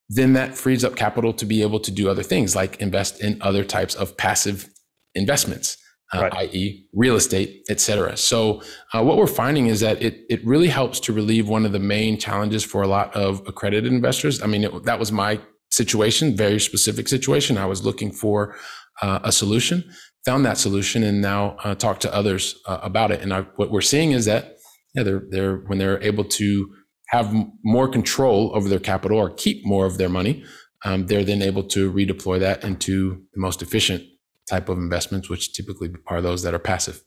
then 0.09 0.35
that 0.35 0.57
frees 0.57 0.85
up 0.85 0.97
capital 0.97 1.33
to 1.33 1.45
be 1.45 1.63
able 1.63 1.81
to 1.81 1.91
do 1.91 2.09
other 2.09 2.23
things 2.23 2.55
like 2.55 2.81
invest 2.81 3.21
in 3.23 3.39
other 3.41 3.65
types 3.65 3.95
of 3.95 4.17
passive 4.17 4.69
investments 5.15 5.77
uh, 6.15 6.23
right. 6.23 6.35
i.e., 6.35 6.87
real 6.93 7.17
estate, 7.17 7.65
et 7.69 7.81
cetera. 7.81 8.17
So, 8.17 8.63
uh, 8.93 9.03
what 9.03 9.17
we're 9.17 9.27
finding 9.27 9.67
is 9.67 9.81
that 9.81 10.01
it 10.03 10.21
it 10.29 10.45
really 10.47 10.69
helps 10.69 11.01
to 11.01 11.13
relieve 11.13 11.49
one 11.49 11.67
of 11.67 11.73
the 11.73 11.79
main 11.79 12.19
challenges 12.19 12.65
for 12.65 12.83
a 12.83 12.87
lot 12.87 13.15
of 13.15 13.43
accredited 13.47 13.93
investors. 13.93 14.43
I 14.43 14.47
mean, 14.47 14.65
it, 14.65 14.85
that 14.85 14.99
was 14.99 15.11
my 15.11 15.41
situation, 15.71 16.37
very 16.37 16.61
specific 16.61 17.09
situation. 17.09 17.59
I 17.59 17.67
was 17.67 17.85
looking 17.85 18.13
for 18.13 18.55
uh, 19.03 19.21
a 19.25 19.33
solution, 19.33 19.85
found 20.25 20.45
that 20.47 20.59
solution, 20.59 21.03
and 21.03 21.21
now 21.21 21.57
uh, 21.65 21.75
talk 21.75 21.99
to 22.01 22.15
others 22.15 22.55
uh, 22.67 22.79
about 22.83 23.11
it. 23.11 23.21
And 23.21 23.35
I, 23.35 23.43
what 23.57 23.71
we're 23.71 23.81
seeing 23.81 24.13
is 24.13 24.27
that 24.27 24.57
yeah, 24.95 25.03
they're 25.03 25.23
they're 25.29 25.57
when 25.67 25.79
they're 25.79 26.03
able 26.03 26.25
to 26.25 26.69
have 27.09 27.35
more 27.63 27.89
control 27.89 28.51
over 28.55 28.69
their 28.69 28.81
capital 28.81 29.19
or 29.19 29.31
keep 29.31 29.65
more 29.65 29.87
of 29.87 29.99
their 29.99 30.09
money, 30.09 30.45
um, 30.85 31.07
they're 31.07 31.25
then 31.25 31.43
able 31.43 31.63
to 31.65 31.93
redeploy 31.93 32.39
that 32.41 32.65
into 32.65 33.23
the 33.35 33.41
most 33.41 33.63
efficient 33.63 34.03
type 34.49 34.69
of 34.69 34.79
investments, 34.79 35.29
which 35.29 35.53
typically 35.53 35.91
are 36.07 36.21
those 36.21 36.43
that 36.43 36.55
are 36.55 36.59
passive. 36.59 37.03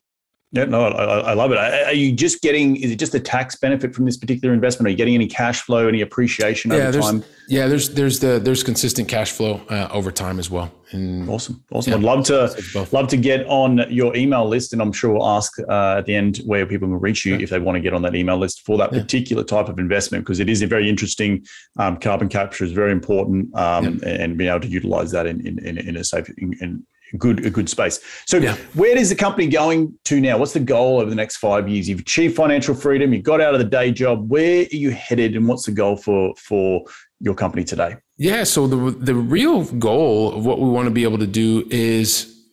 Yeah, 0.51 0.65
no, 0.65 0.85
I, 0.85 1.19
I, 1.19 1.33
love 1.33 1.51
it. 1.51 1.59
Are 1.59 1.93
you 1.93 2.11
just 2.11 2.41
getting? 2.41 2.75
Is 2.77 2.89
it 2.89 2.95
just 2.95 3.13
a 3.13 3.19
tax 3.19 3.55
benefit 3.57 3.93
from 3.93 4.05
this 4.05 4.17
particular 4.17 4.51
investment? 4.51 4.87
Are 4.87 4.89
you 4.89 4.97
getting 4.97 5.13
any 5.13 5.27
cash 5.27 5.61
flow, 5.61 5.87
any 5.87 6.01
appreciation 6.01 6.71
yeah, 6.71 6.87
over 6.87 6.99
time? 6.99 7.23
Yeah, 7.47 7.67
there's 7.67 7.89
there's 7.89 8.19
the 8.19 8.39
there's 8.39 8.63
consistent 8.63 9.07
cash 9.07 9.31
flow 9.31 9.61
uh, 9.69 9.89
over 9.91 10.11
time 10.11 10.39
as 10.39 10.49
well. 10.49 10.71
And 10.89 11.29
awesome, 11.29 11.63
awesome. 11.71 11.91
Yeah, 11.91 11.97
I'd 11.97 12.03
love 12.03 12.25
to 12.25 12.87
love 12.91 13.07
to 13.09 13.17
get 13.17 13.45
on 13.45 13.85
your 13.91 14.15
email 14.15 14.47
list, 14.47 14.73
and 14.73 14.81
I'm 14.81 14.91
sure 14.91 15.13
we'll 15.13 15.27
ask 15.27 15.53
uh, 15.69 15.97
at 15.99 16.07
the 16.07 16.15
end 16.15 16.37
where 16.47 16.65
people 16.65 16.87
can 16.87 16.99
reach 16.99 17.25
you 17.25 17.35
yeah. 17.35 17.43
if 17.43 17.51
they 17.51 17.59
want 17.59 17.75
to 17.75 17.79
get 17.79 17.93
on 17.93 18.01
that 18.01 18.15
email 18.15 18.37
list 18.37 18.65
for 18.65 18.75
that 18.79 18.89
particular 18.89 19.43
type 19.43 19.69
of 19.69 19.77
investment 19.77 20.25
because 20.25 20.39
it 20.39 20.49
is 20.49 20.63
a 20.63 20.67
very 20.67 20.89
interesting. 20.89 21.45
Um, 21.77 21.97
carbon 21.97 22.27
capture 22.27 22.63
is 22.65 22.71
very 22.71 22.91
important, 22.91 23.55
um, 23.55 24.01
and 24.03 24.35
being 24.35 24.49
able 24.49 24.61
to 24.61 24.67
utilize 24.67 25.11
that 25.11 25.27
in 25.27 25.45
in, 25.45 25.77
in 25.77 25.95
a 25.95 26.03
safe 26.03 26.27
in, 26.39 26.53
in 26.59 26.83
good 27.17 27.45
a 27.45 27.49
good 27.49 27.69
space. 27.69 27.99
So 28.25 28.37
yeah. 28.37 28.55
where 28.73 28.97
is 28.97 29.09
the 29.09 29.15
company 29.15 29.47
going 29.47 29.97
to 30.05 30.19
now? 30.19 30.37
What's 30.37 30.53
the 30.53 30.59
goal 30.59 30.99
over 30.99 31.09
the 31.09 31.15
next 31.15 31.37
five 31.37 31.67
years? 31.67 31.89
You've 31.89 32.01
achieved 32.01 32.35
financial 32.35 32.75
freedom. 32.75 33.13
You 33.13 33.21
got 33.21 33.41
out 33.41 33.53
of 33.53 33.59
the 33.59 33.65
day 33.65 33.91
job. 33.91 34.29
Where 34.29 34.61
are 34.61 34.75
you 34.75 34.91
headed, 34.91 35.35
and 35.35 35.47
what's 35.47 35.65
the 35.65 35.71
goal 35.71 35.97
for 35.97 36.33
for 36.37 36.83
your 37.19 37.35
company 37.35 37.63
today? 37.63 37.97
Yeah. 38.17 38.43
So 38.43 38.67
the 38.67 38.91
the 38.91 39.15
real 39.15 39.63
goal 39.63 40.33
of 40.33 40.45
what 40.45 40.59
we 40.59 40.69
want 40.69 40.85
to 40.85 40.91
be 40.91 41.03
able 41.03 41.19
to 41.19 41.27
do 41.27 41.67
is 41.69 42.43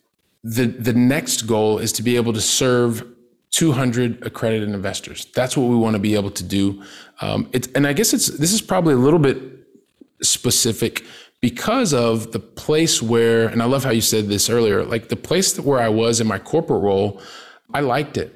the 0.43 0.65
the 0.65 0.93
next 0.93 1.43
goal 1.43 1.79
is 1.79 1.91
to 1.93 2.03
be 2.03 2.15
able 2.15 2.33
to 2.33 2.41
serve 2.41 3.05
200 3.51 4.25
accredited 4.25 4.69
investors. 4.69 5.27
That's 5.33 5.57
what 5.57 5.67
we 5.67 5.75
want 5.75 5.95
to 5.95 5.99
be 5.99 6.15
able 6.15 6.31
to 6.31 6.43
do. 6.43 6.83
Um, 7.21 7.49
it's, 7.53 7.67
and 7.73 7.87
I 7.87 7.93
guess 7.93 8.13
it's 8.13 8.27
this 8.27 8.53
is 8.53 8.61
probably 8.61 8.93
a 8.93 8.97
little 8.97 9.19
bit 9.19 9.37
specific 10.21 11.03
because 11.41 11.93
of 11.93 12.31
the 12.31 12.39
place 12.39 13.01
where, 13.01 13.47
and 13.47 13.61
I 13.61 13.65
love 13.65 13.83
how 13.83 13.91
you 13.91 14.01
said 14.01 14.27
this 14.27 14.49
earlier, 14.49 14.83
like 14.83 15.09
the 15.09 15.15
place 15.15 15.59
where 15.59 15.79
I 15.79 15.89
was 15.89 16.19
in 16.19 16.27
my 16.27 16.39
corporate 16.39 16.81
role, 16.81 17.21
I 17.73 17.81
liked 17.81 18.17
it. 18.17 18.33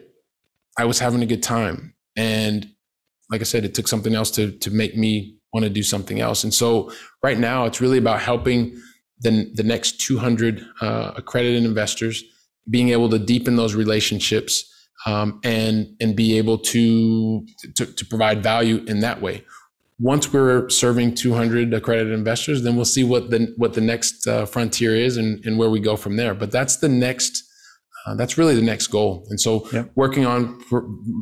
I 0.77 0.85
was 0.85 0.99
having 0.99 1.21
a 1.21 1.25
good 1.25 1.43
time, 1.43 1.95
and 2.15 2.67
like 3.29 3.41
I 3.41 3.45
said, 3.45 3.65
it 3.65 3.73
took 3.73 3.87
something 3.87 4.15
else 4.15 4.31
to 4.31 4.51
to 4.51 4.71
make 4.71 4.95
me 4.95 5.37
want 5.53 5.63
to 5.63 5.69
do 5.69 5.83
something 5.83 6.21
else. 6.21 6.43
And 6.43 6.53
so 6.53 6.91
right 7.23 7.37
now, 7.37 7.65
it's 7.65 7.81
really 7.81 7.97
about 7.97 8.21
helping 8.21 8.77
the 9.19 9.51
the 9.53 9.63
next 9.63 9.99
200 10.01 10.65
uh, 10.81 11.11
accredited 11.15 11.63
investors 11.63 12.23
being 12.69 12.89
able 12.89 13.09
to 13.09 13.19
deepen 13.19 13.55
those 13.55 13.75
relationships 13.75 14.65
um, 15.05 15.39
and 15.43 15.87
and 15.99 16.15
be 16.15 16.37
able 16.37 16.57
to, 16.57 17.45
to 17.75 17.85
to 17.85 18.05
provide 18.05 18.43
value 18.43 18.83
in 18.87 18.99
that 19.01 19.21
way. 19.21 19.43
Once 20.01 20.33
we're 20.33 20.67
serving 20.69 21.13
200 21.13 21.73
accredited 21.73 22.13
investors, 22.13 22.63
then 22.63 22.75
we'll 22.75 22.85
see 22.85 23.03
what 23.03 23.29
the 23.29 23.53
what 23.57 23.73
the 23.73 23.81
next 23.81 24.27
uh, 24.27 24.45
frontier 24.45 24.95
is 24.95 25.17
and, 25.17 25.43
and 25.45 25.57
where 25.57 25.69
we 25.69 25.79
go 25.79 25.95
from 25.95 26.17
there. 26.17 26.33
But 26.33 26.51
that's 26.51 26.77
the 26.77 26.89
next. 26.89 27.43
Uh, 28.07 28.15
that's 28.15 28.35
really 28.35 28.55
the 28.55 28.63
next 28.63 28.87
goal. 28.87 29.23
And 29.29 29.39
so, 29.39 29.69
yep. 29.71 29.91
working 29.93 30.25
on 30.25 30.59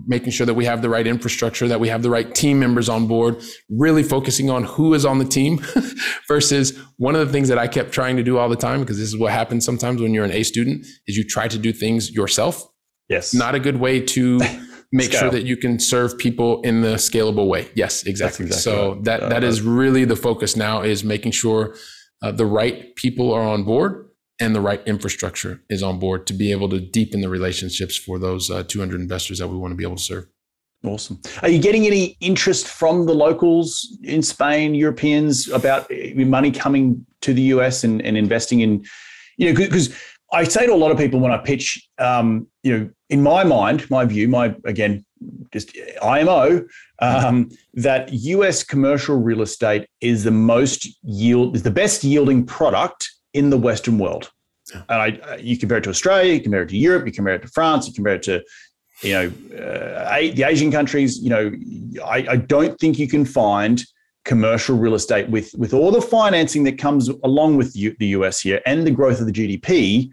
making 0.07 0.31
sure 0.31 0.45
that 0.45 0.53
we 0.53 0.63
have 0.63 0.81
the 0.81 0.87
right 0.87 1.05
infrastructure, 1.05 1.67
that 1.67 1.81
we 1.81 1.89
have 1.89 2.03
the 2.03 2.09
right 2.09 2.33
team 2.33 2.57
members 2.57 2.87
on 2.87 3.05
board, 3.05 3.43
really 3.69 4.01
focusing 4.01 4.49
on 4.49 4.63
who 4.63 4.93
is 4.93 5.03
on 5.03 5.19
the 5.19 5.25
team 5.25 5.61
versus 6.29 6.79
one 6.95 7.17
of 7.17 7.27
the 7.27 7.33
things 7.33 7.49
that 7.49 7.59
I 7.59 7.67
kept 7.67 7.91
trying 7.91 8.15
to 8.15 8.23
do 8.23 8.37
all 8.37 8.47
the 8.47 8.55
time, 8.55 8.79
because 8.79 8.97
this 8.97 9.09
is 9.09 9.17
what 9.17 9.33
happens 9.33 9.65
sometimes 9.65 10.01
when 10.01 10.13
you're 10.13 10.23
an 10.23 10.31
A 10.31 10.43
student, 10.43 10.85
is 11.05 11.17
you 11.17 11.25
try 11.25 11.49
to 11.49 11.57
do 11.57 11.73
things 11.73 12.11
yourself 12.11 12.65
Yes. 13.09 13.33
Not 13.33 13.55
a 13.55 13.59
good 13.59 13.77
way 13.77 13.99
to 13.99 14.39
make 14.91 15.11
sure 15.11 15.29
that 15.29 15.43
you 15.43 15.55
can 15.55 15.79
serve 15.79 16.17
people 16.17 16.61
in 16.61 16.81
the 16.81 16.95
scalable 16.95 17.47
way. 17.47 17.69
Yes, 17.75 18.03
exactly. 18.03 18.45
exactly 18.45 18.73
so 18.73 18.93
right. 18.93 19.03
that, 19.03 19.23
uh, 19.23 19.29
that 19.29 19.43
is 19.43 19.61
really 19.61 20.05
the 20.05 20.15
focus 20.15 20.55
now 20.55 20.81
is 20.81 21.03
making 21.03 21.31
sure 21.31 21.75
uh, 22.21 22.31
the 22.31 22.45
right 22.45 22.95
people 22.95 23.31
are 23.31 23.43
on 23.43 23.63
board 23.63 24.09
and 24.39 24.55
the 24.55 24.61
right 24.61 24.81
infrastructure 24.85 25.61
is 25.69 25.83
on 25.83 25.99
board 25.99 26.25
to 26.27 26.33
be 26.33 26.51
able 26.51 26.69
to 26.69 26.79
deepen 26.79 27.21
the 27.21 27.29
relationships 27.29 27.97
for 27.97 28.17
those 28.17 28.49
uh, 28.49 28.63
200 28.63 28.99
investors 28.99 29.39
that 29.39 29.47
we 29.47 29.57
want 29.57 29.71
to 29.71 29.75
be 29.75 29.83
able 29.83 29.97
to 29.97 30.01
serve. 30.01 30.25
Awesome. 30.83 31.19
Are 31.41 31.49
you 31.49 31.59
getting 31.59 31.85
any 31.85 32.15
interest 32.21 32.65
from 32.65 33.05
the 33.05 33.13
locals 33.13 33.97
in 34.03 34.21
Spain, 34.21 34.73
Europeans, 34.73 35.49
about 35.49 35.91
uh, 35.91 35.95
money 36.15 36.51
coming 36.51 37.05
to 37.21 37.33
the 37.33 37.41
US 37.53 37.83
and, 37.83 38.01
and 38.01 38.17
investing 38.17 38.61
in, 38.61 38.85
you 39.37 39.51
know, 39.51 39.57
because 39.57 39.93
I 40.31 40.43
say 40.43 40.65
to 40.65 40.73
a 40.73 40.75
lot 40.75 40.91
of 40.91 40.97
people 40.97 41.19
when 41.19 41.31
I 41.31 41.37
pitch, 41.37 41.87
um, 41.97 42.47
you 42.63 42.77
know, 42.77 42.89
in 43.09 43.23
my 43.23 43.43
mind, 43.43 43.89
my 43.89 44.05
view, 44.05 44.27
my 44.27 44.55
again, 44.65 45.05
just 45.51 45.75
IMO, 46.01 46.65
um, 46.99 47.49
that 47.73 48.13
US 48.13 48.63
commercial 48.63 49.17
real 49.17 49.41
estate 49.41 49.87
is 50.01 50.23
the 50.23 50.31
most 50.31 50.87
yield, 51.03 51.55
is 51.55 51.63
the 51.63 51.71
best 51.71 52.03
yielding 52.03 52.45
product 52.45 53.09
in 53.33 53.49
the 53.49 53.57
Western 53.57 53.97
world. 53.97 54.31
Yeah. 54.73 54.83
And 54.89 55.01
I, 55.01 55.35
you 55.37 55.57
compare 55.57 55.79
it 55.79 55.83
to 55.85 55.89
Australia, 55.89 56.33
you 56.33 56.41
compare 56.41 56.61
it 56.61 56.69
to 56.69 56.77
Europe, 56.77 57.05
you 57.05 57.11
compare 57.11 57.35
it 57.35 57.41
to 57.41 57.47
France, 57.47 57.87
you 57.87 57.93
compare 57.93 58.15
it 58.15 58.23
to, 58.23 58.43
you 59.01 59.13
know, 59.13 59.57
uh, 59.57 60.19
the 60.19 60.43
Asian 60.43 60.71
countries. 60.71 61.17
You 61.17 61.29
know, 61.29 61.51
I, 62.05 62.25
I 62.29 62.35
don't 62.35 62.79
think 62.79 62.99
you 62.99 63.07
can 63.07 63.25
find 63.25 63.83
commercial 64.25 64.77
real 64.77 64.95
estate 64.95 65.29
with 65.29 65.53
with 65.57 65.73
all 65.73 65.91
the 65.91 66.01
financing 66.01 66.63
that 66.63 66.77
comes 66.77 67.09
along 67.23 67.57
with 67.57 67.73
the 67.73 68.07
US 68.07 68.41
here 68.41 68.61
and 68.65 68.85
the 68.85 68.91
growth 68.91 69.19
of 69.19 69.25
the 69.25 69.31
GDP 69.31 70.09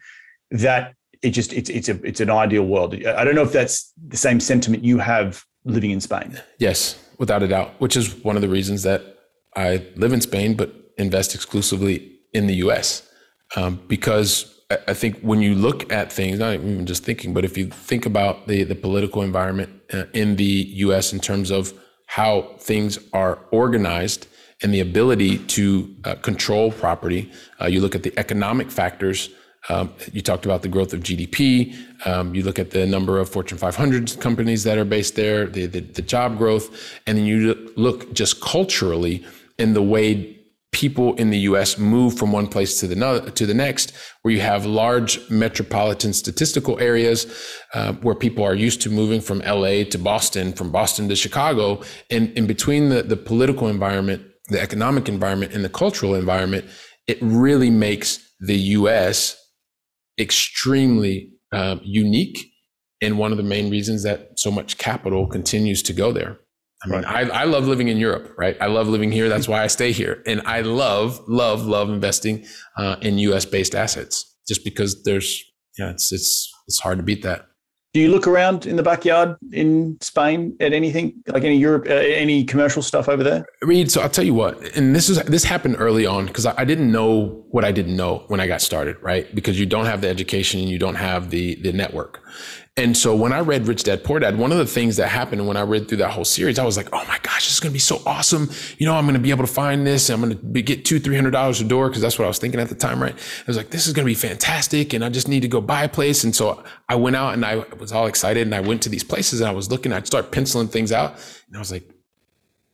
that 0.51 0.95
it 1.23 1.31
just 1.31 1.53
it's 1.53 1.71
it's 1.71 1.89
a 1.89 2.01
it's 2.05 2.21
an 2.21 2.31
ideal 2.31 2.65
world. 2.65 2.95
I 2.95 3.25
don't 3.25 3.35
know 3.35 3.43
if 3.43 3.53
that's 3.53 3.93
the 4.09 4.17
same 4.17 4.41
sentiment 4.41 4.85
you 4.85 4.99
have 4.99 5.45
living 5.65 5.91
in 5.91 6.01
Spain. 6.01 6.41
Yes, 6.59 7.03
without 7.19 7.43
a 7.43 7.49
doubt, 7.49 7.75
which 7.81 7.97
is 7.97 8.15
one 8.25 8.37
of 8.37 8.43
the 8.43 8.49
reasons 8.49 8.83
that 8.85 9.19
I 9.57 9.85
live 9.97 10.13
in 10.13 10.21
Spain 10.21 10.55
but 10.55 10.73
invest 10.99 11.35
exclusively 11.35 12.21
in 12.33 12.47
the 12.47 12.55
US. 12.57 13.09
Um, 13.57 13.81
because 13.87 14.57
I 14.89 14.95
think 14.95 15.21
when 15.21 15.41
you 15.41 15.55
look 15.55 15.93
at 15.93 16.13
things, 16.13 16.39
not 16.39 16.55
even 16.55 16.87
just 16.87 17.05
thinking, 17.05 17.33
but 17.33 17.45
if 17.45 17.57
you 17.57 17.69
think 17.69 18.07
about 18.07 18.47
the 18.47 18.65
the 18.65 18.75
political 18.75 19.23
environment 19.23 19.81
uh, 19.93 20.05
in 20.13 20.37
the 20.37 20.67
U.S. 20.87 21.13
in 21.13 21.21
terms 21.21 21.51
of 21.51 21.73
how 22.07 22.55
things 22.59 22.99
are 23.13 23.39
organized 23.51 24.27
and 24.63 24.73
the 24.73 24.81
ability 24.81 25.39
to 25.39 25.95
uh, 26.05 26.15
control 26.17 26.73
property. 26.73 27.31
Uh, 27.61 27.67
you 27.67 27.81
look 27.81 27.95
at 27.95 28.03
the 28.03 28.13
economic 28.19 28.71
factors. 28.71 29.31
Um, 29.69 29.93
you 30.13 30.23
talked 30.23 30.45
about 30.45 30.63
the 30.63 30.69
growth 30.69 30.93
of 30.93 31.01
GDP. 31.01 31.77
Um, 32.07 32.35
you 32.35 32.43
look 32.43 32.59
at 32.59 32.71
the 32.71 32.87
number 32.87 33.19
of 33.19 33.29
Fortune 33.29 33.59
500 33.59 34.19
companies 34.21 34.65
that 34.65 34.79
are 34.79 34.85
based 34.85 35.17
there, 35.17 35.47
the, 35.47 35.67
the, 35.67 35.81
the 35.81 36.03
job 36.03 36.39
growth, 36.39 36.99
and 37.07 37.19
then 37.19 37.27
you 37.27 37.73
look 37.77 38.13
just 38.15 38.41
culturally 38.41 39.27
in 39.59 39.75
the 39.75 39.83
way 39.83 40.36
people 40.77 41.15
in 41.15 41.31
the 41.31 41.39
US 41.51 41.79
move 41.79 42.19
from 42.19 42.33
one 42.33 42.47
place 42.47 42.79
to 42.81 42.87
the, 42.87 42.95
no, 42.95 43.19
to 43.19 43.47
the 43.47 43.55
next, 43.55 43.95
where 44.21 44.35
you 44.35 44.43
have 44.43 44.67
large 44.67 45.19
metropolitan 45.31 46.13
statistical 46.13 46.79
areas 46.79 47.27
uh, 47.73 47.95
where 47.95 48.15
people 48.15 48.45
are 48.45 48.55
used 48.55 48.83
to 48.83 48.91
moving 48.91 49.23
from 49.23 49.39
LA 49.39 49.85
to 49.85 49.99
Boston, 49.99 50.53
from 50.53 50.71
Boston 50.71 51.09
to 51.09 51.17
Chicago. 51.17 51.81
And 52.11 52.31
in 52.37 52.47
between 52.47 52.91
the, 52.91 53.03
the 53.03 53.17
political 53.17 53.69
environment, 53.69 54.21
the 54.49 54.61
economic 54.61 55.09
environment, 55.09 55.55
and 55.55 55.65
the 55.65 55.71
cultural 55.71 56.15
environment, 56.15 56.67
it 57.07 57.17
really 57.23 57.71
makes 57.71 58.35
the 58.39 58.59
US 58.81 59.35
extremely 60.21 61.31
uh, 61.53 61.77
unique. 61.83 62.53
And 63.01 63.17
one 63.17 63.31
of 63.31 63.39
the 63.39 63.51
main 63.55 63.71
reasons 63.71 64.03
that 64.03 64.39
so 64.39 64.51
much 64.51 64.77
capital 64.77 65.27
continues 65.27 65.83
to 65.85 65.95
go 65.95 66.13
there. 66.13 66.39
I 66.85 66.89
mean, 66.89 67.03
right. 67.03 67.31
I, 67.31 67.43
I 67.43 67.45
love 67.45 67.67
living 67.67 67.89
in 67.89 67.97
Europe, 67.97 68.35
right? 68.37 68.57
I 68.61 68.67
love 68.67 68.89
living 68.89 69.11
here. 69.11 69.29
That's 69.29 69.49
why 69.49 69.63
I 69.63 69.67
stay 69.67 69.93
here. 69.93 70.23
And 70.27 70.43
I 70.43 70.61
love, 70.61 71.21
love, 71.27 71.65
love 71.65 71.89
investing 71.89 72.45
uh, 72.77 72.97
in 73.01 73.19
US 73.19 73.45
based 73.45 73.75
assets 73.75 74.37
just 74.47 74.63
because 74.65 75.03
there's, 75.05 75.43
yeah, 75.79 75.91
it's, 75.91 76.13
it's, 76.13 76.53
it's 76.69 76.81
hard 76.81 76.99
to 76.99 77.03
beat 77.03 77.23
that. 77.23 77.47
Do 77.97 78.03
you 78.03 78.11
look 78.11 78.27
around 78.27 78.67
in 78.67 78.77
the 78.77 78.83
backyard 78.83 79.37
in 79.53 79.97
Spain 80.03 80.55
at 80.61 80.75
anything 80.75 81.15
like 81.29 81.45
any 81.45 81.57
Europe, 81.57 81.87
uh, 81.89 81.95
any 81.95 82.45
commercial 82.45 82.83
stuff 82.83 83.09
over 83.09 83.25
there? 83.25 83.47
Reed, 83.63 83.91
so 83.91 84.03
I'll 84.03 84.11
tell 84.11 84.23
you 84.27 84.35
what, 84.35 84.63
and 84.77 84.95
this 84.95 85.09
is 85.09 85.23
this 85.23 85.45
happened 85.45 85.77
early 85.79 86.05
on 86.05 86.27
because 86.27 86.45
I, 86.45 86.53
I, 86.59 86.67
didn't 86.67 86.93
know 86.93 87.47
what 87.53 87.65
I 87.65 87.73
didn't 87.73 87.97
know 87.97 88.25
when 88.29 88.39
I 88.39 88.47
got 88.47 88.61
started, 88.61 88.99
right? 89.01 89.35
Because 89.35 89.59
you 89.59 89.65
don't 89.65 89.87
have 89.87 90.03
the 90.03 90.09
education 90.09 90.61
and 90.61 90.69
you 90.69 90.79
don't 90.79 90.97
have 90.97 91.31
the 91.31 91.55
the 91.63 91.73
network, 91.73 92.21
and 92.79 92.95
so 92.95 93.17
when 93.17 93.33
I 93.33 93.41
read 93.41 93.67
Rich 93.67 93.85
Dad 93.85 94.05
Poor 94.05 94.21
Dad, 94.21 94.37
one 94.37 94.53
of 94.53 94.59
the 94.59 94.67
things 94.67 94.97
that 94.97 95.09
happened 95.09 95.47
when 95.49 95.57
I 95.57 95.63
read 95.63 95.89
through 95.89 95.97
that 95.99 96.11
whole 96.11 96.27
series, 96.27 96.59
I 96.59 96.65
was 96.65 96.77
like, 96.77 96.91
oh 96.93 97.03
my 97.09 97.19
gosh, 97.23 97.47
this 97.47 97.55
is 97.55 97.61
going 97.61 97.71
to 97.71 97.75
be 97.75 97.79
so 97.79 98.03
awesome. 98.05 98.51
You 98.77 98.85
know, 98.85 98.95
I'm 98.95 99.07
going 99.07 99.15
to 99.15 99.21
be 99.21 99.31
able 99.31 99.47
to 99.47 99.53
find 99.53 99.87
this. 99.87 100.11
I'm 100.11 100.21
going 100.21 100.39
to 100.39 100.63
get 100.63 100.85
two, 100.85 101.01
$300 101.01 101.61
a 101.61 101.65
door 101.65 101.89
because 101.89 102.03
that's 102.03 102.19
what 102.19 102.27
I 102.27 102.29
was 102.29 102.39
thinking 102.39 102.61
at 102.61 102.69
the 102.69 102.75
time, 102.75 103.03
right? 103.03 103.15
I 103.15 103.45
was 103.47 103.57
like, 103.57 103.71
this 103.71 103.87
is 103.87 103.95
going 103.95 104.05
to 104.05 104.11
be 104.11 104.15
fantastic. 104.15 104.93
And 104.93 105.03
I 105.03 105.09
just 105.09 105.27
need 105.27 105.41
to 105.41 105.49
go 105.49 105.63
buy 105.63 105.85
a 105.85 105.89
place. 105.89 106.23
And 106.23 106.37
so 106.37 106.63
I 106.87 106.97
went 106.97 107.17
out 107.17 107.33
and 107.33 107.47
I 107.47 107.65
was 107.79 107.93
all 107.93 108.07
excited 108.07 108.43
and 108.43 108.55
I 108.55 108.61
went 108.61 108.83
to 108.83 108.91
these 108.91 109.05
places 109.05 109.41
and 109.41 109.49
I 109.49 109.53
was 109.53 109.71
looking, 109.71 109.95
I'd 109.95 110.07
start 110.07 110.31
penciling 110.31 110.69
things 110.69 110.93
out. 110.93 111.15
And 111.47 111.57
I 111.57 111.59
was 111.59 111.73
like, 111.73 111.89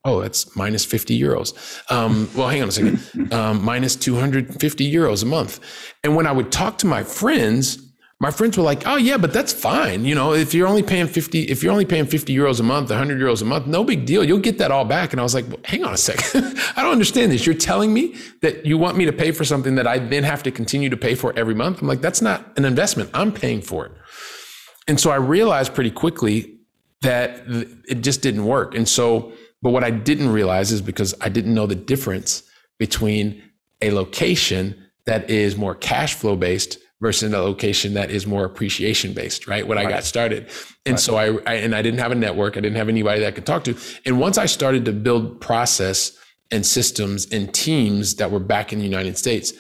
oh, 0.04 0.20
that's 0.20 0.56
minus 0.56 0.84
50 0.84 1.16
euros. 1.16 1.54
Um, 1.92 2.28
well, 2.34 2.48
hang 2.48 2.62
on 2.62 2.70
a 2.70 2.72
second, 2.72 3.32
um, 3.32 3.64
minus 3.64 3.94
250 3.94 4.92
euros 4.92 5.22
a 5.22 5.26
month. 5.26 5.60
And 6.02 6.16
when 6.16 6.26
I 6.26 6.32
would 6.32 6.50
talk 6.50 6.78
to 6.78 6.88
my 6.88 7.04
friends, 7.04 7.91
my 8.22 8.30
friends 8.30 8.56
were 8.56 8.62
like, 8.62 8.86
"Oh 8.86 8.94
yeah, 8.94 9.16
but 9.16 9.32
that's 9.32 9.52
fine. 9.52 10.04
You 10.04 10.14
know, 10.14 10.32
if 10.32 10.54
you're 10.54 10.68
only 10.68 10.84
paying 10.84 11.08
50 11.08 11.42
if 11.42 11.60
you're 11.60 11.72
only 11.72 11.84
paying 11.84 12.06
50 12.06 12.32
euros 12.32 12.60
a 12.60 12.62
month, 12.62 12.88
100 12.88 13.20
euros 13.20 13.42
a 13.42 13.44
month, 13.44 13.66
no 13.66 13.82
big 13.82 14.06
deal. 14.06 14.22
You'll 14.22 14.38
get 14.38 14.58
that 14.58 14.70
all 14.70 14.84
back." 14.84 15.12
And 15.12 15.18
I 15.18 15.24
was 15.24 15.34
like, 15.34 15.48
well, 15.48 15.58
"Hang 15.64 15.82
on 15.82 15.92
a 15.92 15.96
second. 15.96 16.56
I 16.76 16.82
don't 16.82 16.92
understand 16.92 17.32
this. 17.32 17.44
You're 17.44 17.56
telling 17.56 17.92
me 17.92 18.14
that 18.40 18.64
you 18.64 18.78
want 18.78 18.96
me 18.96 19.06
to 19.06 19.12
pay 19.12 19.32
for 19.32 19.44
something 19.44 19.74
that 19.74 19.88
I 19.88 19.98
then 19.98 20.22
have 20.22 20.44
to 20.44 20.52
continue 20.52 20.88
to 20.88 20.96
pay 20.96 21.16
for 21.16 21.36
every 21.36 21.56
month?" 21.56 21.82
I'm 21.82 21.88
like, 21.88 22.00
"That's 22.00 22.22
not 22.22 22.56
an 22.56 22.64
investment. 22.64 23.10
I'm 23.12 23.32
paying 23.32 23.60
for 23.60 23.86
it." 23.86 23.92
And 24.86 25.00
so 25.00 25.10
I 25.10 25.16
realized 25.16 25.74
pretty 25.74 25.90
quickly 25.90 26.60
that 27.00 27.42
it 27.88 28.02
just 28.02 28.22
didn't 28.22 28.46
work. 28.46 28.76
And 28.76 28.88
so, 28.88 29.32
but 29.62 29.70
what 29.70 29.82
I 29.82 29.90
didn't 29.90 30.30
realize 30.30 30.70
is 30.70 30.80
because 30.80 31.12
I 31.20 31.28
didn't 31.28 31.54
know 31.54 31.66
the 31.66 31.74
difference 31.74 32.44
between 32.78 33.42
a 33.80 33.90
location 33.90 34.76
that 35.06 35.28
is 35.28 35.56
more 35.56 35.74
cash 35.74 36.14
flow 36.14 36.36
based 36.36 36.78
versus 37.02 37.32
a 37.32 37.38
location 37.38 37.94
that 37.94 38.12
is 38.12 38.28
more 38.28 38.44
appreciation 38.44 39.12
based, 39.12 39.48
right? 39.48 39.66
When 39.66 39.76
right. 39.76 39.88
I 39.88 39.90
got 39.90 40.04
started. 40.04 40.48
And 40.86 40.92
right. 40.92 41.00
so 41.00 41.16
I, 41.16 41.36
I, 41.44 41.54
and 41.54 41.74
I 41.74 41.82
didn't 41.82 41.98
have 41.98 42.12
a 42.12 42.14
network. 42.14 42.56
I 42.56 42.60
didn't 42.60 42.76
have 42.76 42.88
anybody 42.88 43.20
that 43.20 43.26
I 43.26 43.30
could 43.32 43.44
talk 43.44 43.64
to. 43.64 43.76
And 44.06 44.20
once 44.20 44.38
I 44.38 44.46
started 44.46 44.84
to 44.84 44.92
build 44.92 45.40
process 45.40 46.16
and 46.52 46.64
systems 46.64 47.26
and 47.32 47.52
teams 47.52 48.14
that 48.14 48.30
were 48.30 48.38
back 48.38 48.72
in 48.72 48.78
the 48.78 48.84
United 48.84 49.18
States, 49.18 49.52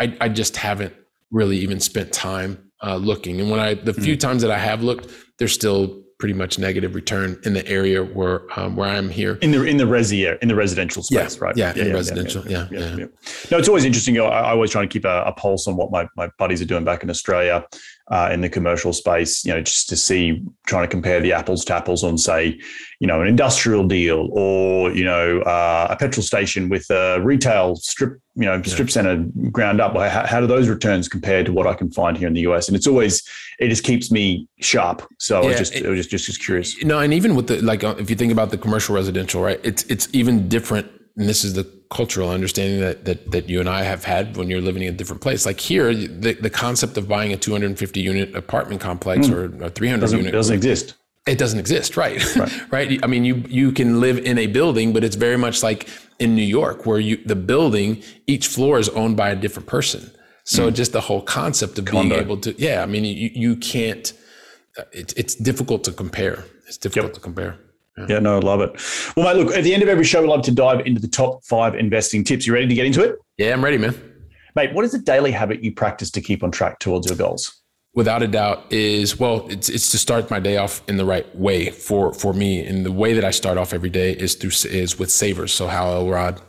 I, 0.00 0.16
I 0.22 0.30
just 0.30 0.56
haven't 0.56 0.94
really 1.30 1.58
even 1.58 1.80
spent 1.80 2.14
time 2.14 2.70
uh, 2.82 2.96
looking. 2.96 3.42
And 3.42 3.50
when 3.50 3.60
I, 3.60 3.74
the 3.74 3.92
few 3.92 4.16
mm. 4.16 4.20
times 4.20 4.40
that 4.40 4.50
I 4.50 4.58
have 4.58 4.82
looked, 4.82 5.12
there's 5.38 5.52
still 5.52 6.02
pretty 6.18 6.34
much 6.34 6.58
negative 6.58 6.94
return 6.94 7.38
in 7.44 7.52
the 7.52 7.66
area 7.68 8.02
where 8.02 8.46
um, 8.58 8.76
where 8.76 8.88
I'm 8.88 9.10
here. 9.10 9.36
In 9.42 9.50
the 9.50 9.62
in 9.64 9.76
the 9.76 9.84
resi 9.84 10.38
in 10.40 10.48
the 10.48 10.54
residential 10.54 11.02
space, 11.02 11.36
yeah, 11.36 11.44
right? 11.44 11.56
Yeah, 11.56 11.72
yeah 11.76 11.84
in 11.84 11.92
residential. 11.92 12.46
Yeah 12.48 12.68
yeah, 12.70 12.96
yeah, 12.96 13.06
No, 13.50 13.58
it's 13.58 13.68
always 13.68 13.84
interesting. 13.84 14.18
I, 14.18 14.24
I, 14.24 14.50
always 14.52 14.70
try 14.70 14.82
to 14.82 14.88
keep 14.88 15.04
a, 15.04 15.24
a, 15.24 15.32
pulse 15.32 15.68
on 15.68 15.76
what 15.76 15.90
my, 15.90 16.08
my 16.16 16.30
buddies 16.38 16.62
are 16.62 16.66
doing 16.66 16.84
back 16.84 17.02
in 17.02 17.10
Australia 17.10 17.66
uh, 18.08 18.30
in 18.32 18.40
the 18.40 18.48
commercial 18.48 18.92
space. 18.92 19.44
You 19.44 19.54
know, 19.54 19.60
just 19.60 19.88
to 19.88 19.96
see 19.96 20.42
trying 20.66 20.84
to 20.84 20.88
compare 20.88 21.20
the 21.20 21.32
apples 21.32 21.64
to 21.66 21.74
apples 21.74 22.04
on, 22.04 22.18
say, 22.18 22.58
you 23.00 23.06
know, 23.06 23.20
an 23.20 23.28
industrial 23.28 23.86
deal 23.86 24.28
or 24.32 24.90
you 24.92 25.04
know 25.04 25.40
uh, 25.40 25.88
a 25.90 25.96
petrol 25.96 26.22
station 26.22 26.68
with 26.68 26.88
a 26.90 27.20
retail 27.20 27.76
strip, 27.76 28.20
you 28.34 28.44
know, 28.44 28.62
strip 28.62 28.90
center 28.90 29.24
ground 29.50 29.80
up. 29.80 29.94
How, 29.96 30.26
how 30.26 30.40
do 30.40 30.46
those 30.46 30.68
returns 30.68 31.08
compare 31.08 31.44
to 31.44 31.52
what 31.52 31.66
I 31.66 31.74
can 31.74 31.90
find 31.90 32.16
here 32.16 32.28
in 32.28 32.34
the 32.34 32.42
US? 32.42 32.68
And 32.68 32.76
it's 32.76 32.86
always 32.86 33.22
it 33.58 33.68
just 33.68 33.84
keeps 33.84 34.10
me 34.10 34.48
sharp. 34.60 35.06
So 35.18 35.42
yeah, 35.42 35.48
I 35.48 35.54
just 35.54 35.74
it, 35.74 35.86
I 35.86 35.88
was 35.88 35.98
just, 35.98 36.10
just 36.10 36.26
just 36.26 36.44
curious. 36.44 36.82
No, 36.84 36.98
and 37.00 37.12
even 37.12 37.34
with 37.34 37.48
the 37.48 37.60
like, 37.60 37.82
uh, 37.84 37.96
if 37.98 38.10
you 38.10 38.16
think 38.16 38.32
about 38.32 38.50
the 38.50 38.58
commercial 38.58 38.94
residential, 38.94 39.42
right? 39.42 39.60
It's 39.62 39.82
it's 39.84 40.08
even 40.12 40.48
different. 40.48 40.90
And 41.16 41.28
this 41.28 41.44
is 41.44 41.54
the 41.54 41.64
cultural 41.90 42.30
understanding 42.30 42.80
that 42.80 43.04
that 43.04 43.30
that 43.30 43.48
you 43.48 43.60
and 43.60 43.68
I 43.68 43.82
have 43.82 44.04
had 44.04 44.36
when 44.36 44.50
you're 44.50 44.60
living 44.60 44.82
in 44.82 44.92
a 44.94 44.96
different 44.96 45.22
place. 45.22 45.46
Like 45.46 45.60
here, 45.60 45.94
the 45.94 46.34
the 46.34 46.50
concept 46.50 46.96
of 46.96 47.08
buying 47.08 47.32
a 47.32 47.36
250 47.36 48.00
unit 48.00 48.34
apartment 48.34 48.80
complex 48.80 49.28
mm. 49.28 49.32
or 49.32 49.64
a 49.64 49.70
300 49.70 50.00
doesn't, 50.00 50.18
unit 50.18 50.32
doesn't 50.32 50.54
exist. 50.54 50.94
It 51.26 51.38
doesn't 51.38 51.58
exist, 51.58 51.96
right? 51.96 52.22
Right. 52.36 52.72
right. 52.72 53.04
I 53.04 53.06
mean, 53.06 53.24
you 53.24 53.42
you 53.48 53.72
can 53.72 54.00
live 54.00 54.18
in 54.18 54.38
a 54.38 54.46
building, 54.46 54.92
but 54.92 55.04
it's 55.04 55.16
very 55.16 55.38
much 55.38 55.62
like 55.62 55.88
in 56.18 56.34
New 56.34 56.42
York, 56.42 56.86
where 56.86 57.00
you 57.00 57.16
the 57.24 57.36
building, 57.36 58.02
each 58.26 58.46
floor 58.48 58.78
is 58.78 58.88
owned 58.90 59.16
by 59.16 59.30
a 59.30 59.36
different 59.36 59.68
person. 59.68 60.10
So 60.46 60.70
mm. 60.70 60.74
just 60.74 60.92
the 60.92 61.00
whole 61.00 61.22
concept 61.22 61.76
of 61.78 61.86
Condo. 61.86 62.08
being 62.08 62.20
able 62.20 62.36
to, 62.38 62.54
yeah, 62.56 62.80
I 62.80 62.86
mean, 62.86 63.04
you, 63.04 63.30
you 63.34 63.56
can't, 63.56 64.12
uh, 64.78 64.84
it, 64.92 65.12
it's 65.16 65.34
difficult 65.34 65.82
to 65.84 65.92
compare. 65.92 66.44
It's 66.68 66.76
difficult 66.76 67.06
yep. 67.06 67.14
to 67.14 67.20
compare. 67.20 67.58
Yeah. 67.98 68.06
yeah, 68.08 68.18
no, 68.18 68.36
I 68.36 68.40
love 68.40 68.60
it. 68.60 68.72
Well, 69.16 69.26
mate, 69.26 69.42
look, 69.42 69.56
at 69.56 69.64
the 69.64 69.72
end 69.72 69.82
of 69.82 69.88
every 69.88 70.04
show, 70.04 70.20
we 70.20 70.28
love 70.28 70.42
to 70.42 70.52
dive 70.52 70.86
into 70.86 71.00
the 71.00 71.08
top 71.08 71.44
five 71.44 71.74
investing 71.74 72.24
tips. 72.24 72.46
You 72.46 72.52
ready 72.52 72.66
to 72.66 72.74
get 72.74 72.86
into 72.86 73.02
it? 73.02 73.16
Yeah, 73.38 73.52
I'm 73.52 73.64
ready, 73.64 73.78
man. 73.78 73.94
Mate, 74.54 74.72
what 74.72 74.84
is 74.84 74.94
a 74.94 74.98
daily 74.98 75.30
habit 75.30 75.62
you 75.62 75.72
practice 75.72 76.10
to 76.12 76.20
keep 76.20 76.42
on 76.42 76.50
track 76.50 76.78
towards 76.78 77.06
your 77.06 77.16
goals? 77.16 77.62
Without 77.94 78.22
a 78.22 78.26
doubt, 78.26 78.70
is 78.70 79.18
well, 79.18 79.46
it's 79.48 79.70
it's 79.70 79.90
to 79.90 79.98
start 79.98 80.30
my 80.30 80.38
day 80.38 80.58
off 80.58 80.82
in 80.86 80.98
the 80.98 81.04
right 81.04 81.34
way 81.34 81.70
for 81.70 82.12
for 82.12 82.34
me. 82.34 82.64
And 82.64 82.84
the 82.84 82.92
way 82.92 83.14
that 83.14 83.24
I 83.24 83.30
start 83.30 83.56
off 83.56 83.72
every 83.72 83.88
day 83.88 84.12
is 84.12 84.34
through 84.34 84.50
is 84.70 84.98
with 84.98 85.10
savers. 85.10 85.52
So 85.52 85.66
Hal 85.66 85.94
Elrod 85.94 86.40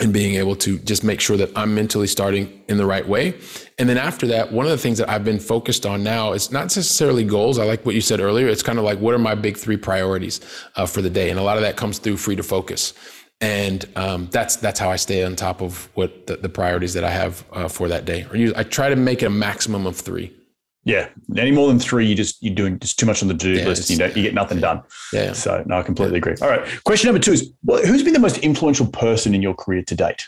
and 0.00 0.12
being 0.12 0.34
able 0.34 0.56
to 0.56 0.78
just 0.80 1.04
make 1.04 1.20
sure 1.20 1.36
that 1.36 1.50
I'm 1.54 1.74
mentally 1.74 2.06
starting 2.06 2.62
in 2.68 2.76
the 2.76 2.86
right 2.86 3.06
way. 3.06 3.38
And 3.78 3.88
then 3.88 3.98
after 3.98 4.26
that, 4.28 4.52
one 4.52 4.66
of 4.66 4.72
the 4.72 4.78
things 4.78 4.98
that 4.98 5.08
I've 5.08 5.24
been 5.24 5.38
focused 5.38 5.86
on 5.86 6.02
now 6.02 6.32
is 6.32 6.50
not 6.50 6.64
necessarily 6.64 7.24
goals. 7.24 7.58
I 7.58 7.64
like 7.64 7.84
what 7.84 7.94
you 7.94 8.00
said 8.00 8.20
earlier. 8.20 8.48
It's 8.48 8.62
kind 8.62 8.78
of 8.78 8.84
like, 8.84 8.98
what 8.98 9.14
are 9.14 9.18
my 9.18 9.34
big 9.34 9.56
three 9.56 9.76
priorities 9.76 10.40
uh, 10.76 10.86
for 10.86 11.02
the 11.02 11.10
day? 11.10 11.30
And 11.30 11.38
a 11.38 11.42
lot 11.42 11.56
of 11.56 11.62
that 11.62 11.76
comes 11.76 11.98
through 11.98 12.16
free 12.16 12.36
to 12.36 12.42
focus. 12.42 12.94
And 13.40 13.84
um, 13.96 14.28
that's 14.30 14.56
that's 14.56 14.78
how 14.78 14.88
I 14.88 14.96
stay 14.96 15.24
on 15.24 15.34
top 15.34 15.62
of 15.62 15.88
what 15.94 16.26
the, 16.28 16.36
the 16.36 16.48
priorities 16.48 16.94
that 16.94 17.04
I 17.04 17.10
have 17.10 17.44
uh, 17.52 17.68
for 17.68 17.88
that 17.88 18.04
day. 18.04 18.22
Or 18.22 18.36
I 18.56 18.62
try 18.62 18.88
to 18.88 18.96
make 18.96 19.22
it 19.22 19.26
a 19.26 19.30
maximum 19.30 19.86
of 19.86 19.96
three. 19.96 20.32
Yeah, 20.84 21.08
any 21.36 21.52
more 21.52 21.68
than 21.68 21.78
three, 21.78 22.06
you 22.06 22.16
just 22.16 22.42
you're 22.42 22.54
doing 22.54 22.78
just 22.80 22.98
too 22.98 23.06
much 23.06 23.22
on 23.22 23.28
the 23.28 23.34
to 23.34 23.54
do 23.54 23.60
yeah, 23.60 23.66
list. 23.66 23.88
You 23.88 23.98
know, 23.98 24.06
you 24.06 24.22
get 24.22 24.34
nothing 24.34 24.58
done. 24.58 24.82
Yeah. 25.12 25.32
So 25.32 25.62
no, 25.64 25.78
I 25.78 25.82
completely 25.82 26.18
agree. 26.18 26.34
All 26.42 26.48
right. 26.48 26.66
Question 26.84 27.08
number 27.08 27.20
two 27.20 27.32
is: 27.32 27.52
Who's 27.66 28.02
been 28.02 28.14
the 28.14 28.18
most 28.18 28.38
influential 28.38 28.86
person 28.88 29.32
in 29.32 29.42
your 29.42 29.54
career 29.54 29.82
to 29.84 29.94
date? 29.94 30.26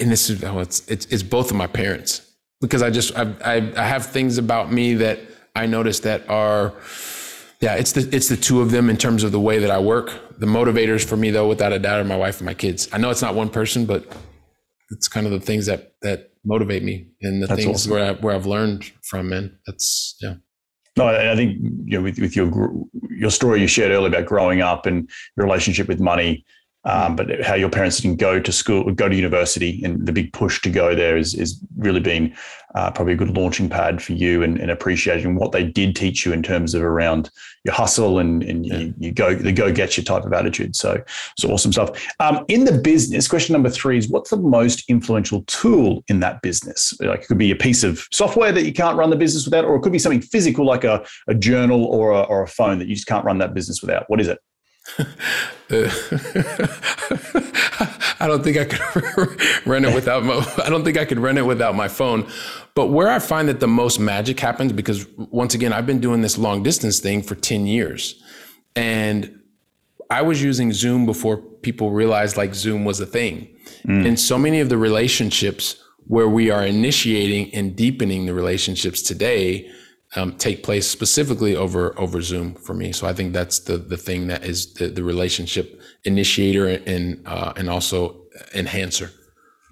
And 0.00 0.12
this 0.12 0.30
is 0.30 0.44
oh, 0.44 0.60
it's 0.60 0.86
it's, 0.86 1.06
it's 1.06 1.24
both 1.24 1.50
of 1.50 1.56
my 1.56 1.66
parents 1.66 2.22
because 2.60 2.82
I 2.82 2.90
just 2.90 3.16
I, 3.18 3.34
I 3.44 3.72
I 3.76 3.86
have 3.86 4.06
things 4.06 4.38
about 4.38 4.72
me 4.72 4.94
that 4.94 5.18
I 5.56 5.66
notice 5.66 6.00
that 6.00 6.28
are 6.28 6.74
yeah 7.60 7.74
it's 7.74 7.92
the 7.92 8.08
it's 8.14 8.28
the 8.28 8.36
two 8.36 8.60
of 8.60 8.70
them 8.70 8.88
in 8.88 8.96
terms 8.96 9.24
of 9.24 9.32
the 9.32 9.40
way 9.40 9.58
that 9.58 9.72
I 9.72 9.80
work. 9.80 10.38
The 10.38 10.46
motivators 10.46 11.04
for 11.04 11.16
me 11.16 11.30
though, 11.30 11.48
without 11.48 11.72
a 11.72 11.80
doubt, 11.80 11.98
are 11.98 12.04
my 12.04 12.16
wife 12.16 12.38
and 12.38 12.46
my 12.46 12.54
kids. 12.54 12.88
I 12.92 12.98
know 12.98 13.10
it's 13.10 13.22
not 13.22 13.34
one 13.34 13.48
person, 13.48 13.86
but 13.86 14.06
it's 14.90 15.08
kind 15.08 15.26
of 15.26 15.32
the 15.32 15.40
things 15.40 15.66
that 15.66 15.94
that 16.02 16.30
motivate 16.46 16.82
me 16.82 17.08
and 17.20 17.42
the 17.42 17.46
that's 17.46 17.64
things 17.64 17.82
awesome. 17.82 17.92
where 17.92 18.04
I, 18.04 18.12
where 18.12 18.34
I've 18.34 18.46
learned 18.46 18.90
from. 19.02 19.28
Man, 19.28 19.58
that's 19.66 20.16
yeah. 20.20 20.34
No, 20.96 21.08
I 21.08 21.36
think 21.36 21.58
you 21.84 21.98
know 21.98 22.02
with, 22.02 22.18
with 22.18 22.34
your 22.34 22.72
your 23.10 23.30
story 23.30 23.60
you 23.60 23.66
shared 23.66 23.90
earlier 23.90 24.08
about 24.08 24.24
growing 24.24 24.62
up 24.62 24.86
and 24.86 25.10
your 25.36 25.44
relationship 25.44 25.88
with 25.88 26.00
money 26.00 26.44
um, 26.86 27.16
but 27.16 27.42
how 27.42 27.54
your 27.54 27.68
parents 27.68 27.98
didn't 27.98 28.18
go 28.18 28.40
to 28.40 28.52
school, 28.52 28.90
go 28.92 29.08
to 29.08 29.16
university, 29.16 29.82
and 29.84 30.06
the 30.06 30.12
big 30.12 30.32
push 30.32 30.62
to 30.62 30.70
go 30.70 30.94
there 30.94 31.16
is 31.16 31.34
is 31.34 31.60
really 31.76 32.00
been 32.00 32.34
uh, 32.76 32.90
probably 32.90 33.14
a 33.14 33.16
good 33.16 33.36
launching 33.36 33.68
pad 33.68 34.02
for 34.02 34.12
you 34.12 34.42
and, 34.42 34.58
and, 34.58 34.70
appreciating 34.70 35.34
what 35.34 35.50
they 35.50 35.64
did 35.64 35.96
teach 35.96 36.26
you 36.26 36.32
in 36.32 36.42
terms 36.42 36.74
of 36.74 36.82
around 36.82 37.30
your 37.64 37.72
hustle 37.72 38.18
and, 38.18 38.42
and 38.42 38.66
yeah. 38.66 38.78
you, 38.78 38.94
you, 38.98 39.12
go 39.12 39.34
the 39.34 39.50
go 39.50 39.72
get 39.72 39.96
you 39.96 40.04
type 40.04 40.24
of 40.24 40.32
attitude. 40.32 40.76
So 40.76 41.02
it's 41.32 41.44
awesome 41.44 41.72
stuff. 41.72 41.90
Um, 42.20 42.44
in 42.48 42.64
the 42.64 42.78
business, 42.78 43.26
question 43.26 43.54
number 43.54 43.70
three 43.70 43.96
is 43.96 44.08
what's 44.08 44.30
the 44.30 44.36
most 44.36 44.88
influential 44.88 45.42
tool 45.46 46.04
in 46.08 46.20
that 46.20 46.42
business? 46.42 46.92
Like 47.00 47.22
it 47.22 47.26
could 47.28 47.38
be 47.38 47.50
a 47.50 47.56
piece 47.56 47.82
of 47.82 48.06
software 48.12 48.52
that 48.52 48.64
you 48.64 48.72
can't 48.72 48.98
run 48.98 49.10
the 49.10 49.16
business 49.16 49.44
without, 49.44 49.64
or 49.64 49.76
it 49.76 49.80
could 49.80 49.92
be 49.92 49.98
something 49.98 50.20
physical 50.20 50.66
like 50.66 50.84
a, 50.84 51.04
a 51.26 51.34
journal 51.34 51.84
or 51.86 52.10
a, 52.10 52.20
or 52.22 52.42
a 52.42 52.48
phone 52.48 52.78
that 52.78 52.88
you 52.88 52.94
just 52.94 53.08
can't 53.08 53.24
run 53.24 53.38
that 53.38 53.54
business 53.54 53.80
without. 53.80 54.08
What 54.08 54.20
is 54.20 54.28
it? 54.28 54.38
I 58.18 58.26
don't 58.26 58.42
think 58.42 58.56
I 58.56 58.64
could 58.64 59.66
run 59.66 59.84
it 59.84 59.94
without 59.94 60.24
my, 60.24 60.34
I 60.64 60.70
don't 60.70 60.84
think 60.84 60.96
I 60.96 61.04
could 61.04 61.18
run 61.18 61.36
it 61.38 61.44
without 61.44 61.74
my 61.74 61.88
phone. 61.88 62.28
But 62.74 62.86
where 62.86 63.08
I 63.08 63.18
find 63.18 63.48
that 63.48 63.60
the 63.60 63.68
most 63.68 63.98
magic 63.98 64.38
happens 64.40 64.72
because 64.72 65.06
once 65.16 65.54
again 65.54 65.72
I've 65.72 65.86
been 65.86 66.00
doing 66.00 66.22
this 66.22 66.38
long 66.38 66.62
distance 66.62 67.00
thing 67.00 67.22
for 67.22 67.34
10 67.34 67.66
years. 67.66 68.22
And 68.74 69.40
I 70.10 70.22
was 70.22 70.42
using 70.42 70.72
Zoom 70.72 71.04
before 71.04 71.38
people 71.38 71.90
realized 71.90 72.36
like 72.36 72.54
Zoom 72.54 72.84
was 72.84 73.00
a 73.00 73.06
thing. 73.06 73.48
Mm. 73.86 74.06
And 74.06 74.20
so 74.20 74.38
many 74.38 74.60
of 74.60 74.68
the 74.68 74.78
relationships 74.78 75.82
where 76.06 76.28
we 76.28 76.50
are 76.50 76.64
initiating 76.64 77.52
and 77.54 77.74
deepening 77.74 78.26
the 78.26 78.34
relationships 78.34 79.02
today 79.02 79.68
um, 80.16 80.32
take 80.36 80.62
place 80.62 80.88
specifically 80.88 81.54
over 81.54 81.98
over 81.98 82.20
Zoom 82.22 82.54
for 82.54 82.74
me. 82.74 82.92
So 82.92 83.06
I 83.06 83.12
think 83.12 83.32
that's 83.32 83.60
the 83.60 83.76
the 83.76 83.96
thing 83.96 84.26
that 84.28 84.44
is 84.44 84.74
the, 84.74 84.88
the 84.88 85.02
relationship 85.02 85.80
initiator 86.04 86.66
and 86.66 87.22
uh, 87.26 87.52
and 87.56 87.68
also 87.68 88.22
enhancer. 88.54 89.10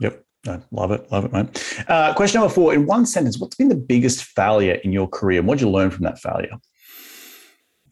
Yep. 0.00 0.24
I 0.46 0.60
love 0.70 0.90
it. 0.90 1.10
Love 1.10 1.24
it, 1.24 1.32
man. 1.32 1.50
Uh, 1.88 2.12
question 2.14 2.40
number 2.40 2.54
four. 2.54 2.74
In 2.74 2.86
one 2.86 3.06
sentence, 3.06 3.38
what's 3.38 3.56
been 3.56 3.70
the 3.70 3.74
biggest 3.74 4.24
failure 4.24 4.74
in 4.84 4.92
your 4.92 5.08
career? 5.08 5.42
What 5.42 5.58
did 5.58 5.64
you 5.64 5.70
learn 5.70 5.90
from 5.90 6.04
that 6.04 6.18
failure? 6.18 6.58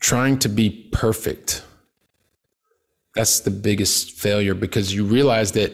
Trying 0.00 0.38
to 0.40 0.48
be 0.48 0.90
perfect. 0.92 1.64
That's 3.14 3.40
the 3.40 3.50
biggest 3.50 4.12
failure 4.12 4.54
because 4.54 4.94
you 4.94 5.04
realize 5.04 5.52
that 5.52 5.72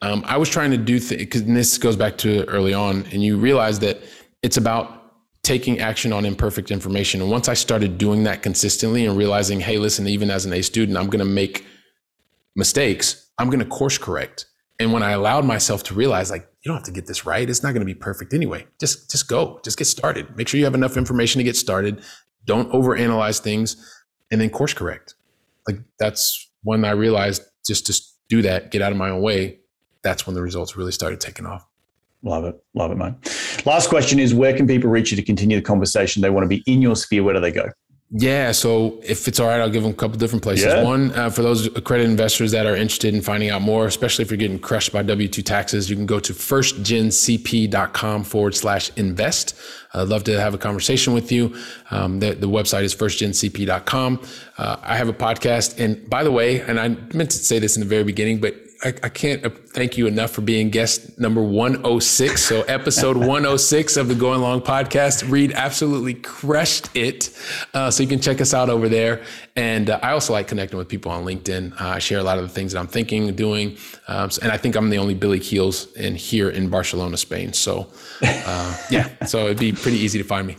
um, 0.00 0.22
I 0.26 0.36
was 0.36 0.48
trying 0.48 0.70
to 0.70 0.76
do 0.76 0.98
things, 1.00 1.20
because 1.20 1.44
this 1.44 1.76
goes 1.78 1.96
back 1.96 2.16
to 2.18 2.44
early 2.44 2.72
on, 2.72 3.04
and 3.12 3.22
you 3.22 3.36
realize 3.36 3.78
that 3.80 4.00
it's 4.42 4.56
about 4.56 4.97
taking 5.48 5.78
action 5.78 6.12
on 6.12 6.26
imperfect 6.26 6.70
information. 6.70 7.22
And 7.22 7.30
once 7.30 7.48
I 7.48 7.54
started 7.54 7.96
doing 7.96 8.24
that 8.24 8.42
consistently 8.42 9.06
and 9.06 9.16
realizing, 9.16 9.60
hey, 9.60 9.78
listen, 9.78 10.06
even 10.06 10.30
as 10.30 10.44
an 10.44 10.52
A 10.52 10.60
student, 10.60 10.98
I'm 10.98 11.06
going 11.06 11.20
to 11.20 11.24
make 11.24 11.64
mistakes, 12.54 13.30
I'm 13.38 13.48
going 13.48 13.60
to 13.60 13.64
course 13.64 13.96
correct. 13.96 14.44
And 14.78 14.92
when 14.92 15.02
I 15.02 15.12
allowed 15.12 15.46
myself 15.46 15.82
to 15.84 15.94
realize, 15.94 16.30
like, 16.30 16.46
you 16.62 16.68
don't 16.68 16.76
have 16.76 16.84
to 16.84 16.92
get 16.92 17.06
this 17.06 17.24
right, 17.24 17.48
it's 17.48 17.62
not 17.62 17.70
going 17.70 17.80
to 17.80 17.86
be 17.86 17.94
perfect 17.94 18.34
anyway. 18.34 18.66
Just 18.78 19.10
just 19.10 19.26
go, 19.26 19.58
just 19.64 19.78
get 19.78 19.86
started. 19.86 20.36
Make 20.36 20.48
sure 20.48 20.58
you 20.58 20.66
have 20.66 20.74
enough 20.74 20.98
information 20.98 21.38
to 21.38 21.44
get 21.44 21.56
started. 21.56 22.04
Don't 22.44 22.70
overanalyze 22.70 23.40
things, 23.40 23.76
and 24.30 24.40
then 24.40 24.50
course 24.50 24.74
correct. 24.74 25.14
Like 25.66 25.78
that's 25.98 26.50
when 26.62 26.84
I 26.84 26.90
realized 26.90 27.42
just 27.66 27.86
to 27.86 27.94
do 28.28 28.42
that, 28.42 28.70
get 28.70 28.82
out 28.82 28.92
of 28.92 28.98
my 28.98 29.08
own 29.08 29.22
way. 29.22 29.60
That's 30.02 30.26
when 30.26 30.34
the 30.34 30.42
results 30.42 30.76
really 30.76 30.92
started 30.92 31.20
taking 31.20 31.46
off. 31.46 31.67
Love 32.22 32.44
it. 32.44 32.56
Love 32.74 32.90
it, 32.90 32.96
mate. 32.96 33.14
Last 33.64 33.88
question 33.88 34.18
is 34.18 34.34
where 34.34 34.56
can 34.56 34.66
people 34.66 34.90
reach 34.90 35.10
you 35.10 35.16
to 35.16 35.22
continue 35.22 35.56
the 35.56 35.62
conversation? 35.62 36.22
They 36.22 36.30
want 36.30 36.44
to 36.44 36.48
be 36.48 36.62
in 36.66 36.82
your 36.82 36.96
sphere. 36.96 37.22
Where 37.22 37.34
do 37.34 37.40
they 37.40 37.52
go? 37.52 37.70
Yeah. 38.10 38.52
So 38.52 38.98
if 39.02 39.28
it's 39.28 39.38
all 39.38 39.48
right, 39.48 39.60
I'll 39.60 39.68
give 39.68 39.82
them 39.82 39.92
a 39.92 39.94
couple 39.94 40.16
different 40.16 40.42
places. 40.42 40.64
Yeah. 40.64 40.82
One, 40.82 41.12
uh, 41.12 41.28
for 41.28 41.42
those 41.42 41.66
accredited 41.66 42.10
investors 42.10 42.52
that 42.52 42.64
are 42.64 42.74
interested 42.74 43.14
in 43.14 43.20
finding 43.20 43.50
out 43.50 43.60
more, 43.60 43.86
especially 43.86 44.22
if 44.22 44.30
you're 44.30 44.38
getting 44.38 44.58
crushed 44.58 44.92
by 44.92 45.02
W 45.02 45.28
2 45.28 45.42
taxes, 45.42 45.90
you 45.90 45.96
can 45.96 46.06
go 46.06 46.18
to 46.18 46.32
firstgencp.com 46.32 48.24
forward 48.24 48.54
slash 48.54 48.90
invest. 48.96 49.54
I'd 49.92 50.08
love 50.08 50.24
to 50.24 50.40
have 50.40 50.54
a 50.54 50.58
conversation 50.58 51.12
with 51.12 51.30
you. 51.30 51.54
Um, 51.90 52.18
the, 52.20 52.32
the 52.32 52.48
website 52.48 52.82
is 52.82 52.94
firstgencp.com. 52.94 54.22
Uh, 54.56 54.76
I 54.82 54.96
have 54.96 55.08
a 55.08 55.14
podcast. 55.14 55.78
And 55.78 56.08
by 56.08 56.24
the 56.24 56.32
way, 56.32 56.62
and 56.62 56.80
I 56.80 56.88
meant 56.88 57.30
to 57.30 57.38
say 57.38 57.58
this 57.58 57.76
in 57.76 57.80
the 57.80 57.88
very 57.88 58.04
beginning, 58.04 58.40
but 58.40 58.54
I, 58.84 58.94
I, 59.02 59.08
can't 59.08 59.42
thank 59.70 59.98
you 59.98 60.06
enough 60.06 60.30
for 60.30 60.40
being 60.40 60.70
guest 60.70 61.18
number 61.18 61.42
106. 61.42 62.44
So, 62.44 62.62
episode 62.62 63.16
106 63.16 63.96
of 63.96 64.06
the 64.06 64.14
Going 64.14 64.40
Long 64.40 64.60
podcast. 64.60 65.28
Reed 65.28 65.52
absolutely 65.52 66.14
crushed 66.14 66.88
it. 66.94 67.36
Uh, 67.74 67.90
so, 67.90 68.04
you 68.04 68.08
can 68.08 68.20
check 68.20 68.40
us 68.40 68.54
out 68.54 68.70
over 68.70 68.88
there. 68.88 69.22
And 69.56 69.90
uh, 69.90 69.98
I 70.00 70.12
also 70.12 70.32
like 70.32 70.46
connecting 70.46 70.78
with 70.78 70.88
people 70.88 71.10
on 71.10 71.24
LinkedIn. 71.24 71.80
Uh, 71.80 71.88
I 71.88 71.98
share 71.98 72.18
a 72.18 72.22
lot 72.22 72.38
of 72.38 72.44
the 72.44 72.50
things 72.50 72.72
that 72.72 72.78
I'm 72.78 72.86
thinking, 72.86 73.28
and 73.28 73.36
doing. 73.36 73.76
Um, 74.06 74.30
so, 74.30 74.42
and 74.42 74.52
I 74.52 74.56
think 74.56 74.76
I'm 74.76 74.90
the 74.90 74.98
only 74.98 75.14
Billy 75.14 75.40
Keels 75.40 75.92
in 75.94 76.14
here 76.14 76.48
in 76.48 76.68
Barcelona, 76.68 77.16
Spain. 77.16 77.52
So, 77.52 77.88
uh, 78.22 78.76
yeah, 78.90 79.08
so 79.24 79.46
it'd 79.46 79.58
be 79.58 79.72
pretty 79.72 79.98
easy 79.98 80.18
to 80.18 80.24
find 80.24 80.46
me. 80.46 80.56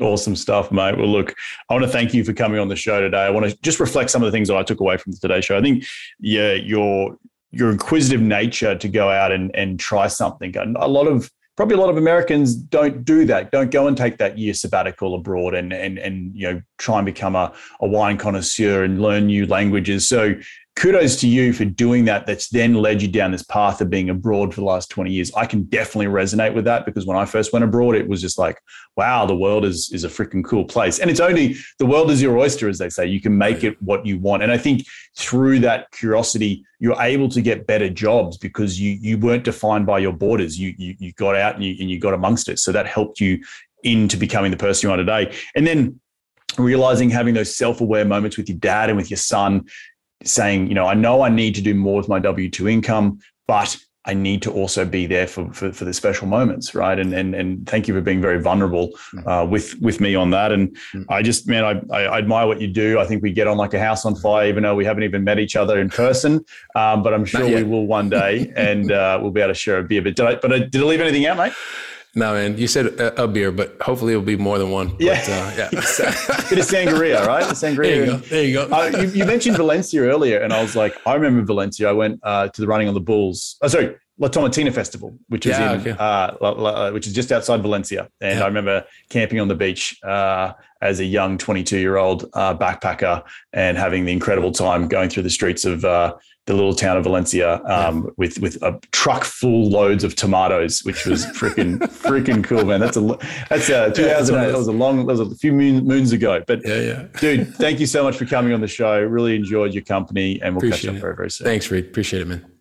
Awesome 0.00 0.36
stuff, 0.36 0.70
mate. 0.70 0.96
Well, 0.96 1.08
look, 1.08 1.34
I 1.68 1.74
want 1.74 1.84
to 1.84 1.90
thank 1.90 2.14
you 2.14 2.24
for 2.24 2.32
coming 2.32 2.60
on 2.60 2.68
the 2.68 2.76
show 2.76 3.00
today. 3.00 3.24
I 3.24 3.30
want 3.30 3.50
to 3.50 3.58
just 3.62 3.80
reflect 3.80 4.10
some 4.10 4.22
of 4.22 4.26
the 4.26 4.32
things 4.32 4.48
that 4.48 4.56
I 4.56 4.62
took 4.62 4.80
away 4.80 4.96
from 4.96 5.12
today's 5.12 5.44
show. 5.44 5.58
I 5.58 5.60
think, 5.60 5.84
yeah, 6.20 6.52
your 6.52 7.18
your 7.50 7.70
inquisitive 7.70 8.20
nature 8.20 8.76
to 8.76 8.88
go 8.88 9.10
out 9.10 9.32
and 9.32 9.54
and 9.54 9.78
try 9.78 10.06
something. 10.06 10.56
And 10.56 10.76
A 10.76 10.86
lot 10.86 11.06
of 11.06 11.30
probably 11.56 11.74
a 11.74 11.80
lot 11.80 11.90
of 11.90 11.96
Americans 11.96 12.54
don't 12.54 13.04
do 13.04 13.24
that. 13.24 13.50
Don't 13.50 13.72
go 13.72 13.88
and 13.88 13.96
take 13.96 14.18
that 14.18 14.38
year 14.38 14.54
sabbatical 14.54 15.14
abroad 15.14 15.54
and 15.54 15.72
and 15.72 15.98
and 15.98 16.34
you 16.34 16.52
know 16.52 16.62
try 16.78 16.98
and 16.98 17.06
become 17.06 17.34
a, 17.34 17.52
a 17.80 17.88
wine 17.88 18.16
connoisseur 18.16 18.84
and 18.84 19.02
learn 19.02 19.26
new 19.26 19.46
languages. 19.46 20.08
So 20.08 20.34
kudos 20.78 21.16
to 21.16 21.28
you 21.28 21.52
for 21.52 21.64
doing 21.64 22.04
that. 22.04 22.24
That's 22.24 22.48
then 22.48 22.74
led 22.74 23.02
you 23.02 23.08
down 23.08 23.32
this 23.32 23.42
path 23.42 23.80
of 23.80 23.90
being 23.90 24.10
abroad 24.10 24.54
for 24.54 24.60
the 24.60 24.66
last 24.66 24.88
20 24.90 25.10
years. 25.10 25.32
I 25.34 25.44
can 25.44 25.64
definitely 25.64 26.06
resonate 26.06 26.54
with 26.54 26.64
that 26.66 26.86
because 26.86 27.04
when 27.04 27.16
I 27.16 27.24
first 27.24 27.52
went 27.52 27.64
abroad, 27.64 27.96
it 27.96 28.08
was 28.08 28.20
just 28.20 28.38
like, 28.38 28.60
wow, 28.96 29.26
the 29.26 29.36
world 29.36 29.64
is, 29.64 29.90
is 29.92 30.04
a 30.04 30.08
freaking 30.08 30.44
cool 30.44 30.64
place. 30.64 31.00
And 31.00 31.10
it's 31.10 31.18
only 31.18 31.56
the 31.80 31.86
world 31.86 32.12
is 32.12 32.22
your 32.22 32.38
oyster, 32.38 32.68
as 32.68 32.78
they 32.78 32.90
say. 32.90 33.06
You 33.06 33.20
can 33.20 33.36
make 33.36 33.64
it 33.64 33.80
what 33.82 34.06
you 34.06 34.20
want. 34.20 34.44
And 34.44 34.52
I 34.52 34.58
think 34.58 34.86
through 35.16 35.58
that 35.60 35.90
curiosity, 35.90 36.64
you're 36.78 37.00
able 37.02 37.28
to 37.30 37.40
get 37.42 37.66
better 37.66 37.90
jobs 37.90 38.38
because 38.38 38.80
you 38.80 38.92
you 39.00 39.18
weren't 39.18 39.42
defined 39.42 39.84
by 39.84 39.98
your 39.98 40.12
borders. 40.12 40.58
You 40.60 40.74
you, 40.78 40.94
you 41.00 41.12
got 41.14 41.34
out 41.34 41.56
and 41.56 41.64
you, 41.64 41.74
and 41.80 41.90
you 41.90 41.98
got 41.98 42.14
amongst 42.14 42.48
it. 42.48 42.60
So 42.60 42.70
that 42.70 42.86
helped 42.86 43.20
you 43.20 43.42
into 43.82 44.16
becoming 44.16 44.52
the 44.52 44.56
person 44.56 44.88
you 44.88 44.94
are 44.94 44.96
today. 44.96 45.34
And 45.56 45.66
then 45.66 46.00
realizing 46.56 47.10
having 47.10 47.34
those 47.34 47.54
self-aware 47.54 48.04
moments 48.04 48.36
with 48.36 48.48
your 48.48 48.58
dad 48.58 48.88
and 48.88 48.96
with 48.96 49.10
your 49.10 49.18
son 49.18 49.66
saying, 50.24 50.68
you 50.68 50.74
know, 50.74 50.86
I 50.86 50.94
know 50.94 51.22
I 51.22 51.28
need 51.28 51.54
to 51.56 51.62
do 51.62 51.74
more 51.74 51.96
with 51.96 52.08
my 52.08 52.18
W 52.18 52.50
2 52.50 52.68
income, 52.68 53.18
but 53.46 53.76
I 54.08 54.14
need 54.14 54.40
to 54.42 54.52
also 54.52 54.86
be 54.86 55.04
there 55.04 55.26
for, 55.26 55.52
for, 55.52 55.70
for 55.70 55.84
the 55.84 55.92
special 55.92 56.26
moments, 56.26 56.74
right? 56.74 56.98
And 56.98 57.12
and 57.12 57.34
and 57.34 57.68
thank 57.68 57.86
you 57.86 57.94
for 57.94 58.00
being 58.00 58.22
very 58.22 58.40
vulnerable 58.40 58.90
mm. 59.12 59.26
uh, 59.26 59.44
with 59.44 59.78
with 59.80 60.00
me 60.00 60.14
on 60.14 60.30
that. 60.30 60.50
And 60.50 60.74
mm. 60.94 61.04
I 61.10 61.20
just, 61.20 61.46
man, 61.46 61.62
I, 61.62 61.94
I, 61.94 62.18
admire 62.18 62.46
what 62.46 62.58
you 62.58 62.68
do. 62.68 62.98
I 62.98 63.04
think 63.04 63.22
we 63.22 63.32
get 63.32 63.46
on 63.46 63.58
like 63.58 63.74
a 63.74 63.78
house 63.78 64.06
on 64.06 64.16
fire, 64.16 64.48
even 64.48 64.62
though 64.62 64.74
we 64.74 64.86
haven't 64.86 65.02
even 65.02 65.24
met 65.24 65.38
each 65.38 65.56
other 65.56 65.78
in 65.78 65.90
person. 65.90 66.42
Um, 66.74 67.02
but 67.02 67.12
I'm 67.12 67.26
sure 67.26 67.44
we 67.44 67.62
will 67.64 67.86
one 67.86 68.08
day, 68.08 68.50
and 68.56 68.90
uh, 68.90 69.18
we'll 69.20 69.30
be 69.30 69.42
able 69.42 69.52
to 69.52 69.58
share 69.58 69.78
a 69.78 69.84
beer. 69.84 70.00
But 70.00 70.16
did 70.16 70.26
I, 70.26 70.34
but 70.36 70.52
I, 70.54 70.58
did 70.60 70.80
I 70.80 70.84
leave 70.84 71.02
anything 71.02 71.26
out, 71.26 71.36
mate? 71.36 71.52
No, 72.18 72.32
man. 72.32 72.58
You 72.58 72.66
said 72.66 72.86
a, 72.86 73.22
a, 73.22 73.28
beer, 73.28 73.52
but 73.52 73.76
hopefully 73.80 74.12
it'll 74.12 74.24
be 74.24 74.36
more 74.36 74.58
than 74.58 74.70
one. 74.70 74.96
Yeah, 74.98 75.20
but, 75.20 75.30
uh, 75.30 75.52
yeah. 75.56 75.70
Bit 76.50 76.58
of 76.58 76.66
sangria, 76.66 77.24
right? 77.24 77.46
The 77.46 77.54
sangria. 77.54 77.76
There 77.82 77.94
you 77.94 78.06
go. 78.06 78.16
There 78.16 78.44
you 78.44 78.54
go. 78.54 78.62
Uh, 78.64 79.02
you, 79.02 79.08
you, 79.10 79.24
mentioned 79.24 79.56
Valencia 79.56 80.00
earlier, 80.00 80.40
and 80.40 80.52
I 80.52 80.60
was 80.60 80.74
like, 80.74 80.96
I 81.06 81.14
remember 81.14 81.44
Valencia. 81.44 81.88
I 81.88 81.92
went 81.92 82.18
uh, 82.24 82.48
to 82.48 82.60
the 82.60 82.66
running 82.66 82.88
on 82.88 82.94
the 82.94 83.00
Bulls. 83.00 83.56
Oh, 83.62 83.68
sorry, 83.68 83.94
La 84.18 84.28
Tomatina 84.28 84.72
Festival, 84.72 85.16
which 85.28 85.46
is 85.46 85.58
yeah, 85.58 85.74
in, 85.74 85.80
okay. 85.80 85.90
uh, 85.92 86.34
la, 86.40 86.50
la, 86.50 86.90
which 86.90 87.06
is 87.06 87.12
just 87.12 87.30
outside 87.30 87.62
Valencia, 87.62 88.08
and 88.20 88.38
yeah. 88.38 88.44
I 88.44 88.48
remember 88.48 88.84
camping 89.10 89.38
on 89.38 89.46
the 89.46 89.54
beach 89.54 89.96
uh, 90.02 90.52
as 90.82 90.98
a 91.00 91.04
young 91.04 91.38
22 91.38 91.78
year 91.78 91.96
old 91.96 92.28
uh, 92.34 92.56
backpacker 92.56 93.22
and 93.52 93.78
having 93.78 94.04
the 94.04 94.12
incredible 94.12 94.52
time 94.52 94.88
going 94.88 95.08
through 95.08 95.22
the 95.22 95.30
streets 95.30 95.64
of 95.64 95.84
uh, 95.84 96.14
the 96.46 96.54
little 96.54 96.74
town 96.74 96.96
of 96.96 97.04
Valencia 97.04 97.62
um, 97.66 98.04
yeah. 98.04 98.10
with 98.16 98.40
with 98.40 98.60
a 98.62 98.80
truck 98.90 99.22
full 99.22 99.68
loads 99.70 100.02
of 100.02 100.16
tomatoes, 100.16 100.80
which 100.80 101.06
was 101.06 101.24
freaking 101.26 101.78
freaking 102.02 102.42
cool, 102.42 102.64
man. 102.64 102.80
That's 102.80 102.96
a 102.96 103.18
that's 103.48 103.68
a 103.68 103.92
2008. 103.92 104.50
that 104.50 104.58
was 104.58 104.66
a 104.66 104.72
long, 104.72 105.06
that 105.06 105.16
was 105.16 105.20
a 105.20 105.34
few 105.36 105.52
moon, 105.52 105.84
moons 105.84 106.10
ago. 106.10 106.42
But 106.46 106.66
yeah, 106.66 106.80
yeah, 106.80 107.06
dude, 107.20 107.54
thank 107.54 107.78
you 107.78 107.86
so 107.86 108.02
much 108.02 108.16
for 108.16 108.24
coming 108.24 108.52
on 108.52 108.60
the 108.60 108.66
show. 108.66 109.00
Really 109.00 109.36
enjoyed 109.36 109.74
your 109.74 109.84
company, 109.84 110.40
and 110.42 110.56
we'll 110.56 110.66
Appreciate 110.66 110.80
catch 110.80 110.88
up 110.90 110.96
it. 110.96 111.00
very 111.00 111.16
very 111.16 111.30
soon. 111.30 111.44
Thanks, 111.44 111.70
Reed. 111.70 111.86
Appreciate 111.86 112.22
it, 112.22 112.26
man. 112.26 112.57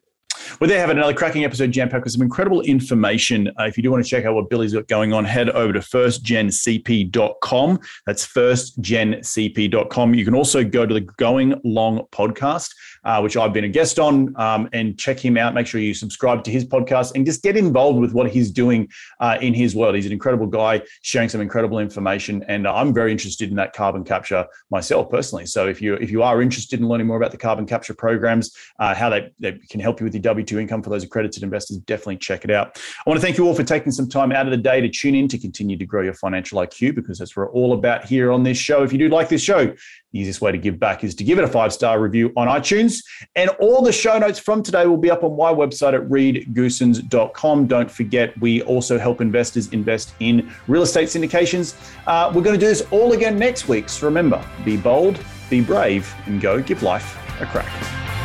Well, 0.60 0.68
there 0.68 0.80
have 0.80 0.90
another 0.90 1.14
cracking 1.14 1.44
episode 1.44 1.70
jam 1.70 1.88
packed 1.88 2.06
with 2.06 2.14
some 2.14 2.24
incredible 2.24 2.62
information. 2.62 3.48
Uh, 3.60 3.66
if 3.66 3.78
you 3.78 3.84
do 3.84 3.92
want 3.92 4.04
to 4.04 4.10
check 4.10 4.26
out 4.26 4.34
what 4.34 4.50
Billy's 4.50 4.74
got 4.74 4.88
going 4.88 5.14
on, 5.14 5.24
head 5.24 5.52
over 5.52 5.72
to 5.72 5.80
firstgencp.com. 5.80 7.80
That's 8.08 8.26
firstgencp.com. 8.26 10.16
You 10.16 10.26
can 10.26 10.34
also 10.34 10.64
go 10.64 10.88
to 10.88 10.96
the 10.96 11.02
Going 11.02 11.62
Long 11.64 12.08
podcast 12.12 12.74
uh, 13.08 13.22
which 13.22 13.38
I've 13.38 13.54
been 13.54 13.64
a 13.64 13.70
guest 13.70 14.00
on, 14.00 14.36
um, 14.38 14.68
and 14.74 15.00
check 15.00 15.18
him 15.18 15.38
out. 15.38 15.54
Make 15.54 15.66
sure 15.66 15.80
you 15.80 15.94
subscribe 15.94 16.44
to 16.44 16.52
his 16.52 16.66
podcast 16.66 17.14
and 17.16 17.26
just 17.26 17.42
get 17.42 17.56
involved 17.56 18.00
with 18.00 18.12
what 18.12 18.30
he's 18.30 18.52
doing 18.52 18.90
uh, 19.22 19.38
in 19.40 19.54
his 19.54 19.74
world. 19.76 19.96
He's 19.96 20.06
an 20.06 20.12
incredible 20.12 20.46
guy, 20.46 20.82
sharing 21.04 21.30
some 21.30 21.40
incredible 21.40 21.80
information, 21.80 22.44
and 22.50 22.68
I'm 22.68 22.94
very 22.94 23.14
interested 23.14 23.50
in 23.50 23.56
that 23.56 23.72
carbon 23.72 24.04
capture 24.04 24.46
myself 24.70 25.10
personally. 25.10 25.46
So 25.46 25.68
if 25.70 25.82
you 25.82 25.94
if 25.96 26.12
you 26.12 26.22
are 26.22 26.42
interested 26.42 26.82
in 26.82 26.88
learning 26.90 27.08
more 27.08 27.16
about 27.16 27.32
the 27.32 27.38
carbon 27.38 27.66
capture 27.66 27.94
programs, 27.94 28.54
uh, 28.80 28.94
how 28.94 29.10
they, 29.10 29.32
they 29.40 29.54
can 29.70 29.80
help 29.80 30.02
you 30.02 30.04
with 30.04 30.14
your 30.14 30.24
W 30.24 30.46
two 30.46 30.60
income 30.60 30.84
for 30.84 30.90
those 30.90 31.06
accredited 31.06 31.44
investors, 31.44 31.78
definitely 31.78 32.18
check 32.18 32.44
it 32.44 32.52
out. 32.52 32.78
I 32.78 33.10
want 33.10 33.22
to 33.22 33.26
thank 33.26 33.38
you 33.38 33.48
all 33.48 33.56
for 33.56 33.64
taking 33.64 33.94
some 33.94 34.10
time 34.10 34.34
out 34.34 34.46
of 34.46 34.52
the 34.52 34.58
day 34.58 34.82
to 34.82 34.90
tune 34.90 35.16
in 35.16 35.30
to 35.30 35.38
continue 35.38 35.78
to 35.78 35.86
grow 35.86 36.02
your 36.02 36.14
financial 36.14 36.60
IQ 36.60 36.96
because 36.96 37.20
that's 37.20 37.38
what 37.38 37.48
we're 37.48 37.54
all 37.54 37.72
about 37.72 38.04
here 38.04 38.34
on 38.34 38.44
this 38.44 38.58
show. 38.58 38.84
If 38.84 38.92
you 38.92 39.00
do 39.00 39.08
like 39.08 39.30
this 39.30 39.42
show, 39.42 39.74
the 40.14 40.20
easiest 40.20 40.42
way 40.42 40.52
to 40.52 40.58
give 40.58 40.80
back 40.80 41.04
is 41.04 41.14
to 41.16 41.24
give 41.24 41.38
it 41.38 41.44
a 41.44 41.48
five 41.48 41.74
star 41.74 42.00
review 42.00 42.32
on 42.38 42.48
iTunes. 42.48 43.04
And 43.36 43.50
all 43.60 43.82
the 43.82 43.92
show 43.92 44.18
notes 44.18 44.40
from 44.40 44.64
today 44.64 44.86
will 44.88 44.98
be 44.98 45.12
up 45.12 45.24
on 45.24 45.36
my 45.36 45.52
website 45.52 45.94
at 45.94 46.08
reedgoossens.com. 46.10 47.68
Don't 47.68 47.92
forget, 47.92 48.40
we 48.40 48.62
also 48.64 48.98
help 48.98 49.22
investors 49.22 49.72
invest 49.74 50.14
in 50.20 50.50
real 50.68 50.84
estate 50.84 51.10
syndications. 51.10 51.76
Uh, 52.08 52.32
we're 52.34 52.42
going 52.42 52.58
to 52.58 52.60
do 52.60 52.68
this 52.68 52.84
all 52.92 53.14
again 53.14 53.38
next 53.38 53.68
week. 53.68 53.90
So 53.90 54.08
remember, 54.08 54.44
be 54.64 54.78
bold, 54.78 55.20
be 55.50 55.62
brave, 55.62 56.14
and 56.26 56.40
go 56.40 56.62
give 56.62 56.84
life 56.84 57.18
a 57.42 57.46
crack. 57.46 58.17